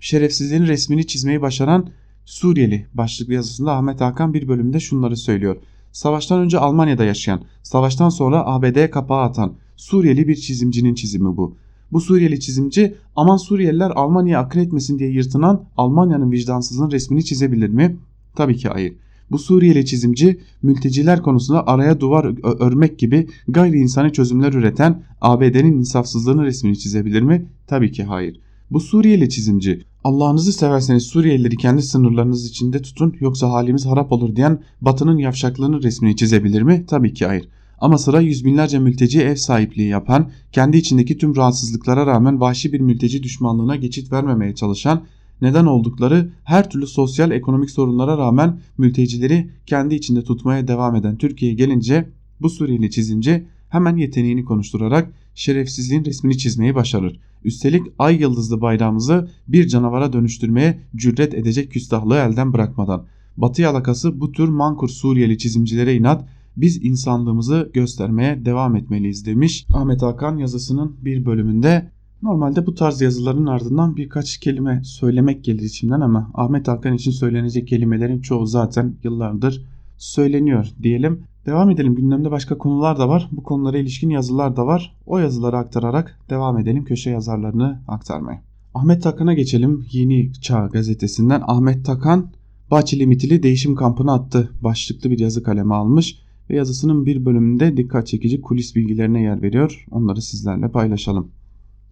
Şerefsizliğin 0.00 0.66
resmini 0.66 1.06
çizmeyi 1.06 1.42
başaran 1.42 1.88
Suriyeli 2.24 2.86
başlıklı 2.94 3.34
yazısında 3.34 3.72
Ahmet 3.72 4.00
Hakan 4.00 4.34
bir 4.34 4.48
bölümde 4.48 4.80
şunları 4.80 5.16
söylüyor. 5.16 5.56
Savaştan 5.92 6.40
önce 6.40 6.58
Almanya'da 6.58 7.04
yaşayan, 7.04 7.44
savaştan 7.62 8.08
sonra 8.08 8.46
ABD'ye 8.46 8.90
kapağı 8.90 9.22
atan 9.22 9.54
Suriyeli 9.76 10.28
bir 10.28 10.36
çizimcinin 10.36 10.94
çizimi 10.94 11.36
bu. 11.36 11.56
Bu 11.92 12.00
Suriyeli 12.00 12.40
çizimci 12.40 12.94
aman 13.16 13.36
Suriyeliler 13.36 13.90
Almanya'ya 13.90 14.40
akın 14.40 14.60
etmesin 14.60 14.98
diye 14.98 15.10
yırtınan 15.10 15.64
Almanya'nın 15.76 16.32
vicdansızlığın 16.32 16.90
resmini 16.90 17.24
çizebilir 17.24 17.68
mi? 17.68 17.96
Tabii 18.36 18.56
ki 18.56 18.68
hayır. 18.68 18.94
Bu 19.30 19.38
Suriyeli 19.38 19.86
çizimci 19.86 20.40
mülteciler 20.62 21.22
konusunda 21.22 21.66
araya 21.66 22.00
duvar 22.00 22.24
örmek 22.60 22.98
gibi 22.98 23.26
gayri 23.48 23.78
insani 23.78 24.12
çözümler 24.12 24.52
üreten 24.52 25.02
ABD'nin 25.20 25.78
insafsızlığını 25.78 26.44
resmini 26.44 26.78
çizebilir 26.78 27.22
mi? 27.22 27.46
Tabii 27.66 27.92
ki 27.92 28.04
hayır. 28.04 28.40
Bu 28.70 28.80
Suriyeli 28.80 29.28
çizimci 29.28 29.84
Allah'ınızı 30.04 30.52
severseniz 30.52 31.02
Suriyelileri 31.02 31.56
kendi 31.56 31.82
sınırlarınız 31.82 32.46
içinde 32.46 32.82
tutun 32.82 33.16
yoksa 33.20 33.50
halimiz 33.50 33.86
harap 33.86 34.12
olur 34.12 34.36
diyen 34.36 34.62
Batı'nın 34.80 35.18
yavşaklığını 35.18 35.82
resmini 35.82 36.16
çizebilir 36.16 36.62
mi? 36.62 36.84
Tabii 36.86 37.12
ki 37.14 37.26
hayır. 37.26 37.48
Ama 37.78 37.98
sıra 37.98 38.20
yüz 38.20 38.44
binlerce 38.44 38.78
mülteci 38.78 39.20
ev 39.20 39.34
sahipliği 39.34 39.88
yapan, 39.88 40.30
kendi 40.52 40.76
içindeki 40.76 41.18
tüm 41.18 41.36
rahatsızlıklara 41.36 42.06
rağmen 42.06 42.40
vahşi 42.40 42.72
bir 42.72 42.80
mülteci 42.80 43.22
düşmanlığına 43.22 43.76
geçit 43.76 44.12
vermemeye 44.12 44.54
çalışan 44.54 45.04
neden 45.40 45.66
oldukları 45.66 46.32
her 46.44 46.70
türlü 46.70 46.86
sosyal 46.86 47.30
ekonomik 47.30 47.70
sorunlara 47.70 48.18
rağmen 48.18 48.60
mültecileri 48.78 49.50
kendi 49.66 49.94
içinde 49.94 50.24
tutmaya 50.24 50.68
devam 50.68 50.96
eden 50.96 51.16
Türkiye'ye 51.16 51.56
gelince 51.56 52.08
bu 52.40 52.50
Suriyeli 52.50 52.90
çizimci 52.90 53.46
hemen 53.68 53.96
yeteneğini 53.96 54.44
konuşturarak 54.44 55.12
şerefsizliğin 55.34 56.04
resmini 56.04 56.38
çizmeyi 56.38 56.74
başarır. 56.74 57.20
Üstelik 57.44 57.82
ay 57.98 58.20
yıldızlı 58.20 58.60
bayrağımızı 58.60 59.28
bir 59.48 59.68
canavara 59.68 60.12
dönüştürmeye 60.12 60.80
cüret 60.96 61.34
edecek 61.34 61.70
küstahlığı 61.70 62.16
elden 62.16 62.52
bırakmadan. 62.52 63.06
Batı 63.36 63.62
yalakası 63.62 64.20
bu 64.20 64.32
tür 64.32 64.48
mankur 64.48 64.88
Suriyeli 64.88 65.38
çizimcilere 65.38 65.96
inat 65.96 66.28
biz 66.56 66.84
insanlığımızı 66.84 67.70
göstermeye 67.74 68.44
devam 68.44 68.76
etmeliyiz 68.76 69.26
demiş. 69.26 69.66
Ahmet 69.74 70.02
Hakan 70.02 70.36
yazısının 70.36 70.96
bir 71.04 71.26
bölümünde 71.26 71.90
Normalde 72.24 72.66
bu 72.66 72.74
tarz 72.74 73.00
yazıların 73.00 73.46
ardından 73.46 73.96
birkaç 73.96 74.38
kelime 74.38 74.80
söylemek 74.84 75.44
gelir 75.44 75.62
içimden 75.62 76.00
ama 76.00 76.30
Ahmet 76.34 76.68
Hakan 76.68 76.94
için 76.94 77.10
söylenecek 77.10 77.68
kelimelerin 77.68 78.20
çoğu 78.20 78.46
zaten 78.46 78.94
yıllardır 79.02 79.64
söyleniyor 79.98 80.66
diyelim. 80.82 81.22
Devam 81.46 81.70
edelim 81.70 81.94
gündemde 81.94 82.30
başka 82.30 82.58
konular 82.58 82.98
da 82.98 83.08
var. 83.08 83.28
Bu 83.32 83.42
konulara 83.42 83.78
ilişkin 83.78 84.10
yazılar 84.10 84.56
da 84.56 84.66
var. 84.66 84.96
O 85.06 85.18
yazıları 85.18 85.56
aktararak 85.56 86.18
devam 86.30 86.58
edelim 86.58 86.84
köşe 86.84 87.10
yazarlarını 87.10 87.80
aktarmaya. 87.88 88.42
Ahmet 88.74 89.02
Takan'a 89.02 89.34
geçelim. 89.34 89.86
Yeni 89.92 90.32
Çağ 90.32 90.66
gazetesinden 90.66 91.42
Ahmet 91.46 91.84
Takan 91.86 92.30
Bahçeli 92.70 93.06
Mitili 93.06 93.42
değişim 93.42 93.74
kampına 93.74 94.14
attı. 94.14 94.50
Başlıklı 94.62 95.10
bir 95.10 95.18
yazı 95.18 95.42
kaleme 95.42 95.74
almış 95.74 96.18
ve 96.50 96.56
yazısının 96.56 97.06
bir 97.06 97.24
bölümünde 97.24 97.76
dikkat 97.76 98.06
çekici 98.06 98.40
kulis 98.40 98.76
bilgilerine 98.76 99.22
yer 99.22 99.42
veriyor. 99.42 99.86
Onları 99.90 100.22
sizlerle 100.22 100.68
paylaşalım. 100.68 101.30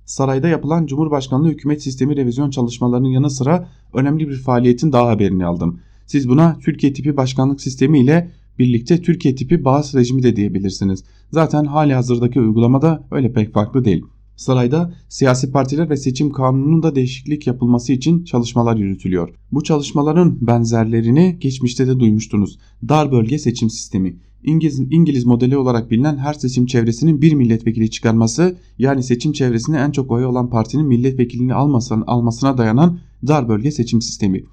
Sarayda 0.05 0.49
yapılan 0.49 0.87
Cumhurbaşkanlığı 0.87 1.49
hükümet 1.49 1.83
sistemi 1.83 2.17
revizyon 2.17 2.51
çalışmalarının 2.51 3.09
yanı 3.09 3.31
sıra 3.31 3.69
önemli 3.95 4.29
bir 4.29 4.37
faaliyetin 4.37 4.93
daha 4.93 5.09
haberini 5.09 5.47
aldım. 5.47 5.81
Siz 6.07 6.29
buna 6.29 6.59
Türkiye 6.59 6.93
tipi 6.93 7.17
başkanlık 7.17 7.61
sistemi 7.61 8.01
ile 8.01 8.31
birlikte 8.59 9.03
Türkiye 9.03 9.35
tipi 9.35 9.65
bağız 9.65 9.95
rejimi 9.95 10.23
de 10.23 10.37
diyebilirsiniz. 10.37 11.05
Zaten 11.31 11.65
hali 11.65 11.95
hazırdaki 11.95 12.41
uygulamada 12.41 13.05
öyle 13.11 13.33
pek 13.33 13.53
farklı 13.53 13.85
değil. 13.85 14.05
Sarayda 14.37 14.95
siyasi 15.09 15.53
partiler 15.53 15.91
ve 15.91 15.97
seçim 15.97 16.31
kanununda 16.31 16.95
değişiklik 16.95 17.47
yapılması 17.47 17.93
için 17.93 18.25
çalışmalar 18.25 18.77
yürütülüyor. 18.77 19.35
Bu 19.53 19.63
çalışmaların 19.63 20.39
benzerlerini 20.41 21.39
geçmişte 21.41 21.87
de 21.87 22.01
duymuştunuz. 22.01 22.59
Dar 22.89 23.13
bölge 23.13 23.39
seçim 23.39 23.71
sistemi. 23.71 24.17
İngiliz, 24.45 24.81
İngiliz 24.91 25.25
modeli 25.25 25.57
olarak 25.57 25.91
bilinen 25.91 26.17
her 26.17 26.35
seçim 26.35 26.67
çevresinin 26.67 27.23
bir 27.23 27.33
milletvekili 27.33 27.91
çıkarması 27.91 28.57
yani 28.79 29.03
seçim 29.03 29.33
çevresinde 29.33 29.79
en 29.79 29.91
çok 29.91 30.11
oy 30.11 30.25
olan 30.25 30.51
partinin 30.51 30.87
milletvekilini 30.87 31.55
almasına, 31.55 32.05
almasına 32.07 32.59
dayanan 32.59 32.99
dar 33.27 33.49
bölge 33.49 33.71
seçim 33.71 34.03
sistemi. 34.03 34.45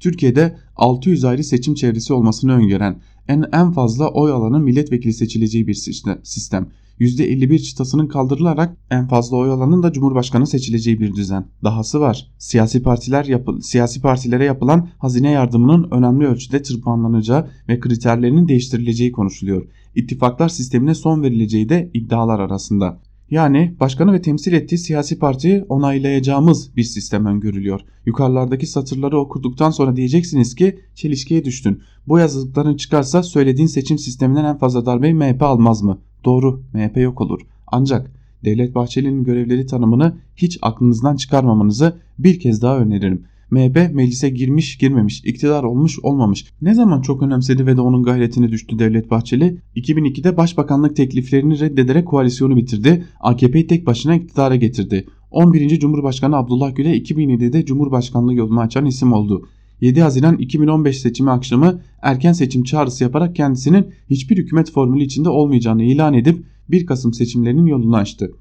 Türkiye'de 0.00 0.56
600 0.76 1.24
ayrı 1.24 1.44
seçim 1.44 1.74
çevresi 1.74 2.12
olmasını 2.12 2.52
öngören 2.52 3.00
en, 3.28 3.44
en 3.52 3.72
fazla 3.72 4.08
oy 4.08 4.32
alanın 4.32 4.62
milletvekili 4.62 5.12
seçileceği 5.12 5.66
bir 5.66 5.74
sistem. 6.22 6.68
%51 7.00 7.58
çıtasının 7.58 8.06
kaldırılarak 8.06 8.76
en 8.90 9.08
fazla 9.08 9.36
oy 9.36 9.50
alanın 9.50 9.82
da 9.82 9.92
Cumhurbaşkanı 9.92 10.46
seçileceği 10.46 11.00
bir 11.00 11.14
düzen. 11.14 11.46
Dahası 11.64 12.00
var. 12.00 12.30
Siyasi 12.38 12.82
partiler 12.82 13.24
yapı, 13.24 13.62
siyasi 13.62 14.00
partilere 14.00 14.44
yapılan 14.44 14.88
hazine 14.98 15.30
yardımının 15.30 15.88
önemli 15.90 16.26
ölçüde 16.26 16.62
tırpanlanacağı 16.62 17.48
ve 17.68 17.80
kriterlerinin 17.80 18.48
değiştirileceği 18.48 19.12
konuşuluyor. 19.12 19.68
İttifaklar 19.94 20.48
sistemine 20.48 20.94
son 20.94 21.22
verileceği 21.22 21.68
de 21.68 21.90
iddialar 21.94 22.40
arasında. 22.40 23.00
Yani 23.30 23.76
başkanı 23.80 24.12
ve 24.12 24.22
temsil 24.22 24.52
ettiği 24.52 24.78
siyasi 24.78 25.18
partiyi 25.18 25.64
onaylayacağımız 25.68 26.76
bir 26.76 26.82
sistem 26.82 27.26
öngörülüyor. 27.26 27.80
Yukarılardaki 28.06 28.66
satırları 28.66 29.18
okuduktan 29.18 29.70
sonra 29.70 29.96
diyeceksiniz 29.96 30.54
ki 30.54 30.78
çelişkiye 30.94 31.44
düştün. 31.44 31.82
Bu 32.06 32.18
yazılıkların 32.18 32.76
çıkarsa 32.76 33.22
söylediğin 33.22 33.68
seçim 33.68 33.98
sisteminden 33.98 34.44
en 34.44 34.58
fazla 34.58 34.86
darbeyi 34.86 35.14
MHP 35.14 35.42
almaz 35.42 35.82
mı? 35.82 35.98
Doğru 36.24 36.62
MHP 36.74 36.96
yok 36.96 37.20
olur. 37.20 37.40
Ancak 37.66 38.10
Devlet 38.44 38.74
Bahçeli'nin 38.74 39.24
görevleri 39.24 39.66
tanımını 39.66 40.16
hiç 40.36 40.58
aklınızdan 40.62 41.16
çıkarmamanızı 41.16 41.96
bir 42.18 42.40
kez 42.40 42.62
daha 42.62 42.78
öneririm. 42.78 43.24
MHP 43.50 43.94
meclise 43.94 44.28
girmiş 44.28 44.78
girmemiş, 44.78 45.24
iktidar 45.24 45.64
olmuş 45.64 45.98
olmamış. 45.98 46.46
Ne 46.62 46.74
zaman 46.74 47.00
çok 47.00 47.22
önemsedi 47.22 47.66
ve 47.66 47.76
de 47.76 47.80
onun 47.80 48.02
gayretini 48.02 48.52
düştü 48.52 48.78
Devlet 48.78 49.10
Bahçeli? 49.10 49.58
2002'de 49.76 50.36
başbakanlık 50.36 50.96
tekliflerini 50.96 51.60
reddederek 51.60 52.06
koalisyonu 52.06 52.56
bitirdi. 52.56 53.04
AKP'yi 53.20 53.66
tek 53.66 53.86
başına 53.86 54.14
iktidara 54.14 54.56
getirdi. 54.56 55.06
11. 55.30 55.80
Cumhurbaşkanı 55.80 56.36
Abdullah 56.36 56.76
Gül'e 56.76 56.98
2007'de 56.98 57.64
Cumhurbaşkanlığı 57.64 58.34
yolunu 58.34 58.60
açan 58.60 58.86
isim 58.86 59.12
oldu. 59.12 59.48
7 59.80 60.02
Haziran 60.02 60.36
2015 60.36 61.00
seçimi 61.00 61.30
akşamı 61.30 61.80
erken 62.02 62.32
seçim 62.32 62.64
çağrısı 62.64 63.04
yaparak 63.04 63.36
kendisinin 63.36 63.86
hiçbir 64.10 64.36
hükümet 64.36 64.72
formülü 64.72 65.02
içinde 65.02 65.28
olmayacağını 65.28 65.82
ilan 65.82 66.14
edip 66.14 66.44
1 66.68 66.86
Kasım 66.86 67.14
seçimlerinin 67.14 67.66
yolunu 67.66 67.96
açtı. 67.96 68.32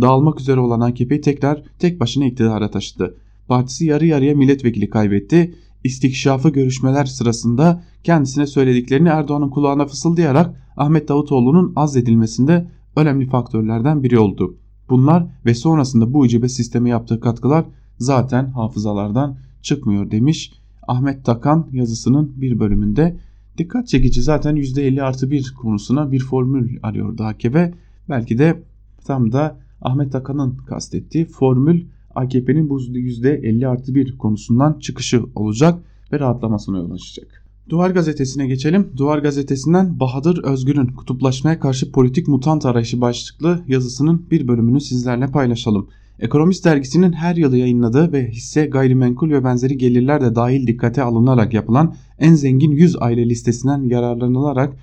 Dağılmak 0.00 0.40
üzere 0.40 0.60
olan 0.60 0.80
AKP 0.80 1.20
tekrar 1.20 1.62
tek 1.78 2.00
başına 2.00 2.26
iktidara 2.26 2.70
taşıdı. 2.70 3.16
Partisi 3.48 3.86
yarı 3.86 4.06
yarıya 4.06 4.34
milletvekili 4.34 4.90
kaybetti. 4.90 5.54
İstikşafı 5.84 6.48
görüşmeler 6.48 7.04
sırasında 7.04 7.84
kendisine 8.04 8.46
söylediklerini 8.46 9.08
Erdoğan'ın 9.08 9.50
kulağına 9.50 9.86
fısıldayarak 9.86 10.72
Ahmet 10.76 11.08
Davutoğlu'nun 11.08 11.72
azledilmesinde 11.76 12.68
önemli 12.96 13.26
faktörlerden 13.26 14.02
biri 14.02 14.18
oldu. 14.18 14.56
Bunlar 14.90 15.26
ve 15.46 15.54
sonrasında 15.54 16.12
bu 16.12 16.26
icibe 16.26 16.48
sisteme 16.48 16.90
yaptığı 16.90 17.20
katkılar 17.20 17.64
zaten 17.98 18.50
hafızalardan 18.50 19.38
çıkmıyor 19.62 20.10
demiş 20.10 20.52
Ahmet 20.88 21.24
Takan 21.24 21.66
yazısının 21.72 22.32
bir 22.36 22.58
bölümünde. 22.58 23.16
Dikkat 23.58 23.88
çekici 23.88 24.22
zaten 24.22 24.56
%50 24.56 25.02
artı 25.02 25.30
1 25.30 25.54
konusuna 25.60 26.12
bir 26.12 26.20
formül 26.20 26.78
arıyordu 26.82 27.22
AKP. 27.22 27.74
Belki 28.08 28.38
de 28.38 28.62
tam 29.04 29.32
da 29.32 29.58
Ahmet 29.82 30.12
Takan'ın 30.12 30.56
kastettiği 30.56 31.24
formül 31.24 31.84
AKP'nin 32.14 32.68
bu 32.68 32.80
%50 32.80 33.66
artı 33.66 33.94
1 33.94 34.18
konusundan 34.18 34.78
çıkışı 34.78 35.24
olacak 35.34 35.78
ve 36.12 36.20
rahatlamasına 36.20 36.78
yol 36.78 36.90
açacak. 36.90 37.46
Duvar 37.68 37.90
gazetesine 37.90 38.46
geçelim. 38.46 38.90
Duvar 38.96 39.18
gazetesinden 39.18 40.00
Bahadır 40.00 40.44
Özgür'ün 40.44 40.86
kutuplaşmaya 40.86 41.60
karşı 41.60 41.92
politik 41.92 42.28
mutant 42.28 42.66
arayışı 42.66 43.00
başlıklı 43.00 43.60
yazısının 43.68 44.26
bir 44.30 44.48
bölümünü 44.48 44.80
sizlerle 44.80 45.26
paylaşalım. 45.26 45.88
Ekonomist 46.20 46.64
dergisinin 46.64 47.12
her 47.12 47.36
yılı 47.36 47.56
yayınladığı 47.56 48.12
ve 48.12 48.30
hisse, 48.30 48.66
gayrimenkul 48.66 49.30
ve 49.30 49.44
benzeri 49.44 49.78
gelirler 49.78 50.20
de 50.20 50.34
dahil 50.34 50.66
dikkate 50.66 51.02
alınarak 51.02 51.54
yapılan 51.54 51.94
en 52.18 52.34
zengin 52.34 52.70
100 52.70 52.96
aile 53.02 53.28
listesinden 53.28 53.82
yararlanılarak 53.88 54.76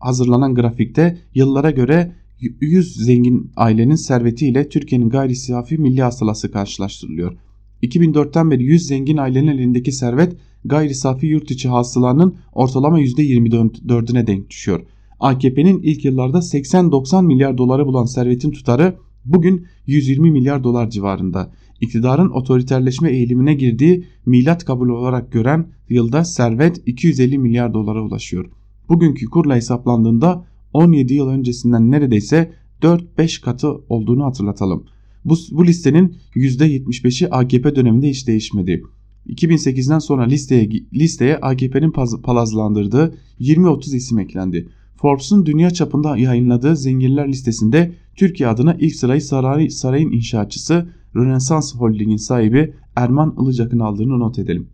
hazırlanan 0.00 0.54
grafikte 0.54 1.18
yıllara 1.34 1.70
göre 1.70 2.12
100 2.60 3.04
zengin 3.04 3.50
ailenin 3.56 3.94
servetiyle 3.94 4.68
Türkiye'nin 4.68 5.08
gayri 5.08 5.36
safi 5.36 5.78
milli 5.78 6.02
hasılası 6.02 6.50
karşılaştırılıyor. 6.50 7.36
2004'ten 7.82 8.50
beri 8.50 8.64
100 8.64 8.86
zengin 8.86 9.16
ailenin 9.16 9.48
elindeki 9.48 9.92
servet 9.92 10.36
gayri 10.64 10.94
safi 10.94 11.26
yurt 11.26 11.50
içi 11.50 11.68
hasılanın 11.68 12.36
ortalama 12.52 13.00
%24'üne 13.00 14.26
denk 14.26 14.50
düşüyor. 14.50 14.86
AKP'nin 15.20 15.82
ilk 15.82 16.04
yıllarda 16.04 16.38
80-90 16.38 17.26
milyar 17.26 17.58
doları 17.58 17.86
bulan 17.86 18.04
servetin 18.04 18.50
tutarı 18.50 18.94
bugün 19.26 19.66
120 19.86 20.30
milyar 20.30 20.64
dolar 20.64 20.90
civarında. 20.90 21.52
İktidarın 21.80 22.30
otoriterleşme 22.30 23.10
eğilimine 23.10 23.54
girdiği 23.54 24.04
milat 24.26 24.64
kabul 24.64 24.88
olarak 24.88 25.32
gören 25.32 25.66
yılda 25.88 26.24
servet 26.24 26.82
250 26.86 27.38
milyar 27.38 27.74
dolara 27.74 28.02
ulaşıyor. 28.02 28.50
Bugünkü 28.88 29.26
kurla 29.26 29.56
hesaplandığında 29.56 30.44
17 30.72 31.14
yıl 31.14 31.28
öncesinden 31.28 31.90
neredeyse 31.90 32.52
4-5 32.82 33.40
katı 33.40 33.68
olduğunu 33.88 34.24
hatırlatalım. 34.24 34.84
Bu, 35.24 35.34
bu 35.52 35.66
listenin 35.66 36.16
%75'i 36.34 37.28
AKP 37.28 37.76
döneminde 37.76 38.08
hiç 38.08 38.26
değişmedi. 38.26 38.82
2008'den 39.28 39.98
sonra 39.98 40.22
listeye, 40.22 40.68
listeye 40.94 41.36
AKP'nin 41.36 41.90
palazlandırdığı 42.22 43.18
20-30 43.40 43.96
isim 43.96 44.18
eklendi. 44.18 44.68
Forbes'un 44.96 45.46
dünya 45.46 45.70
çapında 45.70 46.16
yayınladığı 46.16 46.76
zenginler 46.76 47.28
listesinde 47.28 47.92
Türkiye 48.16 48.48
adına 48.48 48.74
ilk 48.74 48.96
sırayı 48.96 49.22
saray, 49.22 49.70
sarayın 49.70 50.12
inşaatçısı 50.12 50.88
Rönesans 51.16 51.74
Holding'in 51.74 52.16
sahibi 52.16 52.74
Erman 52.96 53.36
Ilıcak'ın 53.42 53.78
aldığını 53.78 54.18
not 54.18 54.38
edelim. 54.38 54.68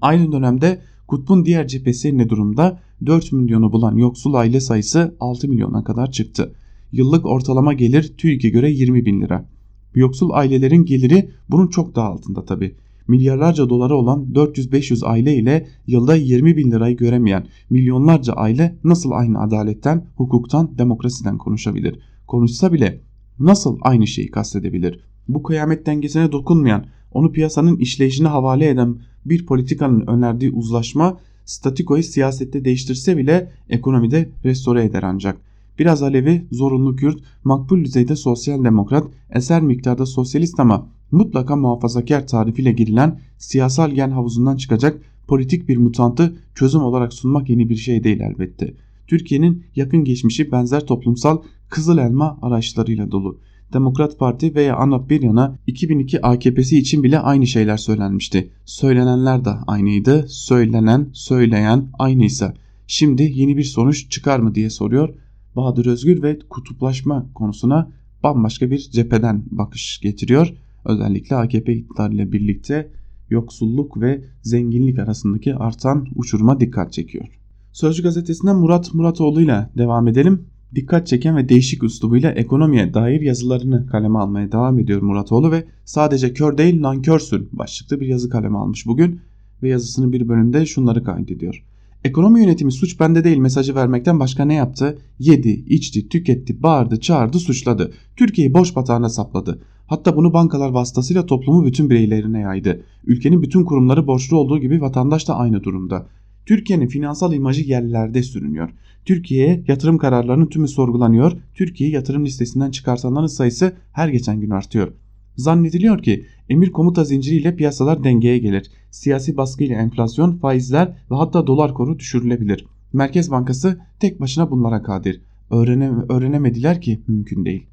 Aynı 0.00 0.32
dönemde 0.32 0.80
kutbun 1.06 1.44
diğer 1.44 1.68
cephesi 1.68 2.18
ne 2.18 2.28
durumda? 2.28 2.80
4 3.06 3.32
milyonu 3.32 3.72
bulan 3.72 3.96
yoksul 3.96 4.34
aile 4.34 4.60
sayısı 4.60 5.16
6 5.20 5.48
milyona 5.48 5.84
kadar 5.84 6.10
çıktı. 6.10 6.52
Yıllık 6.92 7.26
ortalama 7.26 7.72
gelir 7.72 8.14
TÜİK'e 8.18 8.48
göre 8.48 8.70
20 8.70 9.06
bin 9.06 9.20
lira. 9.20 9.48
Yoksul 9.94 10.30
ailelerin 10.32 10.84
geliri 10.84 11.30
bunun 11.48 11.66
çok 11.66 11.94
daha 11.94 12.08
altında 12.08 12.44
tabi. 12.44 12.74
Milyarlarca 13.12 13.68
doları 13.68 13.96
olan 13.96 14.26
400-500 14.32 15.06
aile 15.06 15.34
ile 15.34 15.66
yılda 15.86 16.16
20 16.16 16.56
bin 16.56 16.70
lirayı 16.70 16.96
göremeyen 16.96 17.46
milyonlarca 17.70 18.32
aile 18.32 18.76
nasıl 18.84 19.10
aynı 19.10 19.40
adaletten, 19.40 20.06
hukuktan, 20.16 20.78
demokrasiden 20.78 21.38
konuşabilir? 21.38 21.98
Konuşsa 22.26 22.72
bile 22.72 23.00
nasıl 23.38 23.78
aynı 23.82 24.06
şeyi 24.06 24.30
kastedebilir? 24.30 25.00
Bu 25.28 25.42
kıyamet 25.42 25.86
dengesine 25.86 26.32
dokunmayan, 26.32 26.84
onu 27.12 27.32
piyasanın 27.32 27.76
işleyişine 27.76 28.28
havale 28.28 28.68
eden 28.68 28.96
bir 29.24 29.46
politikanın 29.46 30.06
önerdiği 30.06 30.50
uzlaşma 30.50 31.18
statikoyu 31.44 32.02
siyasette 32.02 32.64
değiştirse 32.64 33.16
bile 33.16 33.52
ekonomide 33.68 34.28
restore 34.44 34.84
eder 34.84 35.02
ancak. 35.02 35.51
Biraz 35.78 36.02
Alevi, 36.02 36.46
zorunlu 36.52 36.96
Kürt, 36.96 37.18
makbul 37.44 37.84
düzeyde 37.84 38.16
sosyal 38.16 38.64
demokrat, 38.64 39.06
eser 39.30 39.62
miktarda 39.62 40.06
sosyalist 40.06 40.60
ama 40.60 40.86
mutlaka 41.10 41.56
muhafazakar 41.56 42.26
tarifiyle 42.26 42.72
girilen 42.72 43.20
siyasal 43.38 43.90
gen 43.90 44.10
havuzundan 44.10 44.56
çıkacak 44.56 45.02
politik 45.28 45.68
bir 45.68 45.76
mutantı 45.76 46.36
çözüm 46.54 46.82
olarak 46.82 47.12
sunmak 47.12 47.50
yeni 47.50 47.68
bir 47.68 47.76
şey 47.76 48.04
değil 48.04 48.20
elbette. 48.20 48.74
Türkiye'nin 49.06 49.64
yakın 49.76 50.04
geçmişi 50.04 50.52
benzer 50.52 50.86
toplumsal 50.86 51.38
kızıl 51.68 51.98
elma 51.98 52.38
araçlarıyla 52.42 53.10
dolu. 53.10 53.38
Demokrat 53.72 54.18
Parti 54.18 54.54
veya 54.54 54.76
ANAP 54.76 55.10
bir 55.10 55.22
yana 55.22 55.58
2002 55.66 56.26
AKP'si 56.26 56.78
için 56.78 57.02
bile 57.02 57.18
aynı 57.18 57.46
şeyler 57.46 57.76
söylenmişti. 57.76 58.50
Söylenenler 58.64 59.44
de 59.44 59.50
aynıydı. 59.66 60.24
Söylenen, 60.28 61.08
söyleyen 61.12 61.88
aynıysa. 61.98 62.54
Şimdi 62.86 63.22
yeni 63.34 63.56
bir 63.56 63.64
sonuç 63.64 64.10
çıkar 64.10 64.38
mı 64.38 64.54
diye 64.54 64.70
soruyor. 64.70 65.14
Bahadır 65.56 65.86
Özgür 65.86 66.22
ve 66.22 66.38
kutuplaşma 66.50 67.26
konusuna 67.34 67.90
bambaşka 68.22 68.70
bir 68.70 68.78
cepheden 68.78 69.44
bakış 69.50 70.00
getiriyor. 70.00 70.54
Özellikle 70.84 71.36
AKP 71.36 71.72
iktidarıyla 71.74 72.32
birlikte 72.32 72.90
yoksulluk 73.30 74.00
ve 74.00 74.24
zenginlik 74.42 74.98
arasındaki 74.98 75.54
artan 75.54 76.06
uçuruma 76.14 76.60
dikkat 76.60 76.92
çekiyor. 76.92 77.26
Sözcü 77.72 78.02
gazetesinden 78.02 78.56
Murat 78.56 78.94
Muratoğlu 78.94 79.40
ile 79.40 79.68
devam 79.78 80.08
edelim. 80.08 80.46
Dikkat 80.74 81.06
çeken 81.06 81.36
ve 81.36 81.48
değişik 81.48 81.82
üslubuyla 81.82 82.30
ekonomiye 82.30 82.94
dair 82.94 83.20
yazılarını 83.20 83.86
kaleme 83.86 84.18
almaya 84.18 84.52
devam 84.52 84.78
ediyor 84.78 85.02
Muratoğlu 85.02 85.52
ve 85.52 85.64
sadece 85.84 86.32
kör 86.32 86.58
değil 86.58 86.82
nankörsün 86.82 87.48
başlıklı 87.52 88.00
bir 88.00 88.06
yazı 88.06 88.30
kaleme 88.30 88.58
almış 88.58 88.86
bugün 88.86 89.20
ve 89.62 89.68
yazısının 89.68 90.12
bir 90.12 90.28
bölümünde 90.28 90.66
şunları 90.66 91.04
kaydediyor. 91.04 91.64
Ekonomi 92.04 92.40
yönetimi 92.40 92.72
suç 92.72 93.00
bende 93.00 93.24
değil 93.24 93.36
mesajı 93.36 93.74
vermekten 93.74 94.20
başka 94.20 94.44
ne 94.44 94.54
yaptı? 94.54 94.98
Yedi, 95.18 95.48
içti, 95.48 96.08
tüketti, 96.08 96.62
bağırdı, 96.62 97.00
çağırdı, 97.00 97.38
suçladı. 97.38 97.92
Türkiye'yi 98.16 98.54
boş 98.54 98.76
batağına 98.76 99.08
sapladı. 99.08 99.62
Hatta 99.86 100.16
bunu 100.16 100.32
bankalar 100.32 100.70
vasıtasıyla 100.70 101.26
toplumu 101.26 101.66
bütün 101.66 101.90
bireylerine 101.90 102.40
yaydı. 102.40 102.82
Ülkenin 103.04 103.42
bütün 103.42 103.64
kurumları 103.64 104.06
borçlu 104.06 104.36
olduğu 104.36 104.58
gibi 104.58 104.80
vatandaş 104.80 105.28
da 105.28 105.36
aynı 105.36 105.62
durumda. 105.62 106.06
Türkiye'nin 106.46 106.86
finansal 106.86 107.32
imajı 107.32 107.62
yerlerde 107.62 108.22
sürünüyor. 108.22 108.70
Türkiye'ye 109.04 109.64
yatırım 109.68 109.98
kararlarının 109.98 110.46
tümü 110.46 110.68
sorgulanıyor. 110.68 111.32
Türkiye'yi 111.54 111.94
yatırım 111.94 112.24
listesinden 112.24 112.70
çıkartanların 112.70 113.26
sayısı 113.26 113.72
her 113.92 114.08
geçen 114.08 114.40
gün 114.40 114.50
artıyor. 114.50 114.92
Zannediliyor 115.36 116.02
ki 116.02 116.26
emir 116.48 116.72
komuta 116.72 117.04
zinciriyle 117.04 117.56
piyasalar 117.56 118.04
dengeye 118.04 118.38
gelir. 118.38 118.70
Siyasi 118.90 119.36
baskıyla 119.36 119.76
enflasyon, 119.76 120.36
faizler 120.36 120.88
ve 121.10 121.14
hatta 121.14 121.46
dolar 121.46 121.74
kuru 121.74 121.98
düşürülebilir. 121.98 122.66
Merkez 122.92 123.30
Bankası 123.30 123.80
tek 124.00 124.20
başına 124.20 124.50
bunlara 124.50 124.82
kadir. 124.82 125.20
Öğrene, 125.50 125.90
öğrenemediler 126.08 126.80
ki 126.80 127.00
mümkün 127.08 127.44
değil. 127.44 127.66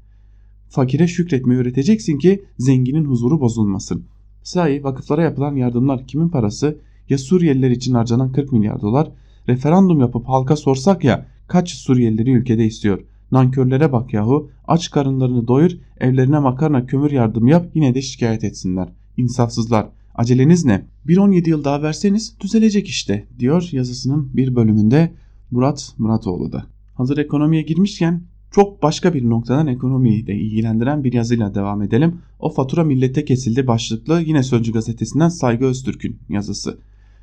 Fakire 0.68 1.06
şükretmeyi 1.06 1.60
öğreteceksin 1.60 2.18
ki 2.18 2.44
zenginin 2.58 3.04
huzuru 3.04 3.40
bozulmasın. 3.40 4.04
Sahi 4.42 4.84
vakıflara 4.84 5.22
yapılan 5.22 5.56
yardımlar 5.56 6.06
kimin 6.06 6.28
parası? 6.28 6.78
Ya 7.08 7.18
Suriyeliler 7.18 7.70
için 7.70 7.94
harcanan 7.94 8.32
40 8.32 8.52
milyar 8.52 8.80
dolar? 8.80 9.10
Referandum 9.48 10.00
yapıp 10.00 10.28
halka 10.28 10.56
sorsak 10.56 11.04
ya 11.04 11.26
kaç 11.48 11.70
Suriyelileri 11.74 12.30
ülkede 12.30 12.66
istiyor? 12.66 13.04
Nankörlere 13.32 13.92
bak 13.92 14.12
yahu 14.12 14.50
aç 14.68 14.90
karınlarını 14.90 15.48
doyur 15.48 15.70
evlerine 16.00 16.38
makarna 16.38 16.86
kömür 16.86 17.10
yardım 17.10 17.46
yap 17.48 17.70
yine 17.74 17.94
de 17.94 18.02
şikayet 18.02 18.44
etsinler. 18.44 18.88
İnsafsızlar 19.16 19.88
aceleniz 20.14 20.64
ne? 20.64 20.86
Bir 21.06 21.16
17 21.16 21.50
yıl 21.50 21.64
daha 21.64 21.82
verseniz 21.82 22.36
düzelecek 22.40 22.88
işte 22.88 23.26
diyor 23.38 23.68
yazısının 23.72 24.30
bir 24.36 24.56
bölümünde 24.56 25.12
Murat 25.50 25.94
Muratoğlu 25.98 26.52
da. 26.52 26.66
Hazır 26.94 27.18
ekonomiye 27.18 27.62
girmişken 27.62 28.22
çok 28.50 28.82
başka 28.82 29.14
bir 29.14 29.30
noktadan 29.30 29.66
ekonomiyi 29.66 30.26
de 30.26 30.34
ilgilendiren 30.34 31.04
bir 31.04 31.12
yazıyla 31.12 31.54
devam 31.54 31.82
edelim. 31.82 32.18
O 32.38 32.50
fatura 32.50 32.84
millete 32.84 33.24
kesildi 33.24 33.66
başlıklı 33.66 34.20
yine 34.20 34.42
Sözcü 34.42 34.72
gazetesinden 34.72 35.28
Saygı 35.28 35.64
Öztürk'ün 35.64 36.18
yazısı. 36.28 36.78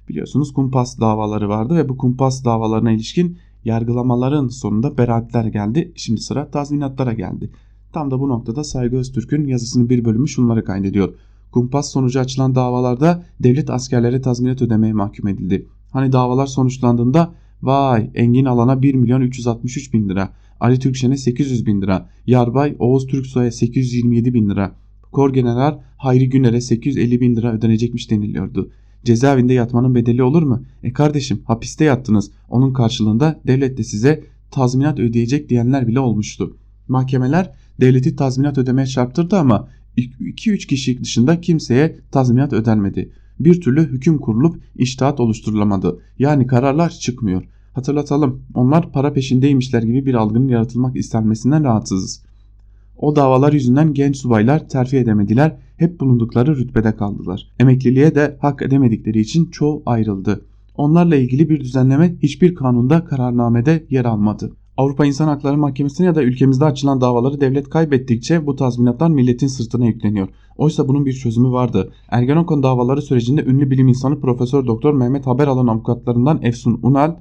Biliyorsunuz 0.10 0.54
kumpas 0.54 1.00
davaları 1.00 1.50
vardı 1.50 1.76
ve 1.76 1.90
bu 1.90 1.98
kumpas 1.98 2.46
davalarına 2.46 2.92
ilişkin 2.92 3.38
yargılamaların 3.66 4.48
sonunda 4.48 4.98
beraatler 4.98 5.46
geldi. 5.46 5.92
Şimdi 5.96 6.22
sıra 6.22 6.52
tazminatlara 6.52 7.14
geldi. 7.14 7.50
Tam 7.94 8.12
da 8.12 8.20
bu 8.20 8.30
noktada 8.30 8.64
Saygı 8.64 8.98
Öztürk'ün 8.98 9.48
yazısının 9.48 9.90
bir 9.90 10.06
bölümü 10.06 10.28
şunları 10.28 10.64
kaydediyor. 10.64 11.14
Kumpas 11.52 11.92
sonucu 11.92 12.20
açılan 12.20 12.56
davalarda 12.56 13.24
devlet 13.40 13.70
askerlere 13.70 14.22
tazminat 14.22 14.62
ödemeye 14.62 14.94
mahkum 14.94 15.28
edildi. 15.28 15.68
Hani 15.92 16.12
davalar 16.12 16.48
sonuçlandığında 16.48 17.34
vay 17.62 18.10
Engin 18.16 18.46
Alan'a 18.46 18.82
1 18.82 18.96
milyon 18.96 19.22
363 19.22 19.94
bin 19.94 20.10
lira, 20.10 20.34
Ali 20.60 20.80
Türkşen'e 20.80 21.18
800 21.18 21.66
bin 21.66 21.82
lira, 21.82 22.10
Yarbay 22.28 22.76
Oğuz 22.80 23.08
Türksoy'a 23.08 23.52
827 23.52 24.34
bin 24.34 24.50
lira, 24.50 24.76
Kor 25.12 25.34
General 25.34 25.80
Hayri 25.98 26.30
Güner'e 26.30 26.62
850 26.62 27.22
bin 27.22 27.36
lira 27.36 27.54
ödenecekmiş 27.54 28.12
deniliyordu. 28.12 28.72
Cezaevinde 29.08 29.54
yatmanın 29.54 29.96
bedeli 29.96 30.24
olur 30.24 30.44
mu? 30.44 30.64
E 30.84 30.94
kardeşim 30.94 31.42
hapiste 31.46 31.86
yattınız. 31.86 32.32
Onun 32.50 32.74
karşılığında 32.74 33.40
devlet 33.48 33.78
de 33.78 33.84
size 33.84 34.24
tazminat 34.52 35.00
ödeyecek 35.00 35.50
diyenler 35.50 35.88
bile 35.88 36.00
olmuştu. 36.00 36.58
Mahkemeler 36.88 37.54
devleti 37.82 38.16
tazminat 38.16 38.58
ödemeye 38.58 38.88
çarptırdı 38.88 39.38
ama 39.38 39.68
2-3 39.98 40.68
kişi 40.68 41.04
dışında 41.04 41.42
kimseye 41.42 41.96
tazminat 42.12 42.54
ödenmedi. 42.54 43.12
Bir 43.40 43.62
türlü 43.62 43.82
hüküm 43.82 44.18
kurulup 44.18 44.62
iştahat 44.76 45.20
oluşturulamadı. 45.20 46.00
Yani 46.20 46.48
kararlar 46.48 46.90
çıkmıyor. 46.90 47.44
Hatırlatalım 47.74 48.42
onlar 48.54 48.92
para 48.92 49.14
peşindeymişler 49.14 49.84
gibi 49.84 50.06
bir 50.06 50.14
algının 50.14 50.48
yaratılmak 50.48 50.96
istenmesinden 50.96 51.64
rahatsızız. 51.64 52.24
O 52.98 53.16
davalar 53.16 53.54
yüzünden 53.54 53.94
genç 53.94 54.18
subaylar 54.18 54.70
terfi 54.70 54.98
edemediler, 54.98 55.58
hep 55.78 56.00
bulundukları 56.00 56.58
rütbede 56.58 56.96
kaldılar. 56.96 57.52
Emekliliğe 57.60 58.16
de 58.16 58.38
hak 58.42 58.62
edemedikleri 58.62 59.20
için 59.20 59.46
çoğu 59.46 59.84
ayrıldı. 59.86 60.46
Onlarla 60.76 61.16
ilgili 61.16 61.50
bir 61.50 61.60
düzenleme 61.60 62.16
hiçbir 62.24 62.56
kanunda 62.56 63.06
kararnamede 63.06 63.86
yer 63.90 64.06
almadı. 64.06 64.52
Avrupa 64.78 65.06
İnsan 65.06 65.28
Hakları 65.28 65.58
Mahkemesi'ne 65.58 66.08
ya 66.08 66.16
da 66.16 66.24
ülkemizde 66.24 66.66
açılan 66.66 67.02
davaları 67.02 67.42
devlet 67.42 67.70
kaybettikçe 67.70 68.48
bu 68.48 68.56
tazminatlar 68.56 69.10
milletin 69.10 69.48
sırtına 69.48 69.86
yükleniyor. 69.86 70.28
Oysa 70.58 70.88
bunun 70.88 71.06
bir 71.06 71.14
çözümü 71.14 71.52
vardı. 71.52 71.92
Ergenekon 72.10 72.64
davaları 72.64 73.02
sürecinde 73.02 73.44
ünlü 73.44 73.72
bilim 73.72 73.88
insanı 73.88 74.20
Profesör 74.20 74.68
Doktor 74.68 74.94
Mehmet 74.94 75.28
Haberalan 75.28 75.68
avukatlarından 75.68 76.40
Efsun 76.42 76.80
Unal 76.84 77.16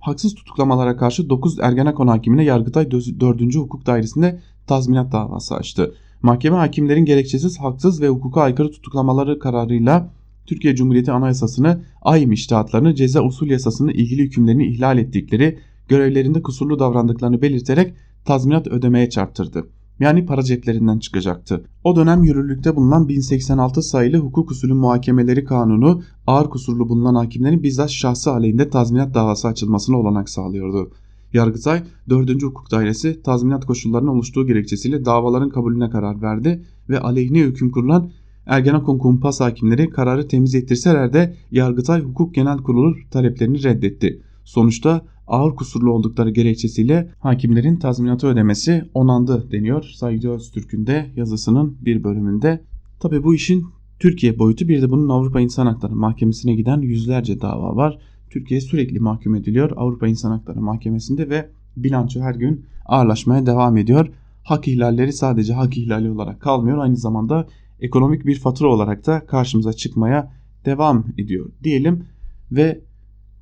haksız 0.00 0.34
tutuklamalara 0.34 0.96
karşı 0.96 1.30
9 1.30 1.58
Ergenekon 1.60 2.06
hakimine 2.06 2.44
Yargıtay 2.44 2.90
4. 2.90 3.56
Hukuk 3.56 3.86
Dairesi'nde 3.86 4.40
tazminat 4.66 5.12
davası 5.12 5.54
açtı. 5.54 5.94
Mahkeme 6.22 6.56
hakimlerin 6.56 7.04
gerekçesiz, 7.04 7.58
haksız 7.60 8.02
ve 8.02 8.08
hukuka 8.08 8.40
aykırı 8.40 8.70
tutuklamaları 8.70 9.38
kararıyla 9.38 10.10
Türkiye 10.46 10.74
Cumhuriyeti 10.74 11.12
Anayasası'nı, 11.12 11.82
AYM 12.02 12.32
iştihatlarını, 12.32 12.94
ceza 12.94 13.22
usul 13.22 13.46
yasasını 13.46 13.92
ilgili 13.92 14.22
hükümlerini 14.22 14.66
ihlal 14.66 14.98
ettikleri, 14.98 15.58
görevlerinde 15.88 16.42
kusurlu 16.42 16.78
davrandıklarını 16.78 17.42
belirterek 17.42 17.94
tazminat 18.24 18.66
ödemeye 18.66 19.10
çarptırdı. 19.10 19.66
Yani 20.00 20.26
para 20.26 20.42
ceplerinden 20.42 20.98
çıkacaktı. 20.98 21.64
O 21.84 21.96
dönem 21.96 22.22
yürürlükte 22.22 22.76
bulunan 22.76 23.08
1086 23.08 23.82
sayılı 23.82 24.16
hukuk 24.16 24.50
usulü 24.50 24.74
muhakemeleri 24.74 25.44
kanunu 25.44 26.02
ağır 26.26 26.50
kusurlu 26.50 26.88
bulunan 26.88 27.14
hakimlerin 27.14 27.62
bizzat 27.62 27.90
şahsı 27.90 28.32
aleyhinde 28.32 28.70
tazminat 28.70 29.14
davası 29.14 29.48
açılmasına 29.48 29.96
olanak 29.96 30.28
sağlıyordu. 30.28 30.90
Yargıtay 31.36 31.82
4. 32.08 32.42
Hukuk 32.42 32.70
Dairesi 32.70 33.22
tazminat 33.22 33.66
koşullarının 33.66 34.10
oluştuğu 34.10 34.46
gerekçesiyle 34.46 35.04
davaların 35.04 35.48
kabulüne 35.48 35.90
karar 35.90 36.22
verdi 36.22 36.62
ve 36.88 37.00
aleyhine 37.00 37.40
hüküm 37.40 37.70
kurulan 37.70 38.10
Ergenekon 38.46 38.98
kumpas 38.98 39.40
hakimleri 39.40 39.90
kararı 39.90 40.28
temiz 40.28 40.54
ettirseler 40.54 41.12
de 41.12 41.34
Yargıtay 41.50 42.00
Hukuk 42.02 42.34
Genel 42.34 42.58
Kurulu 42.58 42.96
taleplerini 43.10 43.62
reddetti. 43.62 44.22
Sonuçta 44.44 45.06
ağır 45.26 45.54
kusurlu 45.54 45.92
oldukları 45.92 46.30
gerekçesiyle 46.30 47.10
hakimlerin 47.20 47.76
tazminatı 47.76 48.26
ödemesi 48.26 48.84
onandı 48.94 49.48
deniyor 49.52 49.82
Saygı 49.82 50.30
Öztürk'ün 50.30 50.86
de 50.86 51.12
yazısının 51.16 51.76
bir 51.80 52.04
bölümünde. 52.04 52.64
Tabi 53.00 53.24
bu 53.24 53.34
işin 53.34 53.66
Türkiye 54.00 54.38
boyutu 54.38 54.68
bir 54.68 54.82
de 54.82 54.90
bunun 54.90 55.08
Avrupa 55.08 55.40
İnsan 55.40 55.66
Hakları 55.66 55.96
Mahkemesi'ne 55.96 56.54
giden 56.54 56.80
yüzlerce 56.80 57.40
dava 57.40 57.76
var. 57.76 57.98
Türkiye 58.36 58.60
sürekli 58.60 59.00
mahkum 59.00 59.34
ediliyor 59.34 59.70
Avrupa 59.76 60.08
İnsan 60.08 60.30
Hakları 60.30 60.60
Mahkemesi'nde 60.60 61.30
ve 61.30 61.48
bilanço 61.76 62.20
her 62.20 62.34
gün 62.34 62.66
ağırlaşmaya 62.86 63.46
devam 63.46 63.76
ediyor. 63.76 64.08
Hak 64.42 64.68
ihlalleri 64.68 65.12
sadece 65.12 65.52
hak 65.52 65.76
ihlali 65.78 66.10
olarak 66.10 66.40
kalmıyor 66.40 66.78
aynı 66.78 66.96
zamanda 66.96 67.46
ekonomik 67.80 68.26
bir 68.26 68.38
fatura 68.38 68.68
olarak 68.68 69.06
da 69.06 69.26
karşımıza 69.26 69.72
çıkmaya 69.72 70.32
devam 70.64 71.04
ediyor 71.18 71.50
diyelim 71.64 72.04
ve 72.52 72.80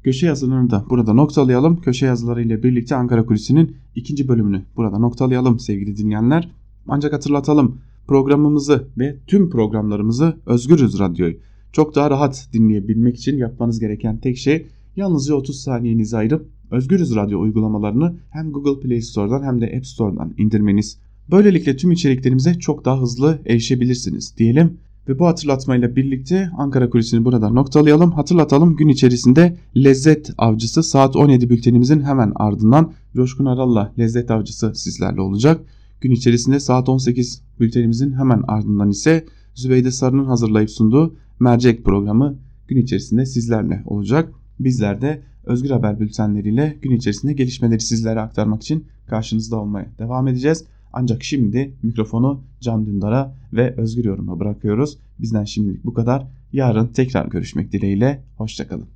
köşe 0.04 0.26
yazılarını 0.26 0.70
da 0.70 0.84
burada 0.90 1.12
noktalayalım. 1.12 1.80
Köşe 1.80 2.06
yazıları 2.06 2.42
ile 2.42 2.62
birlikte 2.62 2.94
Ankara 2.94 3.26
Kulisi'nin 3.26 3.76
ikinci 3.94 4.28
bölümünü 4.28 4.62
burada 4.76 4.98
noktalayalım 4.98 5.58
sevgili 5.58 5.96
dinleyenler. 5.96 6.50
Ancak 6.88 7.12
hatırlatalım 7.12 7.78
programımızı 8.06 8.88
ve 8.98 9.16
tüm 9.26 9.50
programlarımızı 9.50 10.36
Özgürüz 10.46 10.98
Radyo'yu 10.98 11.36
çok 11.72 11.94
daha 11.94 12.10
rahat 12.10 12.48
dinleyebilmek 12.52 13.16
için 13.16 13.38
yapmanız 13.38 13.80
gereken 13.80 14.16
tek 14.16 14.36
şey 14.36 14.66
yalnızca 14.96 15.34
30 15.34 15.60
saniyenizi 15.60 16.16
ayırıp 16.16 16.48
Özgürüz 16.70 17.14
Radyo 17.14 17.40
uygulamalarını 17.40 18.14
hem 18.30 18.52
Google 18.52 18.80
Play 18.80 19.02
Store'dan 19.02 19.42
hem 19.42 19.60
de 19.60 19.74
App 19.76 19.86
Store'dan 19.86 20.34
indirmeniz. 20.38 20.98
Böylelikle 21.30 21.76
tüm 21.76 21.92
içeriklerimize 21.92 22.54
çok 22.54 22.84
daha 22.84 23.00
hızlı 23.00 23.38
erişebilirsiniz 23.46 24.34
diyelim 24.38 24.78
Ve 25.08 25.18
bu 25.18 25.26
hatırlatmayla 25.26 25.96
birlikte 25.96 26.50
Ankara 26.58 26.90
Kulisi'ni 26.90 27.24
burada 27.24 27.50
noktalayalım. 27.50 28.12
Hatırlatalım 28.12 28.76
gün 28.76 28.88
içerisinde 28.88 29.56
Lezzet 29.76 30.30
Avcısı 30.38 30.82
saat 30.82 31.16
17 31.16 31.50
bültenimizin 31.50 32.00
hemen 32.00 32.32
ardından 32.36 32.92
Coşkun 33.14 33.44
Aral'la 33.44 33.92
Lezzet 33.98 34.30
Avcısı 34.30 34.74
sizlerle 34.74 35.20
olacak. 35.20 35.60
Gün 36.00 36.10
içerisinde 36.10 36.60
saat 36.60 36.88
18 36.88 37.42
bültenimizin 37.60 38.12
hemen 38.12 38.42
ardından 38.48 38.90
ise 38.90 39.24
Zübeyde 39.54 39.90
Sarı'nın 39.90 40.24
hazırlayıp 40.24 40.70
sunduğu 40.70 41.16
Mercek 41.40 41.84
programı 41.84 42.38
gün 42.68 42.76
içerisinde 42.76 43.26
sizlerle 43.26 43.82
olacak. 43.86 44.32
Bizler 44.60 45.00
de 45.00 45.22
Özgür 45.44 45.70
Haber 45.70 46.00
bültenleriyle 46.00 46.78
gün 46.82 46.90
içerisinde 46.90 47.32
gelişmeleri 47.32 47.80
sizlere 47.80 48.20
aktarmak 48.20 48.62
için 48.62 48.86
karşınızda 49.06 49.56
olmaya 49.60 49.86
devam 49.98 50.28
edeceğiz. 50.28 50.64
Ancak 50.92 51.24
şimdi 51.24 51.74
mikrofonu 51.82 52.40
Can 52.60 52.86
Dündar'a 52.86 53.34
ve 53.52 53.74
Özgür 53.76 54.04
Yorum'a 54.04 54.40
bırakıyoruz. 54.40 54.98
Bizden 55.18 55.44
şimdilik 55.44 55.84
bu 55.84 55.94
kadar. 55.94 56.26
Yarın 56.52 56.86
tekrar 56.86 57.26
görüşmek 57.26 57.72
dileğiyle. 57.72 58.24
Hoşçakalın. 58.36 58.86